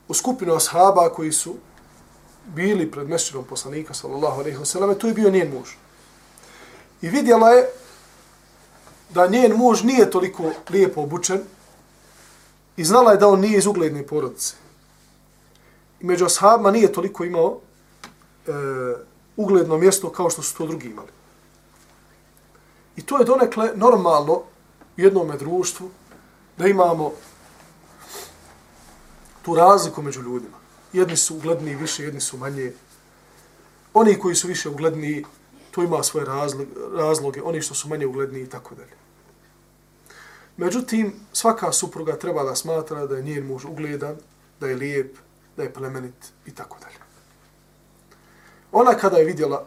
u 0.09 0.15
skupinu 0.15 0.55
ashaba 0.55 1.09
koji 1.09 1.33
su 1.33 1.55
bili 2.47 2.91
pred 2.91 3.09
mešćinom 3.09 3.45
poslanika, 3.45 3.95
sallallahu 3.95 4.41
alaihi 4.41 4.59
wa 4.59 4.65
sallam, 4.65 4.95
tu 4.99 5.07
je 5.07 5.15
bio 5.15 5.31
njen 5.31 5.53
muž. 5.53 5.69
I 7.03 7.09
vidjela 7.09 7.51
je 7.51 7.69
da 9.11 9.27
njen 9.27 9.57
muž 9.57 9.83
nije 9.83 10.11
toliko 10.11 10.53
lijepo 10.71 11.03
obučen 11.03 11.43
i 12.77 12.85
znala 12.85 13.13
je 13.13 13.19
da 13.19 13.29
on 13.29 13.41
nije 13.41 13.59
iz 13.59 13.67
ugledne 13.67 14.07
porodice. 14.07 14.55
I 16.01 16.07
među 16.07 16.25
ashabima 16.25 16.71
nije 16.71 16.93
toliko 16.93 17.25
imao 17.25 17.61
e, 18.47 18.53
ugledno 19.37 19.77
mjesto 19.77 20.11
kao 20.11 20.31
što 20.31 20.43
su 20.43 20.57
to 20.57 20.67
drugi 20.67 20.89
imali. 20.89 21.22
I 22.97 23.03
to 23.03 23.19
je 23.19 23.25
donekle 23.25 23.71
normalno 23.75 24.33
u 24.33 24.45
jednom 24.97 25.39
društvu 25.39 25.91
da 26.59 26.67
imamo 26.67 27.13
tu 29.43 29.55
razliku 29.55 30.03
među 30.03 30.23
ljudima. 30.23 30.57
Jedni 30.93 31.17
su 31.17 31.37
ugledniji 31.37 31.75
više, 31.75 32.05
jedni 32.05 32.21
su 32.21 32.37
manje. 32.37 32.73
Oni 33.95 34.19
koji 34.19 34.35
su 34.35 34.49
više 34.49 34.69
ugledniji, 34.69 35.25
to 35.71 35.83
ima 35.83 36.03
svoje 36.03 36.27
razloge, 36.95 37.43
oni 37.43 37.63
što 37.63 37.75
su 37.75 37.89
manje 37.89 38.07
ugledniji 38.07 38.43
i 38.43 38.49
tako 38.49 38.75
dalje. 38.75 38.93
Međutim, 40.57 41.13
svaka 41.33 41.73
supruga 41.73 42.19
treba 42.19 42.45
da 42.45 42.55
smatra 42.55 43.07
da 43.07 43.17
je 43.17 43.23
njen 43.23 43.47
muž 43.47 43.65
ugledan, 43.65 44.17
da 44.61 44.69
je 44.69 44.77
lijep, 44.77 45.17
da 45.57 45.63
je 45.63 45.73
plemenit 45.73 46.33
i 46.47 46.55
tako 46.55 46.77
dalje. 46.81 46.97
Ona 48.73 48.95
kada 48.95 49.17
je 49.17 49.25
vidjela 49.25 49.67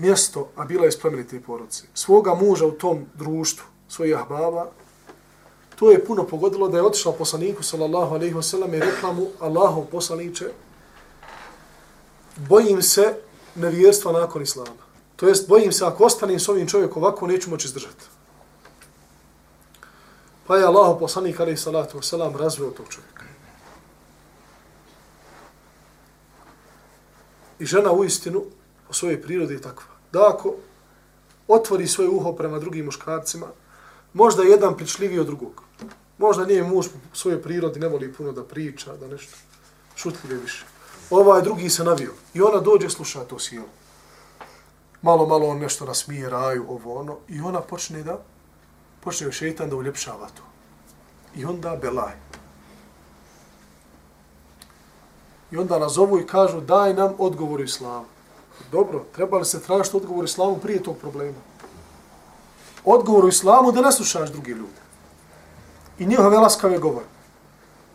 mjesto, 0.00 0.48
a 0.56 0.64
bila 0.64 0.84
je 0.84 0.88
iz 0.88 1.00
plemenite 1.00 1.40
porodice, 1.40 1.84
svoga 1.94 2.34
muža 2.34 2.66
u 2.66 2.72
tom 2.72 3.06
društvu, 3.14 3.64
svojih 3.88 4.16
ahbaba, 4.16 4.70
to 5.76 5.90
je 5.90 6.04
puno 6.04 6.26
pogodilo 6.26 6.68
da 6.68 6.76
je 6.76 6.82
otišla 6.82 7.12
poslaniku, 7.12 7.62
sallallahu 7.62 8.14
alaihi 8.14 8.34
wa 8.34 8.42
sallam, 8.42 8.74
i 8.74 8.80
rekla 8.80 9.12
mu, 9.12 9.26
Allahov 9.40 9.84
poslaniće, 9.84 10.50
bojim 12.36 12.82
se 12.82 13.14
nevjerstva 13.54 14.12
nakon 14.12 14.42
islama. 14.42 14.84
To 15.16 15.28
jest, 15.28 15.48
bojim 15.48 15.72
se, 15.72 15.84
ako 15.84 16.04
ostanem 16.04 16.40
s 16.40 16.48
ovim 16.48 16.68
čovjekom 16.68 17.02
ovako, 17.02 17.26
neću 17.26 17.50
moći 17.50 17.66
izdržati. 17.66 18.04
Pa 20.46 20.56
je 20.56 20.64
Allahov 20.64 20.98
poslanik, 20.98 21.40
alaihi 21.40 21.56
salatu 21.56 21.98
wa 21.98 22.02
sallam, 22.02 22.36
razveo 22.36 22.70
tog 22.70 22.86
čovjeka. 22.88 23.24
I 27.58 27.66
žena 27.66 27.92
u 27.92 28.04
istinu, 28.04 28.44
po 28.86 28.92
svojoj 28.92 29.22
prirodi 29.22 29.54
je 29.54 29.62
takva. 29.62 29.89
Da 30.12 30.28
ako 30.28 30.54
otvori 31.48 31.86
svoje 31.86 32.10
uho 32.10 32.32
prema 32.32 32.58
drugim 32.58 32.84
muškarcima, 32.84 33.46
možda 34.12 34.42
jedan 34.42 34.76
pričljiviji 34.76 35.18
od 35.18 35.26
drugog. 35.26 35.62
Možda 36.18 36.44
nije 36.44 36.64
muž 36.64 36.86
po 36.88 37.16
svojoj 37.16 37.42
prirodi, 37.42 37.80
ne 37.80 37.88
voli 37.88 38.12
puno 38.12 38.32
da 38.32 38.44
priča, 38.44 38.96
da 38.96 39.08
nešto 39.08 39.36
šutljive 39.96 40.40
više. 40.40 40.64
Ovaj 41.10 41.42
drugi 41.42 41.70
se 41.70 41.84
navio. 41.84 42.12
I 42.34 42.42
ona 42.42 42.60
dođe 42.60 42.90
sluša 42.90 43.24
to 43.24 43.38
sjelo. 43.38 43.68
Malo, 45.02 45.26
malo 45.26 45.46
on 45.46 45.58
nešto 45.58 45.84
nasmije, 45.84 46.30
raju, 46.30 46.66
ovo 46.68 47.00
ono. 47.00 47.16
I 47.28 47.40
ona 47.40 47.60
počne 47.60 48.02
da, 48.02 48.18
počne 49.00 49.32
šeitan 49.32 49.70
da 49.70 49.76
uljepšava 49.76 50.28
to. 50.28 50.42
I 51.36 51.44
onda 51.44 51.76
belaj. 51.82 52.14
I 55.50 55.56
onda 55.56 55.78
nazovu 55.78 56.20
i 56.20 56.26
kažu 56.26 56.60
daj 56.60 56.94
nam 56.94 57.14
odgovor 57.18 57.60
islamu. 57.60 58.06
Dobro, 58.72 59.04
treba 59.14 59.38
li 59.38 59.44
se 59.44 59.62
tražiti 59.62 59.96
odgovor 59.96 60.24
islamu 60.24 60.58
prije 60.58 60.82
tog 60.82 60.96
problema? 60.96 61.38
Odgovor 62.84 63.24
u 63.24 63.28
islamu 63.28 63.72
da 63.72 63.80
ne 63.80 63.92
slušaš 63.92 64.30
drugi 64.30 64.50
ljudi. 64.50 64.80
I 65.98 66.06
njihove 66.06 66.38
laskave 66.38 66.78
govor. 66.78 67.02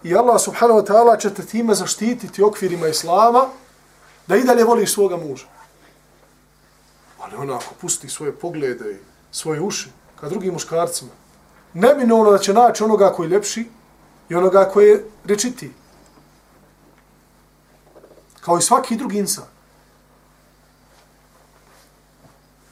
I 0.03 0.15
Allah 0.15 0.41
subhanahu 0.41 0.79
wa 0.79 0.85
ta'ala 0.85 1.19
će 1.19 1.33
te 1.33 1.45
time 1.45 1.75
zaštititi 1.75 2.43
okvirima 2.43 2.87
islama 2.87 3.47
da 4.27 4.35
i 4.35 4.43
dalje 4.43 4.63
voliš 4.63 4.93
svoga 4.93 5.17
muža. 5.17 5.45
Ali 7.19 7.35
ona 7.35 7.55
ako 7.55 7.73
pusti 7.81 8.09
svoje 8.09 8.31
poglede 8.31 8.91
i 8.91 8.97
svoje 9.31 9.61
uši 9.61 9.89
ka 10.19 10.29
drugim 10.29 10.53
muškarcima, 10.53 11.11
ne 11.73 11.95
bi 11.95 12.05
da 12.31 12.37
će 12.37 12.53
naći 12.53 12.83
onoga 12.83 13.13
koji 13.13 13.27
je 13.27 13.29
ljepši 13.29 13.67
i 14.29 14.35
onoga 14.35 14.69
koji 14.73 14.87
je 14.87 15.05
rečitiji 15.25 15.71
kao 18.41 18.57
i 18.57 18.61
svaki 18.61 18.95
drugi 18.95 19.17
insan. 19.17 19.54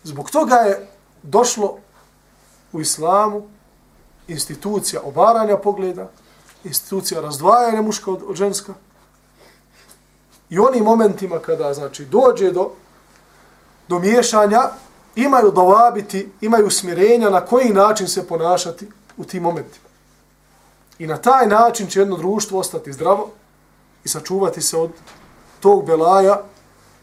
Zbog 0.03 0.31
toga 0.31 0.55
je 0.55 0.87
došlo 1.23 1.77
u 2.71 2.81
islamu 2.81 3.43
institucija 4.27 5.01
obaranja 5.03 5.57
pogleda, 5.57 6.09
institucija 6.63 7.21
razdvajanja 7.21 7.81
muška 7.81 8.11
od, 8.11 8.23
od 8.27 8.35
ženska. 8.35 8.73
I 10.49 10.59
oni 10.59 10.81
momentima 10.81 11.39
kada 11.39 11.73
znači 11.73 12.05
dođe 12.05 12.51
do, 12.51 12.71
do 13.87 13.99
miješanja, 13.99 14.61
imaju 15.15 15.51
dovabiti, 15.51 16.31
imaju 16.41 16.69
smirenja 16.69 17.29
na 17.29 17.41
koji 17.41 17.69
način 17.69 18.07
se 18.07 18.27
ponašati 18.27 18.87
u 19.17 19.23
tim 19.23 19.43
momentima. 19.43 19.85
I 20.99 21.07
na 21.07 21.17
taj 21.17 21.47
način 21.47 21.87
će 21.87 21.99
jedno 21.99 22.17
društvo 22.17 22.59
ostati 22.59 22.93
zdravo 22.93 23.29
i 24.03 24.09
sačuvati 24.09 24.61
se 24.61 24.77
od 24.77 24.91
tog 25.59 25.85
belaja 25.85 26.41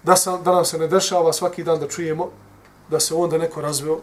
da, 0.03 0.17
sam, 0.17 0.43
da 0.43 0.53
nam 0.53 0.65
se 0.65 0.79
ne 0.79 0.87
dešava 0.87 1.33
svaki 1.33 1.65
dan 1.65 1.81
da 1.81 1.89
čujemo 1.89 2.31
da 2.91 3.01
se 3.01 3.15
onda 3.15 3.39
neko 3.39 3.61
razveo 3.61 4.01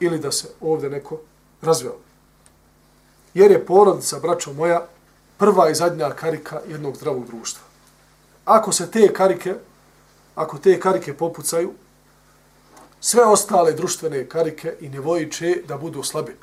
ili 0.00 0.18
da 0.18 0.32
se 0.32 0.48
ovdje 0.60 0.90
neko 0.90 1.20
razveo. 1.62 1.96
Jer 3.34 3.50
je 3.50 3.66
porodica, 3.66 4.18
braćo 4.18 4.52
moja, 4.52 4.86
prva 5.38 5.70
i 5.70 5.74
zadnja 5.74 6.10
karika 6.10 6.60
jednog 6.68 6.96
zdravog 6.96 7.26
društva. 7.26 7.62
Ako 8.44 8.72
se 8.72 8.90
te 8.90 9.12
karike, 9.12 9.54
ako 10.34 10.58
te 10.58 10.80
karike 10.80 11.14
popucaju, 11.14 11.72
sve 13.00 13.24
ostale 13.24 13.72
društvene 13.72 14.28
karike 14.28 14.74
i 14.80 14.88
nevoji 14.88 15.30
će 15.32 15.62
da 15.68 15.76
budu 15.76 16.02
slabe. 16.02 16.36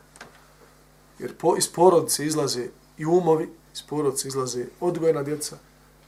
Jer 1.20 1.38
po, 1.38 1.56
iz 1.58 1.68
porodice 1.68 2.26
izlaze 2.26 2.68
i 2.98 3.06
umovi, 3.06 3.50
iz 3.74 3.82
porodice 3.82 4.28
izlaze 4.28 4.66
odgojena 4.80 5.24
djeca, 5.24 5.58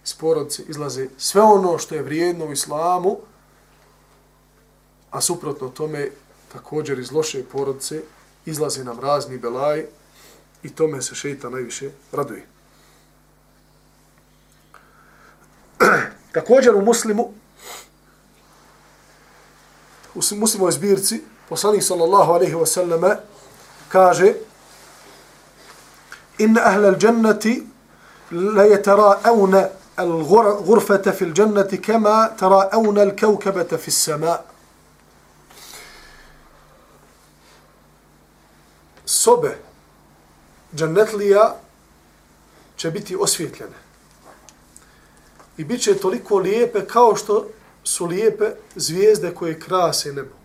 iz 0.05 0.13
porodice 0.13 0.63
izlaze 0.67 1.07
sve 1.17 1.41
ono 1.41 1.77
što 1.77 1.95
je 1.95 2.01
vrijedno 2.01 2.45
u 2.45 2.51
islamu, 2.51 3.17
a 5.15 5.21
suprotno 5.21 5.69
tome 5.69 6.09
također 6.53 6.99
iz 6.99 7.11
loše 7.11 7.43
porodice 7.51 8.01
izlazi 8.45 8.83
nam 8.83 8.99
razni 8.99 9.37
belaj 9.37 9.85
i 10.63 10.69
tome 10.69 11.01
se 11.01 11.15
šeita 11.15 11.49
najviše 11.49 11.89
raduje. 12.11 12.45
također 16.33 16.75
u 16.75 16.81
muslimu, 16.81 17.33
u 20.15 20.19
muslimoj 20.35 20.71
zbirci, 20.71 21.21
poslanik 21.49 21.83
sallallahu 21.83 22.31
alaihi 22.31 22.53
wa 22.53 22.65
sallame 22.65 23.15
kaže 23.89 24.33
Inna 26.37 26.61
ahla 26.65 26.87
al 26.87 26.97
jannati 27.01 27.63
la 28.31 28.63
yatara'awna 28.63 29.67
al 29.95 30.23
ghurfata 30.65 31.11
fil 31.11 31.33
jannati 31.35 31.81
kama 31.81 32.29
tara'awna 32.39 33.01
al 33.01 33.15
kawkabata 33.15 33.77
fis 33.77 34.03
sama'a 34.03 34.54
sobe 39.25 39.57
džanetlija 40.75 41.55
će 42.77 42.91
biti 42.91 43.15
osvjetljene. 43.15 43.79
I 45.57 45.63
bit 45.63 45.81
će 45.81 45.97
toliko 45.97 46.37
lijepe 46.37 46.85
kao 46.85 47.15
što 47.15 47.47
su 47.83 48.05
lijepe 48.05 48.51
zvijezde 48.75 49.33
koje 49.33 49.59
krase 49.59 50.13
nebo. 50.13 50.35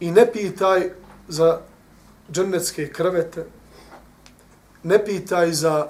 I 0.00 0.10
ne 0.10 0.32
pitaj 0.32 0.90
za 1.28 1.60
džennetske 2.32 2.92
krvete, 2.92 3.46
ne 4.82 5.04
pitaj 5.04 5.52
za 5.52 5.88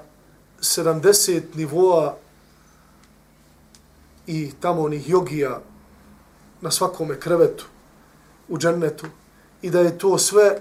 70 0.61 1.43
nivoa 1.55 2.17
i 4.27 4.53
tamo 4.61 4.83
onih 4.83 5.09
jogija 5.09 5.61
na 6.61 6.71
svakome 6.71 7.21
krevetu 7.21 7.67
u 8.49 8.59
džennetu 8.59 9.07
i 9.63 9.71
da 9.71 9.81
je 9.81 9.99
to 9.99 10.19
sve 10.19 10.61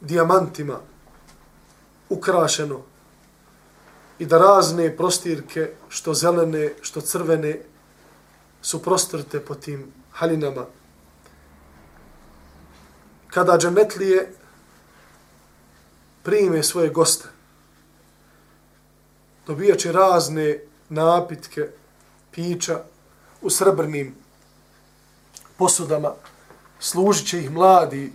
dijamantima 0.00 0.80
ukrašeno 2.08 2.80
i 4.18 4.26
da 4.26 4.38
razne 4.38 4.96
prostirke, 4.96 5.70
što 5.88 6.14
zelene, 6.14 6.74
što 6.80 7.00
crvene, 7.00 7.60
su 8.62 8.82
prostrte 8.82 9.40
po 9.40 9.54
tim 9.54 9.92
halinama. 10.12 10.66
Kada 13.28 13.58
džennetlije 13.58 14.34
prime 16.22 16.62
svoje 16.62 16.88
goste, 16.88 17.28
dobijaće 19.46 19.92
razne 19.92 20.60
napitke, 20.88 21.68
pića 22.30 22.82
u 23.42 23.50
srebrnim 23.50 24.14
posudama, 25.56 26.12
služit 26.80 27.28
će 27.28 27.38
ih 27.38 27.50
mladi 27.50 28.12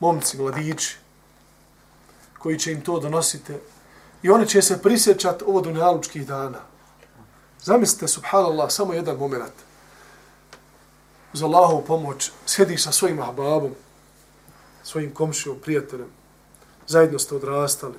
momci, 0.00 0.36
mladići, 0.36 0.96
koji 2.38 2.58
će 2.58 2.72
im 2.72 2.80
to 2.80 3.00
donosite. 3.00 3.60
I 4.22 4.30
oni 4.30 4.48
će 4.48 4.62
se 4.62 4.82
prisjećati 4.82 5.44
ovo 5.46 5.60
dunjalučkih 5.60 6.26
dana. 6.26 6.58
Zamislite, 7.62 8.08
subhanallah, 8.08 8.70
samo 8.70 8.92
jedan 8.92 9.16
moment. 9.16 9.52
Uz 11.32 11.42
Allahovu 11.42 11.84
pomoć 11.86 12.30
sjediš 12.46 12.82
sa 12.84 12.92
svojim 12.92 13.20
ahbabom, 13.20 13.74
svojim 14.82 15.14
komšijom, 15.14 15.58
prijateljem. 15.60 16.08
Zajedno 16.86 17.18
ste 17.18 17.34
odrastali. 17.34 17.98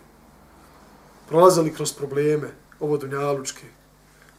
Prolazili 1.28 1.74
kroz 1.74 1.94
probleme, 1.94 2.50
ovo 2.80 2.98
dunjalučke. 2.98 3.66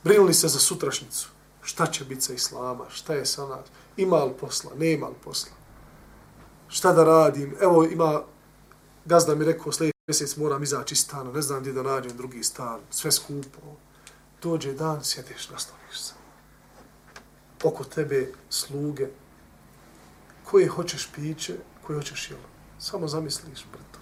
Brinuli 0.05 0.35
se 0.35 0.49
za 0.49 0.59
sutrašnicu. 0.59 1.29
Šta 1.63 1.87
će 1.87 2.05
biti 2.05 2.21
sa 2.21 2.33
Islama? 2.33 2.85
Šta 2.91 3.15
je 3.15 3.27
sa 3.27 3.47
nas? 3.47 3.67
Ima 3.97 4.25
li 4.25 4.33
posla? 4.41 4.71
Nema 4.77 5.09
li 5.09 5.15
posla? 5.25 5.60
Šta 6.71 6.93
da 6.93 7.05
radim? 7.05 7.57
Evo 7.61 7.85
ima, 7.85 8.23
gazda 9.05 9.35
mi 9.35 9.45
rekao, 9.45 9.73
sljedeći 9.73 9.99
mjesec 10.07 10.37
moram 10.37 10.63
izaći 10.63 10.95
iz 10.95 11.01
stana, 11.01 11.33
ne 11.33 11.43
znam 11.43 11.61
gdje 11.61 11.73
da 11.73 11.83
nađem 11.83 12.17
drugi 12.17 12.43
stan, 12.43 12.81
sve 12.91 13.13
skupo. 13.13 13.61
Dođe 14.43 14.73
dan, 14.73 15.05
sjediš, 15.05 15.51
nastaviš 15.51 16.01
se. 16.01 16.15
Oko 17.65 17.85
tebe 17.85 18.33
sluge, 18.51 19.09
koje 20.45 20.69
hoćeš 20.69 21.11
piće, 21.15 21.55
koje 21.87 21.97
hoćeš 21.97 22.31
jelo. 22.31 22.49
Samo 22.79 23.09
zamisliš 23.09 23.67
brto. 23.73 23.99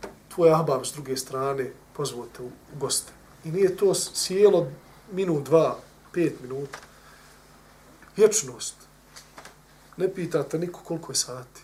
to. 0.00 0.08
Tvoj 0.34 0.52
ahbab 0.52 0.84
s 0.84 0.92
druge 0.92 1.16
strane 1.16 1.72
pozvote 1.92 2.42
u 2.42 2.50
goste. 2.78 3.12
I 3.44 3.50
nije 3.50 3.76
to 3.76 3.94
sjelo 3.94 4.70
minut, 5.12 5.44
dva, 5.44 5.78
pet 6.12 6.40
minuta. 6.40 6.78
Vječnost. 8.16 8.74
Ne 9.96 10.14
pitate 10.14 10.58
niko 10.58 10.80
koliko 10.84 11.12
je 11.12 11.16
sati. 11.16 11.62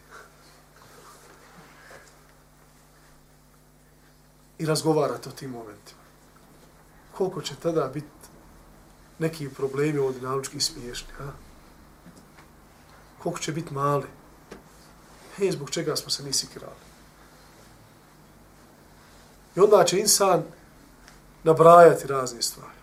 I 4.59 4.67
razgovarate 4.67 5.29
o 5.29 5.33
tim 5.33 5.51
momentima. 5.51 6.01
Koliko 7.17 7.43
će 7.43 7.55
tada 7.55 7.91
biti 7.95 8.07
neki 9.19 9.49
problemi 9.49 9.99
od 9.99 10.23
naučkih 10.23 10.65
smiješni, 10.65 11.09
a? 11.21 11.31
Koliko 13.23 13.41
će 13.41 13.53
biti 13.53 13.75
mali? 13.75 14.07
Hej, 15.37 15.53
zbog 15.53 15.71
čega 15.71 15.97
smo 15.97 16.11
se 16.11 16.23
nisi 16.23 16.47
krali? 16.47 16.89
I 19.57 19.61
onda 19.61 19.85
će 19.85 20.01
insan 20.01 20.43
nabrajati 21.45 22.07
razne 22.07 22.43
stvari. 22.43 22.79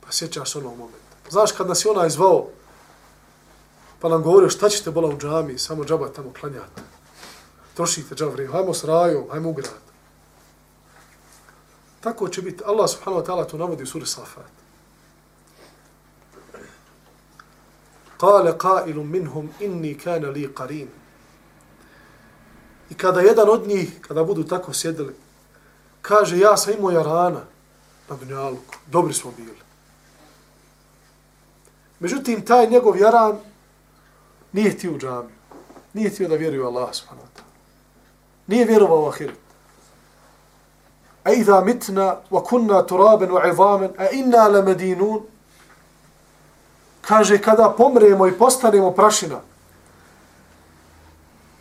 Pa 0.00 0.12
sjećaš 0.12 0.56
onog 0.56 0.78
momenta. 0.78 1.30
Znaš 1.30 1.52
kad 1.52 1.68
nas 1.68 1.84
je 1.84 1.90
onaj 1.90 2.10
zvao, 2.10 2.48
pa 4.00 4.08
nam 4.08 4.22
govorio 4.22 4.50
šta 4.50 4.68
ćete 4.68 4.90
bola 4.90 5.08
u 5.08 5.18
džami, 5.18 5.58
samo 5.58 5.84
džaba 5.84 6.08
tamo 6.08 6.32
klanjate. 6.40 6.82
Trošite 7.74 8.14
džavri, 8.14 8.46
hajmo 8.46 8.74
s 8.74 8.84
rajom, 8.84 9.24
hajmo 9.30 9.50
u 9.50 9.52
grad. 9.52 9.87
Tako 12.00 12.28
će 12.28 12.42
biti. 12.42 12.64
Allah 12.66 12.90
subhanahu 12.90 13.22
wa 13.22 13.26
ta'ala 13.26 13.44
to 13.50 13.58
navodi 13.58 13.82
u 13.82 13.86
suri 13.86 14.06
Safat. 14.06 14.52
Kale 18.18 18.52
qailu 18.58 19.04
minhum 19.04 19.50
inni 19.60 19.98
kana 19.98 20.28
li 20.28 20.48
qarin. 20.54 20.88
I 22.90 22.94
kada 22.94 23.20
jedan 23.20 23.48
od 23.48 23.68
njih, 23.68 24.00
kada 24.00 24.24
budu 24.24 24.44
tako 24.44 24.72
sjedili, 24.72 25.14
kaže 26.02 26.38
ja 26.38 26.56
sam 26.56 26.74
imao 26.74 26.90
jarana 26.90 27.40
na 28.08 28.16
dunjalku, 28.16 28.74
dobri 28.86 29.14
smo 29.14 29.32
bili. 29.36 29.58
Međutim, 32.00 32.44
taj 32.44 32.70
njegov 32.70 32.98
jaran 32.98 33.38
nije 34.52 34.70
htio 34.70 34.92
u 34.92 34.98
džamiju. 34.98 35.36
Nije 35.92 36.10
htio 36.10 36.28
da 36.28 36.34
vjeruje 36.34 36.66
Allah 36.66 36.94
subhanahu 36.94 37.26
wa 37.26 37.38
ta'ala. 37.38 37.52
Nije 38.46 38.64
vjerovao 38.64 39.02
u 39.02 39.08
ahiret. 39.08 39.47
A 41.28 41.32
idha 41.32 41.60
mitna 41.60 42.16
wa 42.30 42.44
kunna 42.44 42.82
turaben 42.86 43.30
wa 43.30 43.48
ivamen, 43.48 43.90
a 43.98 44.08
inna 44.10 44.48
la 44.48 44.62
medinun. 44.62 45.22
Kaže, 47.00 47.38
kada 47.38 47.68
pomremo 47.76 48.26
i 48.26 48.32
postanemo 48.32 48.90
prašina 48.90 49.40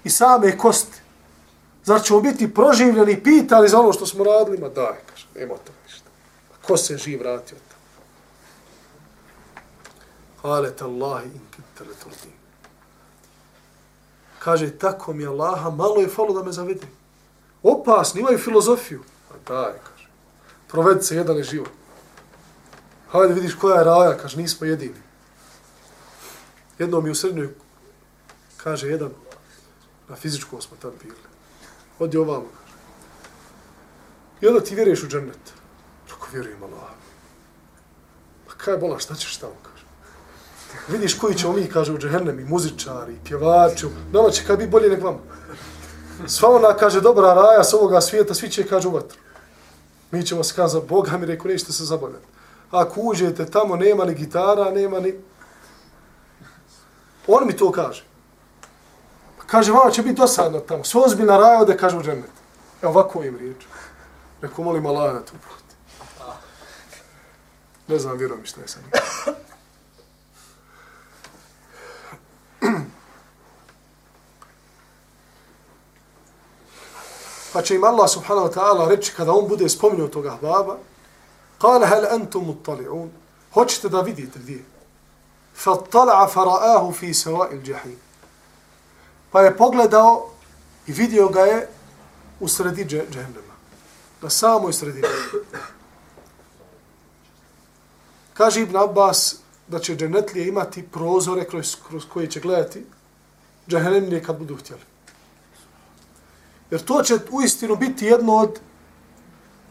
i 0.03 0.09
same 0.09 0.57
kosti, 0.57 1.01
zar 1.83 2.01
ćemo 2.01 2.21
biti 2.21 2.53
proživljeni 2.53 3.11
i 3.11 3.23
pitali 3.23 3.69
za 3.69 3.79
ono 3.79 3.93
što 3.93 4.05
smo 4.05 4.23
radili? 4.23 4.57
Ma 4.57 4.69
daj, 4.69 4.95
kaže, 5.09 5.27
nema 5.35 5.53
to 5.53 5.71
ništa. 5.83 6.09
Ko 6.67 6.77
se 6.77 6.97
živ 6.97 7.19
vratio? 7.19 7.57
Halet 10.41 10.81
Allahi 10.81 11.25
in 11.25 11.41
kitele 11.51 11.95
turdin. 12.03 12.31
Kaže, 14.39 14.77
tako 14.77 15.13
mi 15.13 15.25
Allaha, 15.25 15.69
malo 15.69 15.95
je 16.01 16.07
falo 16.07 16.33
da 16.33 16.43
me 16.43 16.51
zavede. 16.51 16.87
Opasni, 17.63 18.21
imaju 18.21 18.37
filozofiju. 18.37 19.03
Daj, 19.47 19.73
kaže. 19.83 20.09
Provedi 20.67 21.03
se 21.03 21.15
jedan 21.15 21.43
život. 21.43 21.69
Hajde 23.11 23.33
vidiš 23.33 23.55
koja 23.55 23.77
je 23.77 23.83
raja, 23.83 24.17
kaže, 24.17 24.37
nismo 24.37 24.67
jedini. 24.67 25.01
Jednom 26.79 27.05
je 27.05 27.11
u 27.11 27.15
srednjoj, 27.15 27.49
kaže 28.57 28.87
jedan, 28.87 29.09
na 30.09 30.15
fizičkom 30.15 30.61
smo 30.61 30.77
tam 30.81 30.91
bili. 31.03 31.15
Odi 31.99 32.17
ovamo, 32.17 32.45
kaže. 32.59 32.77
I 34.41 34.47
onda 34.47 34.61
ti 34.61 34.75
vjeruješ 34.75 35.03
u 35.03 35.07
džennet. 35.07 35.53
Tako 36.09 36.27
vjerujem 36.33 36.63
Allah. 36.63 36.89
Pa 38.47 38.53
kaj 38.53 38.77
bola, 38.77 38.99
šta 38.99 39.15
ćeš 39.15 39.37
tamo, 39.37 39.55
kaže. 39.63 39.85
Vidiš 40.87 41.17
koji 41.19 41.35
ćemo 41.35 41.53
mi, 41.53 41.69
kaže, 41.69 41.93
u 41.93 41.97
džehennemi, 41.97 42.45
muzičari, 42.45 43.19
pjevači, 43.25 43.87
nama 44.11 44.29
će 44.29 44.45
kad 44.45 44.57
biti 44.57 44.71
bolje 44.71 44.89
nek 44.89 45.03
vama. 45.03 45.19
Sva 46.27 46.49
ona, 46.49 46.73
kaže, 46.73 47.01
dobra 47.01 47.33
raja 47.33 47.63
s 47.63 47.73
ovoga 47.73 48.01
svijeta, 48.01 48.33
svi 48.33 48.49
će, 48.49 48.67
kaže, 48.67 48.87
u 48.87 48.91
vatru. 48.91 49.17
Mi 50.11 50.25
ćemo 50.25 50.43
se 50.43 50.55
kazati, 50.55 50.87
Boga 50.87 51.17
mi 51.17 51.25
rekao, 51.25 51.51
nećete 51.51 51.73
se 51.73 51.85
zabavljati. 51.85 52.25
Ako 52.71 53.01
uđete 53.01 53.45
tamo, 53.45 53.75
nema 53.75 54.05
ni 54.05 54.13
gitara, 54.13 54.71
nema 54.71 54.99
ni... 54.99 55.13
On 57.27 57.47
mi 57.47 57.57
to 57.57 57.71
kaže. 57.71 58.03
Kaže, 59.45 59.71
vama 59.71 59.91
će 59.91 60.01
biti 60.01 60.15
dosadno 60.15 60.59
tamo. 60.59 60.83
Sve 60.83 61.01
ozbiljna 61.01 61.37
raja 61.37 61.61
ode, 61.61 61.77
kaže, 61.77 61.97
u 61.97 62.03
džennet. 62.03 62.31
Evo, 62.81 62.91
ovako 62.91 63.23
im 63.23 63.37
riječ. 63.37 63.65
Rekao, 64.41 64.65
molim 64.65 64.85
Allah 64.85 65.13
da 65.13 65.19
to 65.19 65.31
puti. 65.31 65.75
Ne 67.87 67.99
znam, 67.99 68.17
vjerujem 68.17 68.45
šta 68.45 68.61
je 68.61 68.67
sam. 68.67 68.81
Pa 77.57 77.61
će 77.61 77.75
im 77.75 77.83
Allah 77.83 78.09
subhanahu 78.09 78.47
wa 78.47 78.53
ta'ala 78.53 78.87
reći 78.89 79.13
kada 79.17 79.31
on 79.33 79.47
bude 79.47 79.69
spominjao 79.69 80.07
toga 80.07 80.37
baba, 80.41 80.77
kale 81.61 81.87
hel 81.87 82.05
entum 82.13 82.45
muttali'un, 82.45 83.09
hoćete 83.53 83.89
da 83.89 84.01
vidite 84.01 84.39
gdje? 84.39 84.63
Fattala'a 85.63 86.27
fara'ahu 86.33 86.93
fi 86.93 87.13
sawa'il 87.13 87.69
jahim. 87.69 87.97
Pa 89.31 89.41
je 89.41 89.57
pogledao 89.57 90.29
i 90.87 90.91
vidio 90.91 91.29
ga 91.29 91.41
je 91.41 91.69
u 92.39 92.47
sredi 92.47 92.85
džehennema. 92.85 93.55
Na 94.21 94.29
samoj 94.29 94.73
sredini. 94.73 95.07
Kaže 98.33 98.61
Ibn 98.61 98.77
Abbas 98.77 99.35
da 99.67 99.79
će 99.79 99.95
dženetlije 99.95 100.47
imati 100.47 100.83
prozore 100.83 101.45
kroz, 101.45 101.75
kroz 101.87 102.05
koje 102.13 102.29
će 102.31 102.39
gledati 102.39 102.85
džehennemlije 103.67 104.23
kad 104.23 104.37
budu 104.37 104.57
htjeli. 104.57 104.96
Jer 106.71 106.81
to 106.85 107.03
će 107.03 107.17
u 107.31 107.41
istinu 107.41 107.75
biti 107.75 108.05
jedno 108.05 108.35
od 108.35 108.59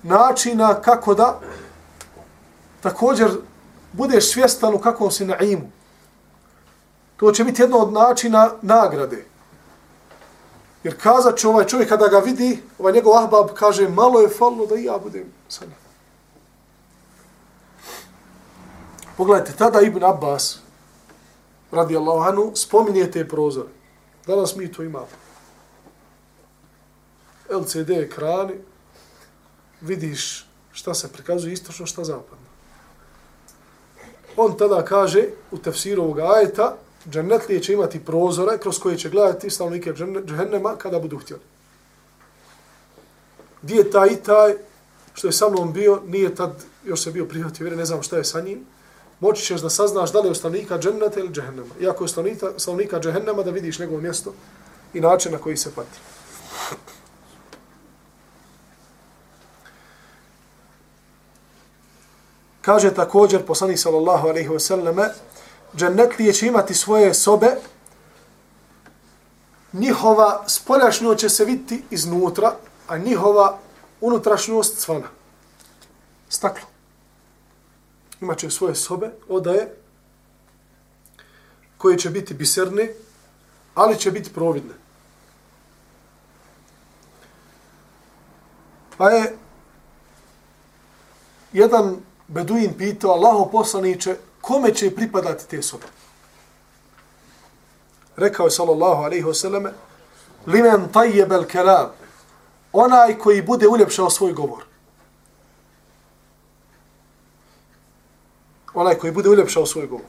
načina 0.03 0.81
kako 0.81 1.15
da 1.15 1.41
također 2.81 3.31
budeš 3.93 4.33
svjestan 4.33 4.75
u 4.75 4.79
kakvom 4.79 5.11
si 5.11 5.25
naimu. 5.25 5.71
To 7.17 7.33
će 7.33 7.45
biti 7.45 7.63
jedno 7.63 7.79
od 7.79 7.93
načina 7.93 8.51
nagrade. 8.63 9.25
Jer 10.85 11.01
kazat 11.01 11.39
će 11.39 11.49
ovaj 11.49 11.67
čovjek 11.67 11.89
kada 11.89 12.09
ga 12.09 12.19
vidi, 12.19 12.63
ovaj 12.79 12.93
njegov 12.93 13.17
ahbab 13.17 13.47
kaže 13.55 13.89
malo 13.89 14.21
je 14.21 14.29
falno 14.29 14.67
da 14.67 14.75
i 14.77 14.85
ja 14.85 14.99
budem 14.99 15.25
sa 15.49 15.65
njim. 15.65 15.75
Pogledajte, 19.17 19.53
tada 19.53 19.81
Ibn 19.81 20.05
Abbas, 20.05 20.59
radi 21.71 21.97
Allahu 21.97 22.29
anu, 22.29 22.53
spominje 22.55 23.11
te 23.11 23.29
prozore. 23.29 23.69
Danas 24.27 24.57
mi 24.57 24.73
to 24.73 24.83
imamo. 24.83 25.26
LCD 27.51 27.91
ekrani, 27.91 28.55
vidiš 29.81 30.47
šta 30.73 30.95
se 30.95 31.13
prikazuje 31.13 31.53
istočno, 31.53 31.87
šta 31.87 32.05
zapadno. 32.05 32.47
On 34.37 34.57
tada 34.57 34.85
kaže 34.85 35.25
u 35.51 35.59
tefsiru 35.59 36.03
ovoga 36.03 36.33
ajeta, 36.37 36.77
džennetlije 37.11 37.63
će 37.63 37.73
imati 37.73 38.05
prozore 38.05 38.59
kroz 38.59 38.79
koje 38.79 38.99
će 38.99 39.11
gledati 39.11 39.51
stanovnike 39.51 39.93
džehennema 40.27 40.77
kada 40.77 40.99
budu 40.99 41.19
htjeli. 41.19 41.43
Gdje 43.63 43.75
je 43.77 43.91
taj 43.91 44.09
i 44.09 44.17
taj 44.17 44.55
što 45.15 45.29
je 45.29 45.33
sa 45.33 45.49
mnom 45.49 45.73
bio, 45.73 46.01
nije 46.07 46.35
tad 46.35 46.65
još 46.85 47.03
se 47.03 47.11
bio 47.11 47.25
prihvatio, 47.25 47.65
vjeri, 47.65 47.77
ne 47.77 47.85
znam 47.85 48.03
šta 48.03 48.17
je 48.17 48.25
sa 48.25 48.41
njim, 48.41 48.67
moći 49.21 49.45
ćeš 49.45 49.61
da 49.61 49.71
saznaš 49.71 50.13
da 50.13 50.21
li 50.21 50.29
je 50.29 50.35
stanovnika 50.35 50.79
dženneta 50.79 51.21
ili 51.21 51.33
džehennema. 51.33 51.75
Iako 51.81 52.05
je 52.05 52.09
stanovnika 52.57 53.01
džehennema, 53.01 53.43
da 53.43 53.51
vidiš 53.51 53.79
njegovo 53.79 54.01
mjesto 54.01 54.35
i 54.95 55.01
način 55.01 55.33
na 55.33 55.39
koji 55.39 55.57
se 55.57 55.71
pati. 55.75 55.99
Kaže 62.67 62.95
također 62.95 63.47
poslanik 63.47 63.79
sallallahu 63.79 64.29
alaihi 64.29 64.49
wa 64.49 64.59
sallame, 64.59 65.09
džennetlije 65.77 66.33
će 66.33 66.47
imati 66.47 66.75
svoje 66.75 67.14
sobe, 67.14 67.57
njihova 69.73 70.45
spoljašnjost 70.49 71.21
će 71.21 71.29
se 71.29 71.45
vidjeti 71.45 71.85
iznutra, 71.91 72.57
a 72.89 72.99
njihova 72.99 73.59
unutrašnjost 74.01 74.79
cvana. 74.79 75.09
Staklo. 76.29 76.69
Imaće 78.21 78.51
svoje 78.51 78.75
sobe, 78.75 79.11
odaje, 79.29 79.75
koje 81.79 81.99
će 81.99 82.11
biti 82.11 82.35
biserne, 82.35 82.93
ali 83.75 83.99
će 83.99 84.11
biti 84.11 84.33
providne. 84.33 84.75
Pa 88.99 89.11
je 89.11 89.39
jedan 91.53 92.06
beduin 92.29 92.74
pitao 92.79 93.11
Allaho 93.11 93.47
poslaniće 93.47 94.16
kome 94.41 94.74
će 94.74 94.95
pripadati 94.95 95.49
te 95.49 95.62
sobe. 95.62 95.87
Rekao 98.16 98.45
je 98.47 98.51
sallallahu 98.51 99.03
alaihi 99.03 99.24
wasallame 99.24 99.70
limen 100.47 100.89
tajjebel 100.93 101.45
kelam 101.45 101.91
onaj 102.72 103.18
koji 103.18 103.43
bude 103.43 103.68
uljepšao 103.68 104.11
svoj 104.11 104.33
govor. 104.33 104.64
Onaj 108.74 108.95
koji 108.95 109.12
bude 109.12 109.29
uljepšao 109.29 109.66
svoj 109.66 109.87
govor. 109.87 110.07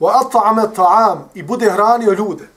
Wa 0.00 0.12
at'ama 0.22 0.68
ta'am 0.76 1.18
i 1.34 1.42
bude 1.42 1.70
hranio 1.70 2.12
ljude. 2.12 2.48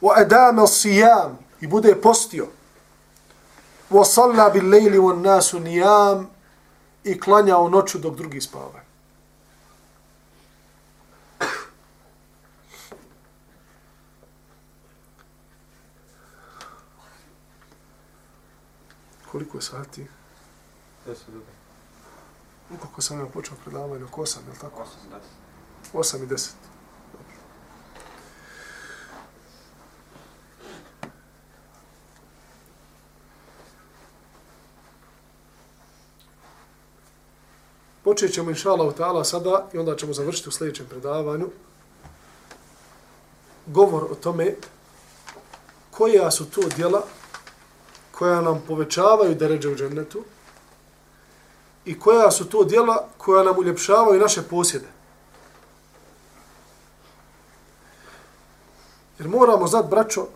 Wa 0.00 0.12
adama 0.16 0.62
siyam 0.62 1.36
i 1.60 1.66
bude 1.66 1.94
postio. 1.94 2.46
Wa 3.90 4.04
salla 4.04 4.50
bil 4.50 4.68
lejli 4.68 4.98
wa 4.98 5.22
nasu 5.22 5.60
nijam 5.60 6.33
i 7.04 7.20
klanjao 7.20 7.68
noću 7.68 7.98
dok 7.98 8.16
drugi 8.16 8.40
spavaju. 8.40 8.84
Koliko 19.32 19.58
je 19.58 19.62
sati? 19.62 20.06
10 21.06 21.28
ljudi. 21.32 21.46
Koliko 22.68 23.02
sam 23.02 23.20
ja 23.20 23.26
počeo 23.26 23.56
predavanje? 23.64 24.04
Oko 24.04 24.22
8, 24.22 24.38
je 24.46 24.52
li 24.52 24.58
tako? 24.58 24.86
8, 25.92 26.16
10. 26.16 26.18
8 26.18 26.22
i 26.22 26.26
10. 26.26 26.50
Počet 38.04 38.34
ćemo, 38.34 38.50
inša 38.50 38.70
Allah, 38.70 38.94
ta'ala, 38.94 39.24
sada 39.24 39.68
i 39.72 39.78
onda 39.78 39.96
ćemo 39.96 40.12
završiti 40.12 40.48
u 40.48 40.52
sljedećem 40.52 40.86
predavanju 40.86 41.48
govor 43.66 44.04
o 44.04 44.14
tome 44.14 44.54
koja 45.90 46.30
su 46.30 46.50
to 46.50 46.60
djela 46.76 47.02
koja 48.12 48.40
nam 48.40 48.62
povećavaju 48.66 49.34
deređe 49.34 49.68
u 49.68 49.76
džennetu 49.76 50.24
i 51.84 52.00
koja 52.00 52.30
su 52.30 52.48
to 52.48 52.64
djela 52.64 53.08
koja 53.18 53.42
nam 53.42 53.58
uljepšavaju 53.58 54.20
naše 54.20 54.42
posjede. 54.42 54.86
Jer 59.18 59.28
moramo 59.28 59.66
znat, 59.66 59.86
braćo, 59.86 60.26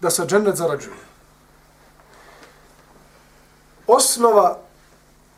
da 0.00 0.10
se 0.10 0.26
džennet 0.26 0.56
zarađuje. 0.56 0.96
Osnova 3.86 4.65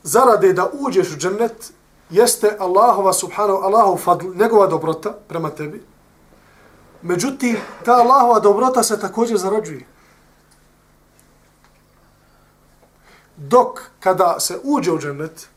zarade 0.08 0.52
da 0.52 0.70
uđeš 0.72 1.12
u 1.12 1.16
džennet 1.16 1.72
jeste 2.10 2.56
Allahova 2.58 3.12
subhanahu, 3.12 3.58
Allahu 3.58 3.98
fadl, 3.98 4.26
njegova 4.34 4.66
dobrota 4.66 5.12
prema 5.28 5.50
tebi. 5.50 5.82
Međutim, 7.02 7.56
ta 7.84 7.92
Allahova 7.92 8.40
dobrota 8.40 8.82
se 8.82 9.00
također 9.00 9.38
zarađuje. 9.38 9.86
Dok 13.36 13.80
kada 14.00 14.40
se 14.40 14.58
uđe 14.62 14.92
u 14.92 14.98
džennet, 14.98 15.48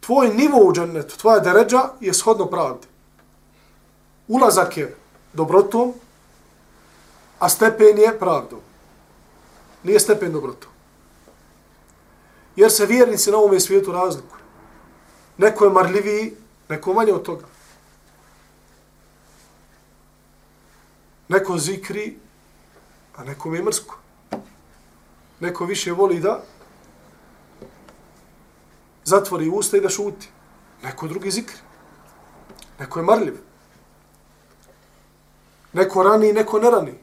tvoj 0.00 0.28
nivo 0.28 0.58
u 0.58 0.72
džennetu, 0.72 1.18
tvoja 1.18 1.40
deređa 1.40 1.82
je 2.00 2.14
shodno 2.14 2.46
pravdi. 2.46 2.86
Ulazak 4.28 4.76
je 4.76 4.96
dobrotom, 5.32 5.92
a 7.38 7.48
stepen 7.48 7.98
je 7.98 8.18
pravdom. 8.18 8.60
Nije 9.82 10.00
stepen 10.00 10.32
dobrotom. 10.32 10.75
Jer 12.56 12.70
se 12.70 12.86
vjernici 12.86 13.30
na 13.30 13.36
ovome 13.36 13.60
svijetu 13.60 13.92
razlikuju. 13.92 14.40
Neko 15.38 15.64
je 15.64 15.70
marljiviji, 15.70 16.34
neko 16.68 16.92
manje 16.92 17.12
od 17.12 17.22
toga. 17.22 17.44
Neko 21.28 21.58
zikri, 21.58 22.18
a 23.16 23.24
neko 23.24 23.54
je 23.54 23.62
mrsko. 23.62 23.98
Neko 25.40 25.64
više 25.64 25.92
voli 25.92 26.20
da 26.20 26.42
zatvori 29.04 29.48
usta 29.48 29.76
i 29.76 29.80
da 29.80 29.88
šuti. 29.88 30.28
Neko 30.82 31.08
drugi 31.08 31.30
zikri. 31.30 31.58
Neko 32.78 32.98
je 32.98 33.04
marljiv. 33.04 33.36
Neko 35.72 36.02
rani, 36.02 36.32
neko 36.32 36.58
ne 36.58 36.70
rani. 36.70 36.94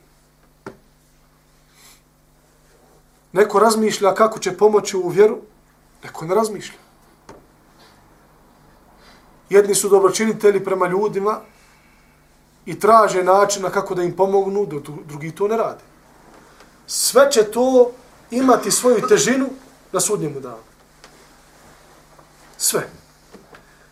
Neko 3.34 3.60
razmišlja 3.60 4.14
kako 4.14 4.40
će 4.40 4.58
pomoći 4.58 4.98
u 4.98 5.08
vjeru, 5.10 5.38
neko 6.04 6.26
ne 6.26 6.36
razmišlja. 6.36 6.78
Jedni 9.50 9.76
su 9.76 9.90
dobročinitelji 9.90 10.64
prema 10.64 10.88
ljudima 10.88 11.40
i 12.66 12.80
traže 12.80 13.24
načina 13.24 13.70
kako 13.70 13.96
da 13.96 14.04
im 14.04 14.16
pomognu, 14.16 14.66
dok 14.66 14.84
drugi 15.06 15.32
to 15.32 15.48
ne 15.48 15.58
rade. 15.58 15.82
Sve 16.88 17.32
će 17.32 17.44
to 17.44 17.92
imati 18.32 18.72
svoju 18.72 19.08
težinu 19.08 19.50
na 19.92 20.00
sudnjemu 20.00 20.40
danu. 20.40 20.64
Sve. 22.58 22.90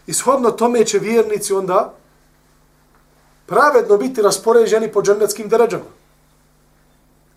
Ishodno 0.08 0.52
tome 0.52 0.86
će 0.86 1.00
vjernici 1.00 1.54
onda 1.54 1.94
pravedno 3.46 3.98
biti 3.98 4.22
raspoređeni 4.22 4.92
po 4.92 5.02
džennetskim 5.02 5.50
deređama. 5.50 5.90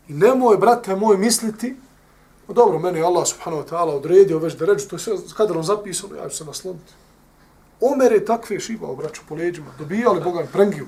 I 0.08 0.12
nemoj, 0.12 0.56
brate 0.56 0.96
moj, 0.96 1.16
misliti 1.16 1.76
Pa 2.46 2.52
dobro, 2.52 2.78
meni 2.78 3.02
Allah 3.02 3.26
subhanahu 3.26 3.62
wa 3.62 3.68
ta'ala 3.68 3.96
odredio 3.96 4.38
već 4.38 4.54
da 4.54 4.64
ređu, 4.64 4.88
to 4.88 4.96
je 4.96 5.00
sve 5.00 5.16
kadrom 5.36 5.62
zapisano, 5.62 6.16
ja 6.16 6.28
ću 6.28 6.36
se 6.36 6.44
nasloniti. 6.44 6.92
Omer 7.80 8.12
je 8.12 8.24
takve 8.24 8.60
šiba 8.60 8.86
obraću 8.86 9.22
po 9.28 9.34
leđima, 9.34 9.66
dobijali 9.78 10.20
Boga 10.20 10.46
prengiju. 10.52 10.86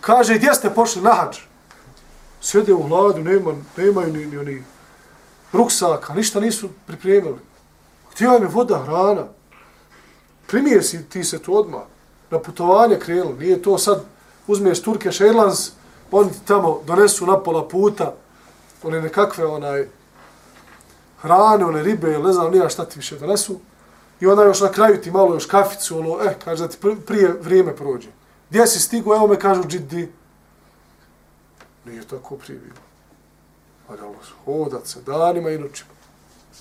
Kaže, 0.00 0.34
gdje 0.34 0.54
ste 0.54 0.70
pošli 0.70 1.02
na 1.02 1.12
hađ? 1.12 1.38
Sjede 2.40 2.74
u 2.74 2.82
hladu, 2.82 3.22
nema, 3.22 3.54
nemaju 3.76 4.12
ni, 4.12 4.26
ni 4.26 4.36
oni 4.36 4.64
ruksaka, 5.52 6.14
ništa 6.14 6.40
nisu 6.40 6.68
pripremili. 6.86 7.38
Htio 8.10 8.36
im 8.36 8.42
je 8.42 8.48
voda, 8.48 8.78
hrana? 8.78 9.26
Primije 10.46 10.82
si 10.82 11.08
ti 11.08 11.24
se 11.24 11.38
tu 11.38 11.56
odmah. 11.56 11.82
Na 12.30 12.38
putovanje 12.38 12.98
krenu, 12.98 13.36
nije 13.38 13.62
to 13.62 13.78
sad, 13.78 14.04
uzmeš 14.46 14.82
Turkish 14.82 15.22
Airlines, 15.22 15.72
pa 16.10 16.16
oni 16.16 16.32
ti 16.32 16.38
tamo 16.46 16.80
donesu 16.86 17.26
na 17.26 17.38
pola 17.42 17.68
puta, 17.68 18.14
one 18.84 19.00
nekakve 19.00 19.46
onaj 19.46 19.86
hrane, 21.22 21.64
one 21.64 21.82
ribe, 21.82 22.18
ne 22.18 22.32
znam 22.32 22.52
nija 22.52 22.68
šta 22.68 22.84
ti 22.84 22.98
više 22.98 23.18
donesu. 23.18 23.60
I 24.20 24.26
onda 24.26 24.44
još 24.44 24.60
na 24.60 24.72
kraju 24.72 25.00
ti 25.00 25.10
malo 25.10 25.34
još 25.34 25.46
kaficu, 25.46 25.98
ono, 25.98 26.18
eh, 26.24 26.36
kaže 26.44 26.62
da 26.62 26.68
ti 26.68 26.78
prije 27.06 27.32
vrijeme 27.40 27.76
prođe. 27.76 28.08
Gdje 28.50 28.66
si 28.66 28.80
stigo, 28.80 29.16
evo 29.16 29.26
me 29.26 29.38
kažu 29.38 29.64
džiddi. 29.64 30.12
Nije 31.84 32.04
tako 32.04 32.36
prije 32.36 32.58
bilo. 32.58 32.80
Ali 33.88 34.00
ono, 34.00 34.18
hodat 34.44 34.86
se 34.86 35.02
danima 35.02 35.50
i 35.50 35.58
noćima. 35.58 35.90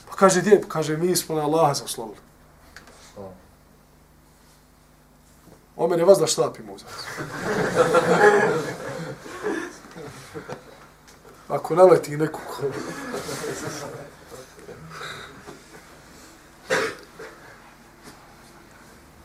Pa 0.10 0.16
kaže, 0.16 0.42
gdje? 0.42 0.62
Pa 0.62 0.68
kaže, 0.68 0.98
mi 0.98 1.16
smo 1.16 1.36
na 1.36 1.42
Allaha 1.42 1.74
zaslovili. 1.74 2.18
O 5.76 5.88
mene 5.88 6.04
vas 6.04 6.20
da 6.20 6.28
štapimo 6.28 6.74
uzad. 6.74 6.90
Ako 11.48 11.76
naleti 11.76 12.18
neku 12.18 12.40
ko... 12.48 12.64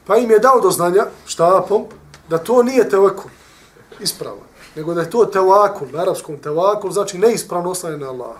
Pa 0.07 0.17
im 0.17 0.31
je 0.31 0.39
dao 0.39 0.61
do 0.61 0.71
znanja, 0.71 1.07
štapom, 1.27 1.85
da 2.29 2.39
to 2.39 2.63
nije 2.63 2.89
tevakul, 2.89 3.31
ispravno, 4.01 4.43
nego 4.77 4.95
da 4.95 5.01
je 5.01 5.11
to 5.11 5.25
tevakul, 5.25 5.89
na 5.93 6.03
arapskom 6.03 6.39
tevakul, 6.39 6.91
znači 6.91 7.19
neispravno 7.19 7.71
ostane 7.71 7.97
na 7.97 8.09
Allah. 8.09 8.37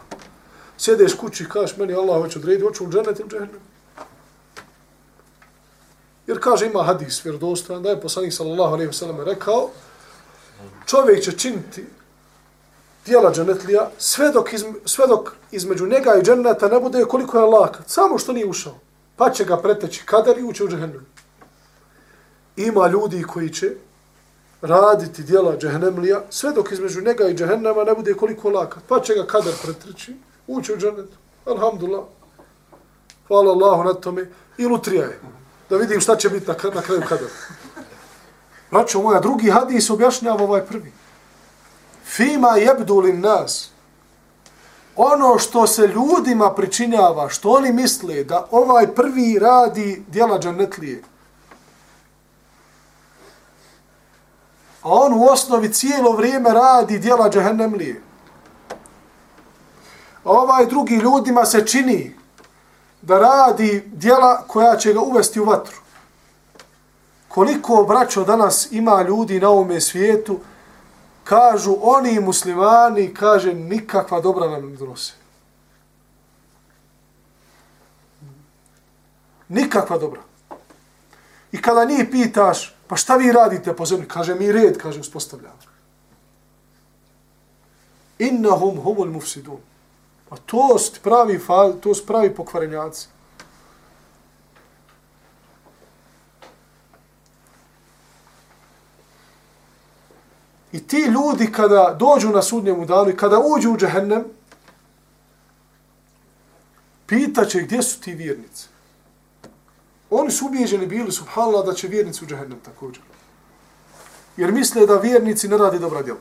Sjedeš 0.79 1.15
kući 1.15 1.45
i 1.45 1.49
kažeš 1.49 1.77
meni 1.77 1.95
Allah 1.95 2.23
hoće 2.23 2.39
odrediti, 2.39 2.65
hoću 2.65 2.85
u 2.85 2.91
dženet 2.91 3.21
ili 3.21 3.29
dženet. 3.29 3.51
Jer 6.27 6.41
kaže 6.41 6.67
ima 6.67 6.83
hadis 6.83 7.25
vjerodostojan, 7.25 7.83
da 7.83 7.91
je 7.91 8.01
poslanik 8.01 8.33
sallallahu 8.33 8.75
alaihi 8.75 8.93
wa 8.93 8.97
sallam 8.97 9.21
rekao, 9.21 9.71
čovjek 10.87 11.25
će 11.25 11.33
činiti 11.33 11.87
dijela 13.09 13.33
dženetlija, 13.33 13.91
sve 13.99 14.31
dok, 14.33 14.53
izme, 14.53 14.73
sve 14.85 15.07
dok 15.07 15.33
između 15.51 15.87
njega 15.87 16.15
i 16.15 16.23
dženeta 16.23 16.69
ne 16.69 16.81
bude 16.81 17.05
koliko 17.05 17.39
je 17.39 17.45
Allah, 17.45 17.71
samo 17.87 18.19
što 18.19 18.33
nije 18.33 18.47
ušao. 18.47 18.75
Pa 19.17 19.31
će 19.31 19.45
ga 19.45 19.57
preteći 19.57 20.03
kadar 20.07 20.39
i 20.39 20.43
ući 20.43 20.65
u 20.65 20.69
džehennem. 20.69 21.07
Ima 22.57 22.89
ljudi 22.89 23.23
koji 23.23 23.53
će 23.53 23.71
raditi 24.63 25.23
dijela 25.23 25.57
džehennemlija, 25.57 26.23
sve 26.31 26.53
dok 26.53 26.73
između 26.73 27.03
njega 27.03 27.29
i 27.29 27.35
džehennema 27.35 27.85
ne 27.85 27.95
bude 27.95 28.15
koliko 28.15 28.51
lakat. 28.51 28.83
Pa 28.89 29.01
će 29.01 29.15
ga 29.15 29.27
kadar 29.27 29.53
pretreći, 29.63 30.17
ući 30.47 30.73
u 30.73 30.77
džennet. 30.77 31.09
Alhamdulillah. 31.45 32.05
Hvala 33.29 33.53
Allahu 33.53 33.85
na 33.85 33.95
tome. 33.95 34.31
I 34.59 34.67
lutrija 34.67 35.05
je. 35.05 35.19
Da 35.71 35.77
vidim 35.77 36.01
šta 36.01 36.17
će 36.17 36.31
biti 36.31 36.47
na, 36.47 36.55
na 36.75 36.83
kraju 36.83 37.03
kadar. 37.09 37.29
Braćo 38.71 39.03
moja, 39.03 39.21
drugi 39.21 39.51
hadis 39.51 39.91
objašnjava 39.91 40.45
ovaj 40.45 40.67
prvi. 40.67 40.93
Fima 42.09 42.57
jebdu 42.57 43.01
li 43.01 43.13
nas. 43.13 43.71
Ono 44.97 45.39
što 45.39 45.67
se 45.67 45.87
ljudima 45.87 46.55
pričinjava, 46.55 47.29
što 47.29 47.51
oni 47.51 47.73
misle 47.73 48.25
da 48.25 48.47
ovaj 48.51 48.95
prvi 48.95 49.39
radi 49.39 50.05
djela 50.09 50.39
džanetlije. 50.39 51.03
A 54.83 54.93
on 54.93 55.13
u 55.13 55.25
osnovi 55.25 55.73
cijelo 55.73 56.13
vrijeme 56.13 56.51
radi 56.51 56.99
djela 56.99 57.31
džahennemlije. 57.31 58.03
A 60.25 60.31
ovaj 60.31 60.67
drugi 60.67 60.95
ljudima 60.95 61.45
se 61.45 61.67
čini 61.67 62.17
da 63.03 63.19
radi 63.19 63.85
djela 63.87 64.45
koja 64.47 64.77
će 64.77 64.93
ga 64.93 65.01
uvesti 65.01 65.41
u 65.41 65.45
vatru. 65.45 65.77
Koliko, 67.29 67.85
braćo, 67.89 68.25
danas 68.25 68.73
ima 68.73 69.03
ljudi 69.03 69.41
na 69.41 69.49
ovome 69.49 69.81
svijetu, 69.81 70.39
kažu 71.29 71.77
oni 71.83 72.21
muslimani, 72.21 73.15
kaže, 73.15 73.53
nikakva 73.55 74.21
dobra 74.21 74.49
nam 74.49 74.71
ne 74.71 74.77
donose. 74.77 75.13
Nikakva 79.49 79.99
dobra. 79.99 80.23
I 81.53 81.63
kada 81.63 81.85
njih 81.85 82.09
pitaš, 82.11 82.75
pa 82.87 82.97
šta 82.97 83.17
vi 83.17 83.33
radite 83.33 83.77
po 83.77 83.87
zemlji? 83.87 84.09
Kaže, 84.09 84.35
mi 84.35 84.53
red, 84.53 84.79
kaže, 84.79 85.01
uspostavljamo. 85.01 85.69
Innahum 88.19 88.81
humul 88.81 89.13
mufsidun. 89.13 89.61
A 90.31 90.37
to 90.37 90.79
su 90.79 91.01
pravi, 91.03 91.41
to 91.81 91.95
su 91.95 92.07
pravi 92.07 92.35
pokvarenjaci. 92.35 93.09
I 100.73 100.87
ti 100.87 100.97
ljudi 100.97 101.53
kada 101.53 101.97
dođu 101.99 102.29
na 102.29 102.43
sudnjemu 102.43 102.87
danu 102.87 103.11
i 103.11 103.17
kada 103.17 103.39
uđu 103.39 103.73
u 103.73 103.77
džehennem, 103.77 104.25
pitaće 107.07 107.61
gdje 107.61 107.83
su 107.83 108.01
ti 108.01 108.15
vjernici. 108.15 108.69
Oni 110.11 110.31
su 110.31 110.47
ubijeđeni 110.47 110.87
bili, 110.87 111.13
subhanallah, 111.13 111.67
da 111.67 111.75
će 111.75 111.89
vjernici 111.89 112.25
u 112.25 112.29
džehennem 112.29 112.61
također. 112.61 113.03
Jer 114.37 114.53
misle 114.53 114.87
da 114.87 114.99
vjernici 114.99 115.49
ne 115.49 115.59
radi 115.59 115.79
dobra 115.79 116.03
djela. 116.03 116.21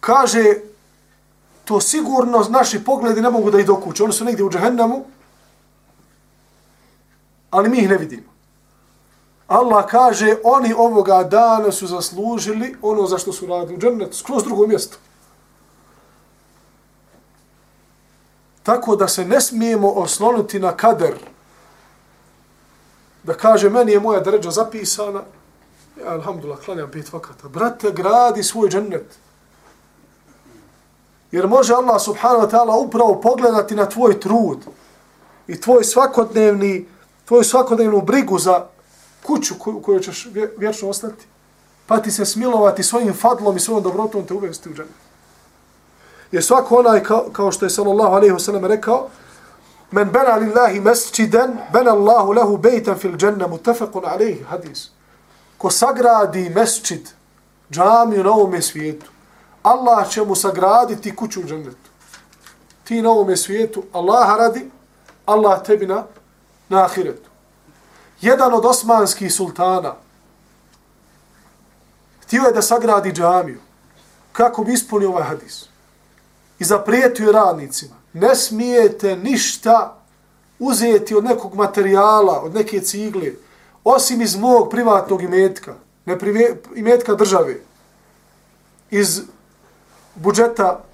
Kaže, 0.00 0.54
to 1.64 1.80
sigurno 1.80 2.46
naši 2.50 2.84
pogledi 2.84 3.20
ne 3.20 3.30
mogu 3.30 3.50
da 3.50 3.60
ih 3.60 3.66
dokuće. 3.66 4.04
Oni 4.04 4.12
su 4.12 4.24
negdje 4.24 4.44
u 4.44 4.50
džehennemu, 4.50 5.04
ali 7.50 7.68
mi 7.68 7.78
ih 7.78 7.88
ne 7.88 7.98
vidimo. 7.98 8.35
Allah 9.48 9.86
kaže, 9.86 10.36
oni 10.44 10.74
ovoga 10.74 11.22
dana 11.22 11.72
su 11.72 11.86
zaslužili 11.86 12.76
ono 12.82 13.06
za 13.06 13.18
što 13.18 13.32
su 13.32 13.46
radili 13.46 13.76
u 13.76 13.80
džennetu, 13.80 14.16
skroz 14.16 14.44
drugo 14.44 14.66
mjesto. 14.66 14.96
Tako 18.62 18.96
da 18.96 19.08
se 19.08 19.24
ne 19.24 19.40
smijemo 19.40 19.90
oslonuti 19.90 20.58
na 20.58 20.72
kader. 20.72 21.14
Da 23.22 23.34
kaže, 23.34 23.70
meni 23.70 23.92
je 23.92 24.00
moja 24.00 24.20
dređa 24.20 24.50
zapisana, 24.50 25.22
ja, 26.00 26.10
alhamdulillah, 26.12 26.60
klanjam 26.64 26.90
pet 26.90 27.12
vakata. 27.12 27.48
Brate, 27.48 27.90
gradi 27.90 28.42
svoj 28.42 28.68
džennet. 28.68 29.18
Jer 31.30 31.46
može 31.46 31.74
Allah 31.74 32.02
subhanahu 32.02 32.46
wa 32.46 32.50
ta'ala 32.50 32.86
upravo 32.86 33.20
pogledati 33.20 33.74
na 33.74 33.86
tvoj 33.86 34.20
trud 34.20 34.58
i 35.46 35.60
tvoj 35.60 35.84
svakodnevni, 35.84 36.88
tvoju 37.24 37.44
svakodnevnu 37.44 38.00
brigu 38.00 38.38
za 38.38 38.66
kuću 39.26 39.54
koju, 39.58 39.82
koju 39.82 40.00
ćeš 40.00 40.28
vječno 40.56 40.88
ostati. 40.88 41.26
Pa 41.86 41.98
ti 42.02 42.10
se 42.10 42.26
smilovati 42.26 42.82
svojim 42.82 43.14
fadlom 43.14 43.56
i 43.56 43.60
svojom 43.60 43.82
dobrotom 43.82 44.26
te 44.26 44.34
uvesti 44.34 44.68
u 44.68 44.74
džennet. 44.74 45.06
Jer 46.32 46.44
svako 46.44 46.78
onaj, 46.78 47.02
kao, 47.02 47.26
kao 47.32 47.52
što 47.52 47.66
je 47.66 47.70
sallallahu 47.70 48.14
alaihi 48.14 48.34
wasallam 48.34 48.66
rekao, 48.66 49.08
men 49.90 50.10
bena 50.10 50.34
lillahi 50.36 50.80
mesčiden, 50.80 51.58
bena 51.72 51.90
Allahu 51.90 52.32
lehu 52.32 52.56
bejtan 52.56 52.98
fil 52.98 53.16
dženna 53.16 53.46
mutafakun 53.46 54.04
alaihi 54.04 54.42
hadis. 54.42 54.90
Ko 55.58 55.70
sagradi 55.70 56.50
mesčid, 56.50 57.08
džamiju 57.70 58.24
na 58.24 58.30
ovome 58.30 58.62
svijetu, 58.62 59.06
Allah 59.62 60.08
će 60.08 60.24
mu 60.24 60.34
sagraditi 60.34 61.16
kuću 61.16 61.40
u 61.40 61.44
džennetu. 61.44 61.90
Ti 62.84 63.02
na 63.02 63.10
ovome 63.10 63.36
svijetu, 63.36 63.82
Allaha 63.92 64.36
radi, 64.36 64.70
Allah 65.26 65.62
tebi 65.62 65.86
na, 65.86 66.04
na 66.68 66.84
ahiretu. 66.84 67.25
Jedan 68.20 68.54
od 68.54 68.64
osmanskih 68.64 69.34
sultana 69.34 69.94
htio 72.22 72.42
je 72.42 72.52
da 72.52 72.62
sagradi 72.62 73.12
džamiju. 73.12 73.60
Kako 74.32 74.64
bi 74.64 74.72
ispunio 74.72 75.08
ovaj 75.08 75.22
hadis? 75.22 75.64
I 76.58 76.64
zaprijetio 76.64 77.32
radnicima. 77.32 77.94
Ne 78.12 78.36
smijete 78.36 79.16
ništa 79.16 79.96
uzeti 80.58 81.14
od 81.14 81.24
nekog 81.24 81.54
materijala, 81.54 82.40
od 82.40 82.54
neke 82.54 82.80
cigle, 82.80 83.32
osim 83.84 84.22
iz 84.22 84.36
mog 84.36 84.70
privatnog 84.70 85.22
imetka, 85.22 85.74
ne 86.04 86.18
privje, 86.18 86.62
imetka 86.74 87.14
države, 87.14 87.60
iz 88.90 89.22
budžeta, 90.14 90.84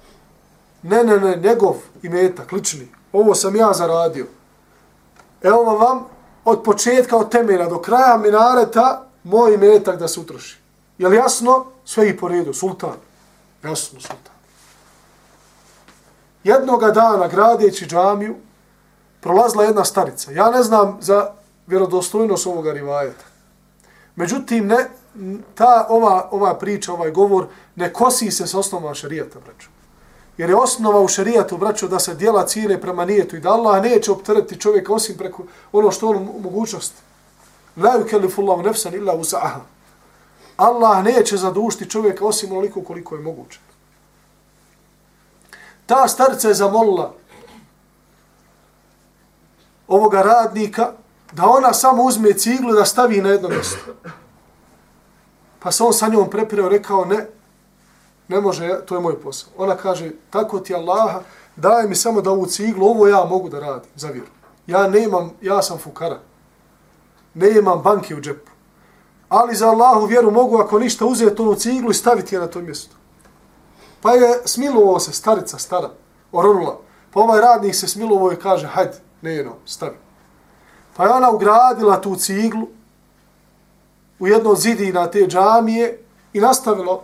ne, 0.83 1.03
ne, 1.03 1.17
ne, 1.19 1.35
njegov 1.35 1.75
imetak, 2.01 2.51
lični. 2.51 2.87
Ovo 3.11 3.35
sam 3.35 3.55
ja 3.55 3.73
zaradio. 3.73 4.27
Evo 5.41 5.63
vam 5.63 6.05
od 6.45 6.63
početka, 6.63 7.17
od 7.17 7.31
temelja 7.31 7.65
do 7.69 7.81
kraja 7.81 8.17
minareta, 8.17 9.05
moj 9.23 9.57
metak 9.57 9.99
da 9.99 10.07
se 10.07 10.19
utroši. 10.19 10.57
Je 10.97 11.07
li 11.07 11.15
jasno? 11.15 11.65
Sve 11.85 12.09
i 12.09 12.17
po 12.17 12.27
redu, 12.27 12.53
sultan. 12.53 12.95
Jasno, 13.63 13.99
sultan. 13.99 14.33
Jednoga 16.43 16.91
dana, 16.91 17.27
gradeći 17.27 17.85
džamiju, 17.85 18.35
prolazila 19.21 19.63
jedna 19.63 19.85
starica. 19.85 20.31
Ja 20.31 20.51
ne 20.51 20.63
znam 20.63 20.97
za 21.01 21.31
vjerodostojnost 21.67 22.47
ovoga 22.47 22.73
rivajeta. 22.73 23.25
Međutim, 24.15 24.67
ne, 24.67 24.89
ta 25.55 25.85
ova, 25.89 26.27
ova 26.31 26.53
priča, 26.57 26.93
ovaj 26.93 27.11
govor, 27.11 27.47
ne 27.75 27.93
kosi 27.93 28.31
se 28.31 28.47
s 28.47 28.53
osnovama 28.53 28.93
šarijata, 28.93 29.39
braću. 29.45 29.72
Jer 30.37 30.49
je 30.49 30.55
osnova 30.55 31.01
u 31.01 31.07
šarijatu, 31.07 31.57
braćo, 31.57 31.87
da 31.87 31.99
se 31.99 32.15
dijela 32.15 32.45
cijene 32.47 32.81
prema 32.81 33.05
nijetu 33.05 33.35
i 33.35 33.39
da 33.39 33.49
Allah 33.49 33.83
neće 33.83 34.11
optrati 34.11 34.59
čovjeka 34.59 34.93
osim 34.93 35.17
preko 35.17 35.43
ono 35.71 35.91
što 35.91 36.09
on 36.09 36.29
mogućnost. 36.39 36.93
La 37.77 37.91
yukellifullahu 37.99 38.63
nefsan 38.63 38.93
illa 38.93 39.13
usaha. 39.13 39.59
Allah 40.57 41.03
neće 41.03 41.37
zadušiti 41.37 41.89
čovjeka 41.89 42.25
osim 42.25 42.51
onoliko 42.51 42.81
koliko 42.81 43.15
je 43.15 43.21
moguće. 43.21 43.59
Ta 45.85 46.07
starca 46.07 46.47
je 46.47 46.53
zamolila 46.53 47.13
ovoga 49.87 50.21
radnika 50.21 50.91
da 51.31 51.45
ona 51.45 51.73
samo 51.73 52.03
uzme 52.03 52.33
ciglu 52.33 52.73
da 52.73 52.85
stavi 52.85 53.21
na 53.21 53.29
jedno 53.29 53.49
mjesto. 53.49 53.77
Pa 55.59 55.71
se 55.71 55.83
on 55.83 55.93
sa 55.93 56.07
njom 56.07 56.29
prepirao, 56.29 56.69
rekao, 56.69 57.05
ne, 57.05 57.27
ne 58.27 58.41
može, 58.41 58.85
to 58.85 58.95
je 58.95 59.01
moj 59.01 59.21
posao. 59.21 59.49
Ona 59.57 59.75
kaže, 59.75 60.11
tako 60.29 60.59
ti 60.59 60.75
Allaha, 60.75 61.21
daj 61.55 61.87
mi 61.87 61.95
samo 61.95 62.21
da 62.21 62.31
ovu 62.31 62.45
ciglu, 62.45 62.87
ovo 62.87 63.07
ja 63.07 63.25
mogu 63.25 63.49
da 63.49 63.59
radim, 63.59 63.89
za 63.95 64.07
vjeru. 64.07 64.27
Ja 64.67 64.87
nemam, 64.87 65.31
ja 65.41 65.61
sam 65.61 65.77
fukara. 65.77 66.19
Ne 67.33 67.49
imam 67.51 67.81
banke 67.81 68.15
u 68.15 68.21
džepu. 68.21 68.51
Ali 69.29 69.55
za 69.55 69.69
Allahu 69.69 70.05
vjeru 70.05 70.31
mogu, 70.31 70.57
ako 70.57 70.79
ništa, 70.79 71.05
uzeti 71.05 71.41
onu 71.41 71.55
ciglu 71.55 71.91
i 71.91 71.93
staviti 71.93 72.35
je 72.35 72.41
na 72.41 72.47
to 72.47 72.61
mjesto. 72.61 72.95
Pa 74.01 74.11
je 74.11 74.41
smilovao 74.45 74.99
se 74.99 75.11
starica, 75.11 75.57
stara, 75.57 75.89
oronula. 76.31 76.79
Pa 77.13 77.19
ovaj 77.19 77.41
radnik 77.41 77.75
se 77.75 77.87
smilovao 77.87 78.33
i 78.33 78.35
kaže, 78.35 78.67
hajde, 78.67 78.97
ne 79.21 79.31
jedno, 79.31 79.53
stavi. 79.65 79.95
Pa 80.95 81.03
je 81.03 81.09
ona 81.09 81.31
ugradila 81.31 82.01
tu 82.01 82.15
ciglu 82.15 82.67
u 84.19 84.27
jedno 84.27 84.55
zidina 84.55 85.07
te 85.07 85.27
džamije 85.27 85.99
i 86.33 86.39
nastavilo 86.39 87.03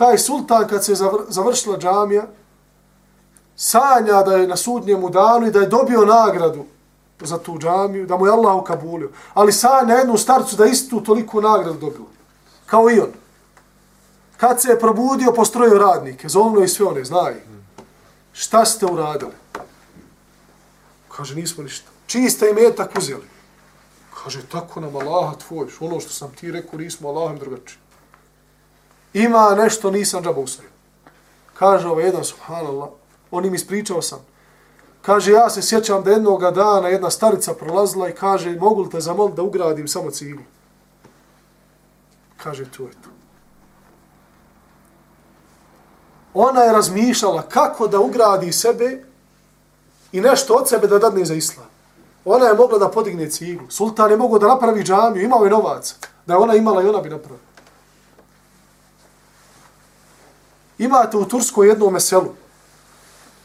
taj 0.00 0.18
sultan 0.18 0.68
kad 0.68 0.84
se 0.84 0.94
završila 1.28 1.78
džamija 1.78 2.26
sanja 3.56 4.22
da 4.22 4.36
je 4.36 4.46
na 4.48 4.56
sudnjemu 4.56 5.10
danu 5.10 5.46
i 5.46 5.50
da 5.50 5.60
je 5.60 5.68
dobio 5.68 6.04
nagradu 6.04 6.64
za 7.20 7.38
tu 7.38 7.58
džamiju, 7.58 8.06
da 8.06 8.16
mu 8.16 8.26
je 8.26 8.32
Allah 8.32 8.56
ukabulio. 8.56 9.10
Ali 9.34 9.52
sanja 9.52 9.94
jednu 9.94 10.16
starcu 10.16 10.56
da 10.56 10.64
istu 10.66 11.00
toliko 11.00 11.40
nagradu 11.40 11.78
dobio. 11.78 12.06
Kao 12.66 12.90
i 12.90 13.00
on. 13.00 13.12
Kad 14.36 14.60
se 14.60 14.68
je 14.68 14.80
probudio, 14.80 15.32
postrojio 15.32 15.78
radnike, 15.78 16.28
zovno 16.28 16.64
i 16.64 16.68
sve 16.68 16.86
one, 16.86 17.04
znaju. 17.04 17.36
Šta 18.32 18.64
ste 18.64 18.86
uradili? 18.86 19.36
Kaže, 21.08 21.34
nismo 21.34 21.64
ništa. 21.64 21.90
Čiji 22.06 22.30
ste 22.30 22.50
imetak 22.50 22.96
uzeli? 22.98 23.28
Kaže, 24.24 24.46
tako 24.46 24.80
nam 24.80 24.96
Allaha 24.96 25.36
tvoj, 25.36 25.68
ono 25.80 26.00
što 26.00 26.12
sam 26.12 26.32
ti 26.40 26.52
rekao, 26.52 26.78
nismo 26.78 27.08
Allahom 27.08 27.38
drugačiji. 27.38 27.89
Ima 29.12 29.54
nešto, 29.58 29.90
nisam 29.90 30.22
džaba 30.22 30.40
usrio. 30.40 30.68
Kaže 31.54 31.88
ovaj 31.88 32.04
jedan, 32.04 32.24
subhanallah, 32.24 32.88
on 33.30 33.44
im 33.44 33.54
ispričao 33.54 34.02
sam. 34.02 34.18
Kaže, 35.02 35.32
ja 35.32 35.50
se 35.50 35.62
sjećam 35.62 36.02
da 36.02 36.10
jednoga 36.10 36.50
dana 36.50 36.88
jedna 36.88 37.10
starica 37.10 37.54
prolazila 37.54 38.08
i 38.08 38.14
kaže, 38.14 38.56
mogu 38.56 38.82
li 38.82 38.90
te 38.90 39.00
zamoliti 39.00 39.36
da 39.36 39.42
ugradim 39.42 39.88
samo 39.88 40.10
ciglu? 40.10 40.42
Kaže, 42.36 42.70
tu 42.70 42.82
je 42.82 42.90
to. 42.90 43.08
Ona 46.34 46.60
je 46.60 46.72
razmišljala 46.72 47.42
kako 47.42 47.88
da 47.88 48.00
ugradi 48.00 48.52
sebe 48.52 49.04
i 50.12 50.20
nešto 50.20 50.54
od 50.54 50.68
sebe 50.68 50.86
da 50.86 50.98
dadne 50.98 51.24
za 51.24 51.34
islam. 51.34 51.66
Ona 52.24 52.46
je 52.46 52.54
mogla 52.54 52.78
da 52.78 52.88
podigne 52.88 53.30
ciglu. 53.30 53.70
Sultan 53.70 54.10
je 54.10 54.16
mogao 54.16 54.38
da 54.38 54.48
napravi 54.48 54.82
džamiju, 54.82 55.24
imao 55.24 55.44
je 55.44 55.50
novac. 55.50 55.94
Da 56.26 56.34
je 56.34 56.38
ona 56.38 56.54
imala 56.54 56.82
i 56.82 56.86
ona 56.86 57.00
bi 57.00 57.08
napravila. 57.08 57.49
Imate 60.80 61.16
u 61.16 61.24
Turskoj 61.24 61.68
jednom 61.68 62.00
selu 62.00 62.34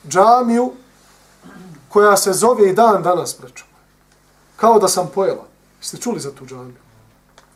džamiju 0.08 0.72
koja 1.90 2.18
se 2.18 2.34
zove 2.34 2.70
i 2.70 2.74
dan 2.74 3.04
danas, 3.04 3.34
preču. 3.34 3.66
Kao 4.56 4.80
da 4.80 4.88
sam 4.88 5.12
pojela. 5.16 5.48
Ste 5.82 5.98
čuli 5.98 6.20
za 6.20 6.32
tu 6.32 6.46
džamiju? 6.46 6.80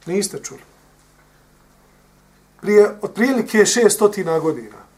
Niste 0.05 0.43
čuli. 0.43 0.61
Prije 2.61 2.97
otprilike 3.01 3.57
600 3.57 4.41
godina 4.41 4.89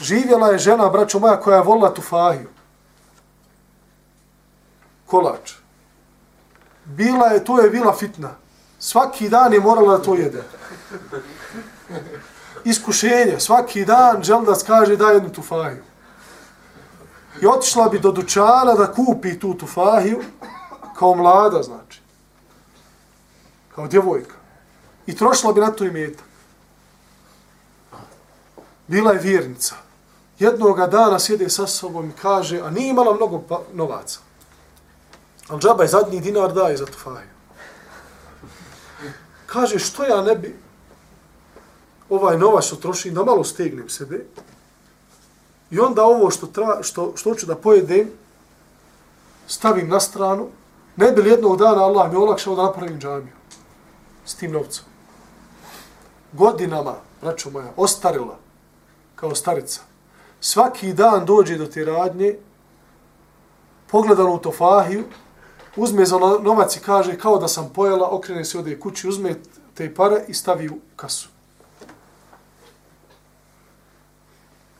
živjela 0.00 0.48
je 0.48 0.58
žena, 0.58 0.88
braćo 0.88 1.18
moja, 1.18 1.40
koja 1.40 1.56
je 1.56 1.62
volila 1.62 1.94
tufahiju. 1.94 2.48
Kolač. 5.06 5.52
Bila 6.84 7.26
je, 7.26 7.44
to 7.44 7.60
je 7.60 7.70
bila 7.70 7.96
fitna. 7.96 8.34
Svaki 8.78 9.28
dan 9.28 9.52
je 9.52 9.60
morala 9.60 9.96
da 9.96 10.04
to 10.04 10.14
jede 10.14 10.42
iskušenja. 12.64 13.40
Svaki 13.40 13.84
dan 13.84 14.22
želda 14.22 14.54
kaže 14.66 14.96
daj 14.96 15.14
jednu 15.14 15.32
tufahiju. 15.32 15.82
I 17.42 17.46
otišla 17.46 17.88
bi 17.88 18.00
do 18.00 18.12
dućana 18.12 18.74
da 18.74 18.92
kupi 18.92 19.38
tu 19.38 19.54
tufahiju 19.54 20.22
kao 20.98 21.14
mlada, 21.14 21.62
znači. 21.62 22.00
Kao 23.74 23.86
djevojka. 23.86 24.34
I 25.06 25.16
trošila 25.16 25.52
bi 25.52 25.60
na 25.60 25.70
to 25.70 25.84
imetak. 25.84 26.24
Bila 28.86 29.12
je 29.12 29.18
vjernica. 29.18 29.74
Jednoga 30.38 30.86
dana 30.86 31.18
sjede 31.18 31.50
sa 31.50 31.66
sobom 31.66 32.08
i 32.08 32.12
kaže, 32.22 32.60
a 32.60 32.70
nije 32.70 32.90
imala 32.90 33.14
mnogo 33.14 33.42
pa 33.48 33.60
novaca. 33.72 34.18
Ali 35.48 35.60
džaba 35.60 35.82
je 35.82 35.88
zadnji 35.88 36.20
dinar 36.20 36.52
daje 36.52 36.76
za 36.76 36.86
tufahiju. 36.86 37.34
Kaže, 39.46 39.78
što 39.78 40.04
ja 40.04 40.22
ne 40.22 40.34
bi 40.34 40.63
ovaj 42.14 42.38
novac 42.38 42.64
što 42.64 42.76
trošim, 42.76 43.14
da 43.14 43.24
malo 43.24 43.44
stegnem 43.44 43.88
sebe, 43.88 44.24
i 45.70 45.78
onda 45.80 46.04
ovo 46.04 46.30
što, 46.30 46.46
tra, 46.46 46.82
što, 46.82 47.12
što 47.16 47.34
ću 47.34 47.46
da 47.46 47.56
pojedem, 47.56 48.10
stavim 49.46 49.88
na 49.88 50.00
stranu, 50.00 50.48
ne 50.96 51.12
bi 51.12 51.22
li 51.22 51.30
jednog 51.30 51.58
dana 51.58 51.84
Allah 51.84 52.10
mi 52.10 52.16
olakšao 52.16 52.56
da 52.56 52.62
napravim 52.62 53.00
džamiju 53.00 53.32
s 54.24 54.34
tim 54.34 54.52
novcem. 54.52 54.84
Godinama, 56.32 56.94
braćo 57.22 57.50
moja, 57.50 57.72
ostarila 57.76 58.38
kao 59.14 59.34
starica. 59.34 59.80
Svaki 60.40 60.92
dan 60.92 61.26
dođe 61.26 61.56
do 61.56 61.66
te 61.66 61.84
radnje, 61.84 62.36
pogleda 63.90 64.24
u 64.24 64.38
tofahiju, 64.38 65.04
uzme 65.76 66.06
za 66.06 66.18
novac 66.18 66.76
i 66.76 66.80
kaže 66.80 67.18
kao 67.18 67.38
da 67.38 67.48
sam 67.48 67.70
pojela, 67.74 68.08
okrene 68.10 68.44
se 68.44 68.58
ode 68.58 68.80
kući, 68.80 69.08
uzme 69.08 69.34
te 69.74 69.94
pare 69.94 70.24
i 70.28 70.34
stavi 70.34 70.68
u 70.68 70.78
kasu. 70.96 71.33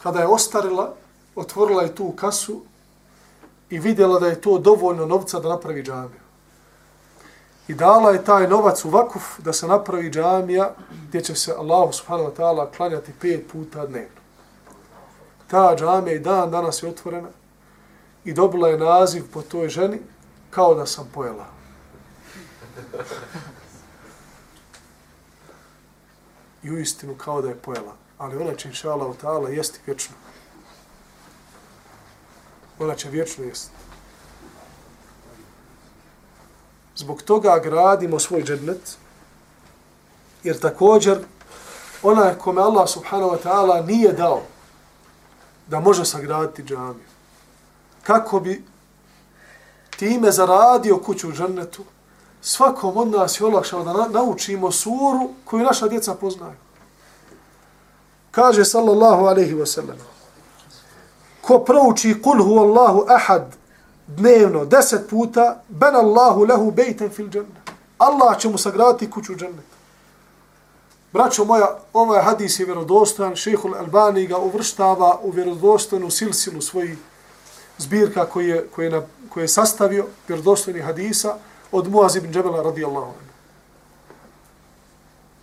Kada 0.05 0.21
je 0.21 0.27
ostarila, 0.27 0.95
otvorila 1.35 1.83
je 1.83 1.95
tu 1.95 2.13
kasu 2.13 2.61
i 3.71 3.79
vidjela 3.79 4.21
da 4.21 4.27
je 4.27 4.41
to 4.41 4.59
dovoljno 4.59 5.07
novca 5.07 5.41
da 5.41 5.49
napravi 5.49 5.83
džamiju. 5.83 6.21
I 7.69 7.75
dala 7.75 8.11
je 8.11 8.25
taj 8.25 8.49
novac 8.49 8.85
u 8.85 8.91
vakuf 8.91 9.23
da 9.39 9.53
se 9.53 9.67
napravi 9.67 10.11
džamija 10.11 10.75
gdje 11.09 11.21
će 11.21 11.35
se 11.35 11.55
Allah 11.59 11.95
subhanahu 11.95 12.31
wa 12.31 12.37
ta'ala 12.37 12.77
klanjati 12.77 13.13
pet 13.21 13.49
puta 13.53 13.87
dnevno. 13.87 14.21
Ta 15.47 15.77
džamija 15.77 16.15
i 16.15 16.19
dan 16.19 16.51
danas 16.51 16.83
je 16.83 16.89
otvorena 16.89 17.29
i 18.25 18.33
dobila 18.33 18.69
je 18.69 18.79
naziv 18.79 19.25
po 19.33 19.43
toj 19.43 19.69
ženi 19.69 19.99
kao 20.51 20.75
da 20.75 20.87
sam 20.87 21.11
pojela. 21.15 21.47
I 26.63 26.71
u 26.71 26.79
istinu 26.79 27.15
kao 27.15 27.43
da 27.43 27.49
je 27.49 27.55
pojela. 27.55 28.04
Ali 28.25 28.37
ona 28.37 28.55
će, 28.55 28.69
inša 28.69 28.93
Allah, 28.93 29.17
ta'ala, 29.23 29.49
jesti 29.49 29.81
vječno. 29.87 30.15
Ona 32.79 32.95
će 32.95 33.11
vječno 33.11 33.45
jesti. 33.45 33.71
Zbog 36.97 37.23
toga 37.23 37.59
gradimo 37.65 38.19
svoj 38.19 38.43
džennet, 38.43 38.97
jer 40.45 40.59
također 40.61 41.25
ona 42.03 42.35
kome 42.39 42.63
Allah 42.63 42.89
subhanahu 42.89 43.31
wa 43.31 43.39
ta'ala 43.45 43.87
nije 43.87 44.13
dao 44.13 44.43
da 45.67 45.81
može 45.81 46.05
sagraditi 46.05 46.63
džamiju. 46.63 47.09
Kako 48.03 48.41
bi 48.41 48.65
time 49.97 50.33
zaradio 50.33 50.99
kuću 50.99 51.29
u 51.29 51.33
džennetu, 51.33 51.85
svakom 52.41 52.97
od 52.97 53.09
nas 53.09 53.41
je 53.41 53.47
olakšao 53.47 53.85
da 53.85 54.09
naučimo 54.09 54.73
suru 54.73 55.31
koju 55.45 55.65
naša 55.65 55.89
djeca 55.89 56.15
poznaju. 56.15 56.64
Kaže 58.35 58.65
sallallahu 58.65 59.27
alaihi 59.27 59.55
wa 59.55 59.67
sallam, 59.67 59.99
ko 61.43 61.59
prouči 61.59 62.23
kul 62.23 62.43
hu 62.43 62.59
Allahu 62.59 63.07
ahad 63.09 63.55
dnevno 64.07 64.65
deset 64.65 65.11
puta, 65.11 65.63
ben 65.69 65.95
Allahu 65.95 66.47
lehu 66.47 66.71
bejten 66.71 67.11
fil 67.11 67.29
džennet. 67.29 67.65
Allah 67.99 68.39
će 68.39 68.49
mu 68.49 68.59
sagraditi 68.59 69.11
kuću 69.11 69.33
u 69.33 69.37
džennetu. 69.37 69.75
Braćo 71.13 71.45
moja, 71.45 71.79
ovaj 71.93 72.23
hadis 72.23 72.61
je 72.61 72.67
vjerodostojan, 72.67 73.37
šehhul 73.37 73.75
Albani 73.75 74.27
ga 74.27 74.39
uvrštava 74.39 75.19
u 75.23 75.31
vjerodostojnu 75.31 76.11
silsilu 76.11 76.61
svojih 76.61 76.99
zbirka 77.79 78.27
koji 78.27 78.49
je, 78.49 78.69
koji 78.75 78.87
je, 78.87 78.91
na, 78.91 79.03
koji 79.29 79.45
je 79.45 79.49
sastavio, 79.49 80.07
vjerodostojni 80.29 80.81
hadisa, 80.81 81.37
od 81.73 81.89
Muaz 81.89 82.17
ibn 82.17 82.33
Džebela 82.33 82.63
radijallahu 82.63 83.07
anhu. 83.07 83.33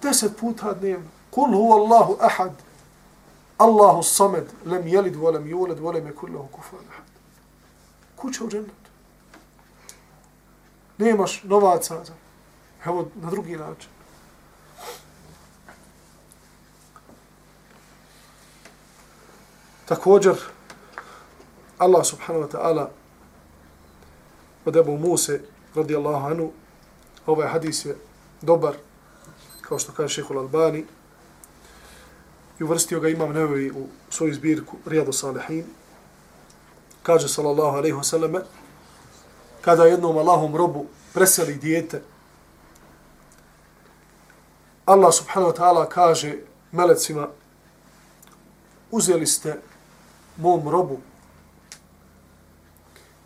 Deset 0.02 0.38
puta 0.38 0.74
dnevno. 0.74 1.08
Kul 1.32 1.52
hu 1.52 1.74
Allahu 1.74 2.18
ahad. 2.20 2.52
Allahu 3.62 4.04
samed. 4.04 4.48
Lem 4.66 4.88
jelid, 4.88 5.16
volem 5.16 5.48
juled, 5.48 5.80
volem 5.80 6.06
je 6.08 6.16
kullahu 6.16 6.48
kufan 6.52 6.80
ahad. 6.90 7.06
Kuća 8.16 8.44
u 8.44 8.50
džennetu. 8.50 8.90
Nemaš 10.98 11.44
novaca. 11.44 12.04
Evo, 12.86 13.08
na 13.16 13.30
drugi 13.30 13.58
način. 13.58 13.90
Također, 19.86 20.36
Allah 21.78 22.06
subhanahu 22.06 22.46
wa 22.46 22.52
ta'ala 22.52 22.88
od 24.66 24.76
Ebu 24.76 24.98
Muse, 24.98 25.42
radijallahu 25.76 26.26
anhu, 26.26 26.52
ovaj 27.26 27.48
hadis 27.48 27.86
je 27.86 27.98
dobar, 28.42 28.74
kao 29.62 29.80
što 29.80 29.92
kaže 29.92 30.14
šehhul 30.14 30.40
Albani, 30.40 30.86
i 32.62 32.64
uvrstio 32.64 33.00
ga 33.00 33.10
imam 33.10 33.34
nevevi 33.34 33.72
u 33.72 33.88
svoju 34.10 34.34
zbirku 34.34 34.78
Rijadu 34.86 35.14
Salihin, 35.14 35.66
kaže 37.04 37.28
sallallahu 37.28 37.78
alaihi 37.78 37.96
wasallam, 37.96 38.42
kada 39.62 39.86
jednom 39.86 40.18
Allahom 40.18 40.56
robu 40.56 40.86
preseli 41.14 41.56
dijete, 41.56 42.02
Allah 44.86 45.14
subhanahu 45.14 45.52
wa 45.52 45.58
ta'ala 45.58 45.90
kaže 45.90 46.36
melecima, 46.72 47.28
uzeli 48.92 49.28
ste 49.28 49.56
mom 50.38 50.70
robu 50.70 51.00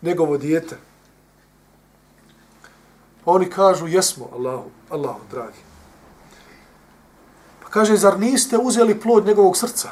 njegovo 0.02 0.38
dijete. 0.38 0.76
Pa 3.24 3.30
oni 3.30 3.50
kažu, 3.50 3.86
jesmo, 3.86 4.28
Allahu, 4.32 4.70
Allahu, 4.90 5.20
dragi. 5.30 5.65
Kaže, 7.76 7.96
zar 7.96 8.16
niste 8.20 8.56
uzeli 8.58 9.00
plod 9.00 9.26
njegovog 9.26 9.56
srca? 9.56 9.90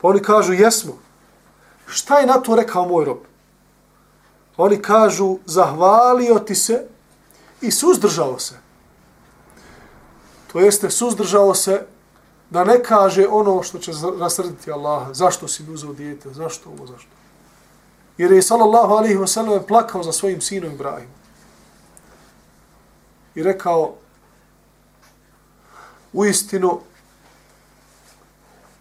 Pa 0.00 0.08
oni 0.08 0.20
kažu, 0.22 0.52
jesmo. 0.52 0.98
Šta 1.86 2.18
je 2.18 2.26
na 2.26 2.36
to 2.40 2.56
rekao 2.56 2.88
moj 2.88 3.04
rob? 3.04 3.18
Oni 4.56 4.76
kažu, 4.82 5.38
zahvalio 5.46 6.38
ti 6.38 6.54
se 6.54 6.84
i 7.60 7.70
suzdržao 7.70 8.38
se. 8.38 8.58
To 10.52 10.60
jeste, 10.60 10.90
suzdržao 10.90 11.54
se 11.54 11.86
da 12.50 12.64
ne 12.64 12.82
kaže 12.82 13.26
ono 13.30 13.62
što 13.62 13.78
će 13.78 13.92
rasrditi 14.20 14.72
Allaha, 14.72 15.14
zašto 15.14 15.48
si 15.48 15.62
mi 15.62 15.74
uzeo 15.74 15.92
dijete, 15.92 16.28
zašto 16.32 16.70
ovo, 16.70 16.86
zašto. 16.86 17.10
Jer 18.18 18.32
je 18.32 18.42
sallallahu 18.42 18.94
alaihi 18.94 19.16
wa 19.16 19.26
sallam 19.26 19.64
plakao 19.68 20.02
za 20.02 20.12
svojim 20.12 20.40
sinom 20.40 20.72
Ibrahim. 20.72 21.08
I 23.34 23.42
rekao, 23.42 23.94
u 26.12 26.24
istinu, 26.24 26.80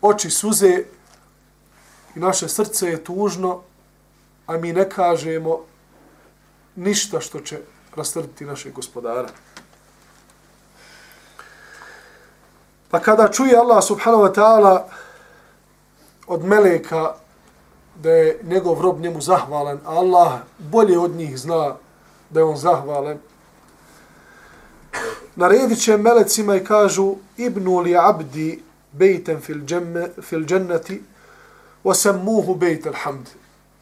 oči 0.01 0.29
suze 0.29 0.83
i 2.15 2.19
naše 2.19 2.49
srce 2.49 2.87
je 2.87 3.03
tužno, 3.03 3.61
a 4.47 4.57
mi 4.57 4.73
ne 4.73 4.89
kažemo 4.89 5.59
ništa 6.75 7.19
što 7.19 7.39
će 7.39 7.59
rastrditi 7.95 8.45
našeg 8.45 8.73
gospodara. 8.73 9.29
Pa 12.89 12.99
kada 12.99 13.31
čuje 13.31 13.57
Allah 13.57 13.83
subhanahu 13.83 14.23
wa 14.23 14.33
ta'ala 14.33 14.83
od 16.27 16.45
meleka 16.45 17.13
da 17.95 18.09
je 18.09 18.39
njegov 18.43 18.81
rob 18.81 18.99
njemu 18.99 19.21
zahvalan, 19.21 19.79
a 19.85 19.91
Allah 19.91 20.39
bolje 20.57 20.99
od 20.99 21.11
njih 21.11 21.37
zna 21.37 21.75
da 22.29 22.39
je 22.39 22.43
on 22.43 22.57
zahvalan, 22.57 23.17
naredit 25.35 25.81
će 25.83 25.97
melecima 25.97 26.55
i 26.55 26.63
kažu 26.63 27.15
ibnu 27.37 27.79
li 27.79 27.97
abdi 27.97 28.63
bejten 28.91 29.41
fil, 29.41 29.65
džemme, 29.65 30.09
fil 30.21 30.45
dženneti 30.45 31.01
wasammuhu 31.83 32.55
bejt 32.57 32.87
alhamd. 32.87 33.29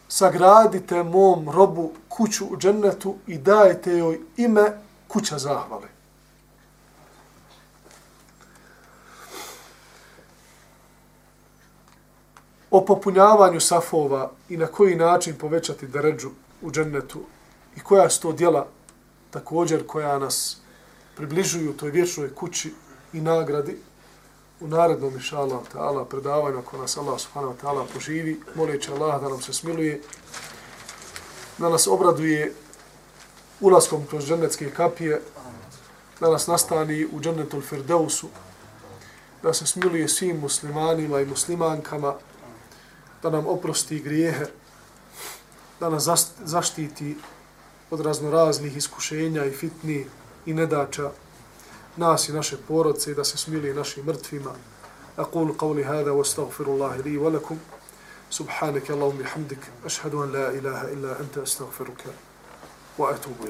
Sagradite 0.07 1.03
mom 1.03 1.49
robu 1.49 1.91
kuću 2.09 2.45
u 2.45 2.57
džennetu 2.57 3.15
i 3.27 3.37
dajte 3.37 3.97
joj 3.97 4.19
ime 4.37 4.71
kuća 5.07 5.37
zahvale. 5.37 5.97
o 12.71 12.85
popunjavanju 12.85 13.59
safova 13.59 14.31
i 14.49 14.57
na 14.57 14.67
koji 14.67 14.95
način 14.95 15.35
povećati 15.35 15.87
deređu 15.87 16.29
u 16.61 16.71
džennetu 16.71 17.19
i 17.75 17.79
koja 17.79 18.09
su 18.09 18.21
to 18.21 18.31
djela 18.31 18.67
također 19.31 19.87
koja 19.87 20.19
nas 20.19 20.57
približuju 21.17 21.73
toj 21.73 21.91
vječnoj 21.91 22.35
kući 22.35 22.73
i 23.13 23.21
nagradi 23.21 23.77
u 24.59 24.67
narednom 24.67 25.13
inša 25.13 25.37
ta'ala 25.73 26.05
predavanju 26.05 26.59
ako 26.59 26.77
nas 26.77 26.97
Allah 26.97 27.19
subhanahu 27.19 27.53
wa 27.53 27.61
ta'ala 27.61 27.85
poživi 27.93 28.39
moleći 28.55 28.91
Allah 28.91 29.21
da 29.21 29.29
nam 29.29 29.41
se 29.41 29.53
smiluje 29.53 30.01
da 31.57 31.69
nas 31.69 31.87
obraduje 31.87 32.53
ulaskom 33.59 34.05
kroz 34.09 34.25
džennetske 34.25 34.71
kapije 34.71 35.21
da 36.19 36.31
nas 36.31 36.47
nastani 36.47 37.05
u 37.05 37.19
džennetul 37.19 37.61
firdeusu 37.61 38.27
da 39.43 39.53
se 39.53 39.65
smiluje 39.65 40.07
svim 40.07 40.39
muslimanima 40.39 41.19
i 41.21 41.25
muslimankama 41.25 42.13
da 43.23 43.29
nam 43.29 43.47
oprosti 43.47 43.99
grijehe, 43.99 44.45
da 45.79 45.89
nas 45.89 46.09
zaštiti 46.43 47.17
od 47.91 47.99
raznoraznih 47.99 48.77
iskušenja 48.77 49.45
i 49.45 49.51
fitni 49.51 50.05
i 50.47 50.53
nedača 50.53 51.11
nas 51.97 52.29
i 52.29 52.33
naše 52.33 52.57
porodce 52.67 53.11
i 53.11 53.15
da 53.15 53.23
se 53.23 53.37
smili 53.37 53.73
našim 53.73 54.05
mrtvima. 54.05 54.51
Aqulu 55.17 55.53
قولي 55.57 55.83
هذا 55.85 56.11
واستغفر 56.11 56.65
الله 56.65 56.95
لي 56.97 57.17
ولكم 57.17 57.57
سبحانك 58.29 58.91
اللهم 58.91 59.23
Subhanaka 59.23 59.23
Allahumma 59.23 59.27
hamdik 59.27 59.59
لا 60.05 60.23
an 60.23 60.31
la 60.31 60.51
ilaha 60.51 60.87
illa 60.91 61.17
anta 61.19 61.41
astaghfiruka 61.41 62.09
wa 62.97 63.09
atubu 63.09 63.47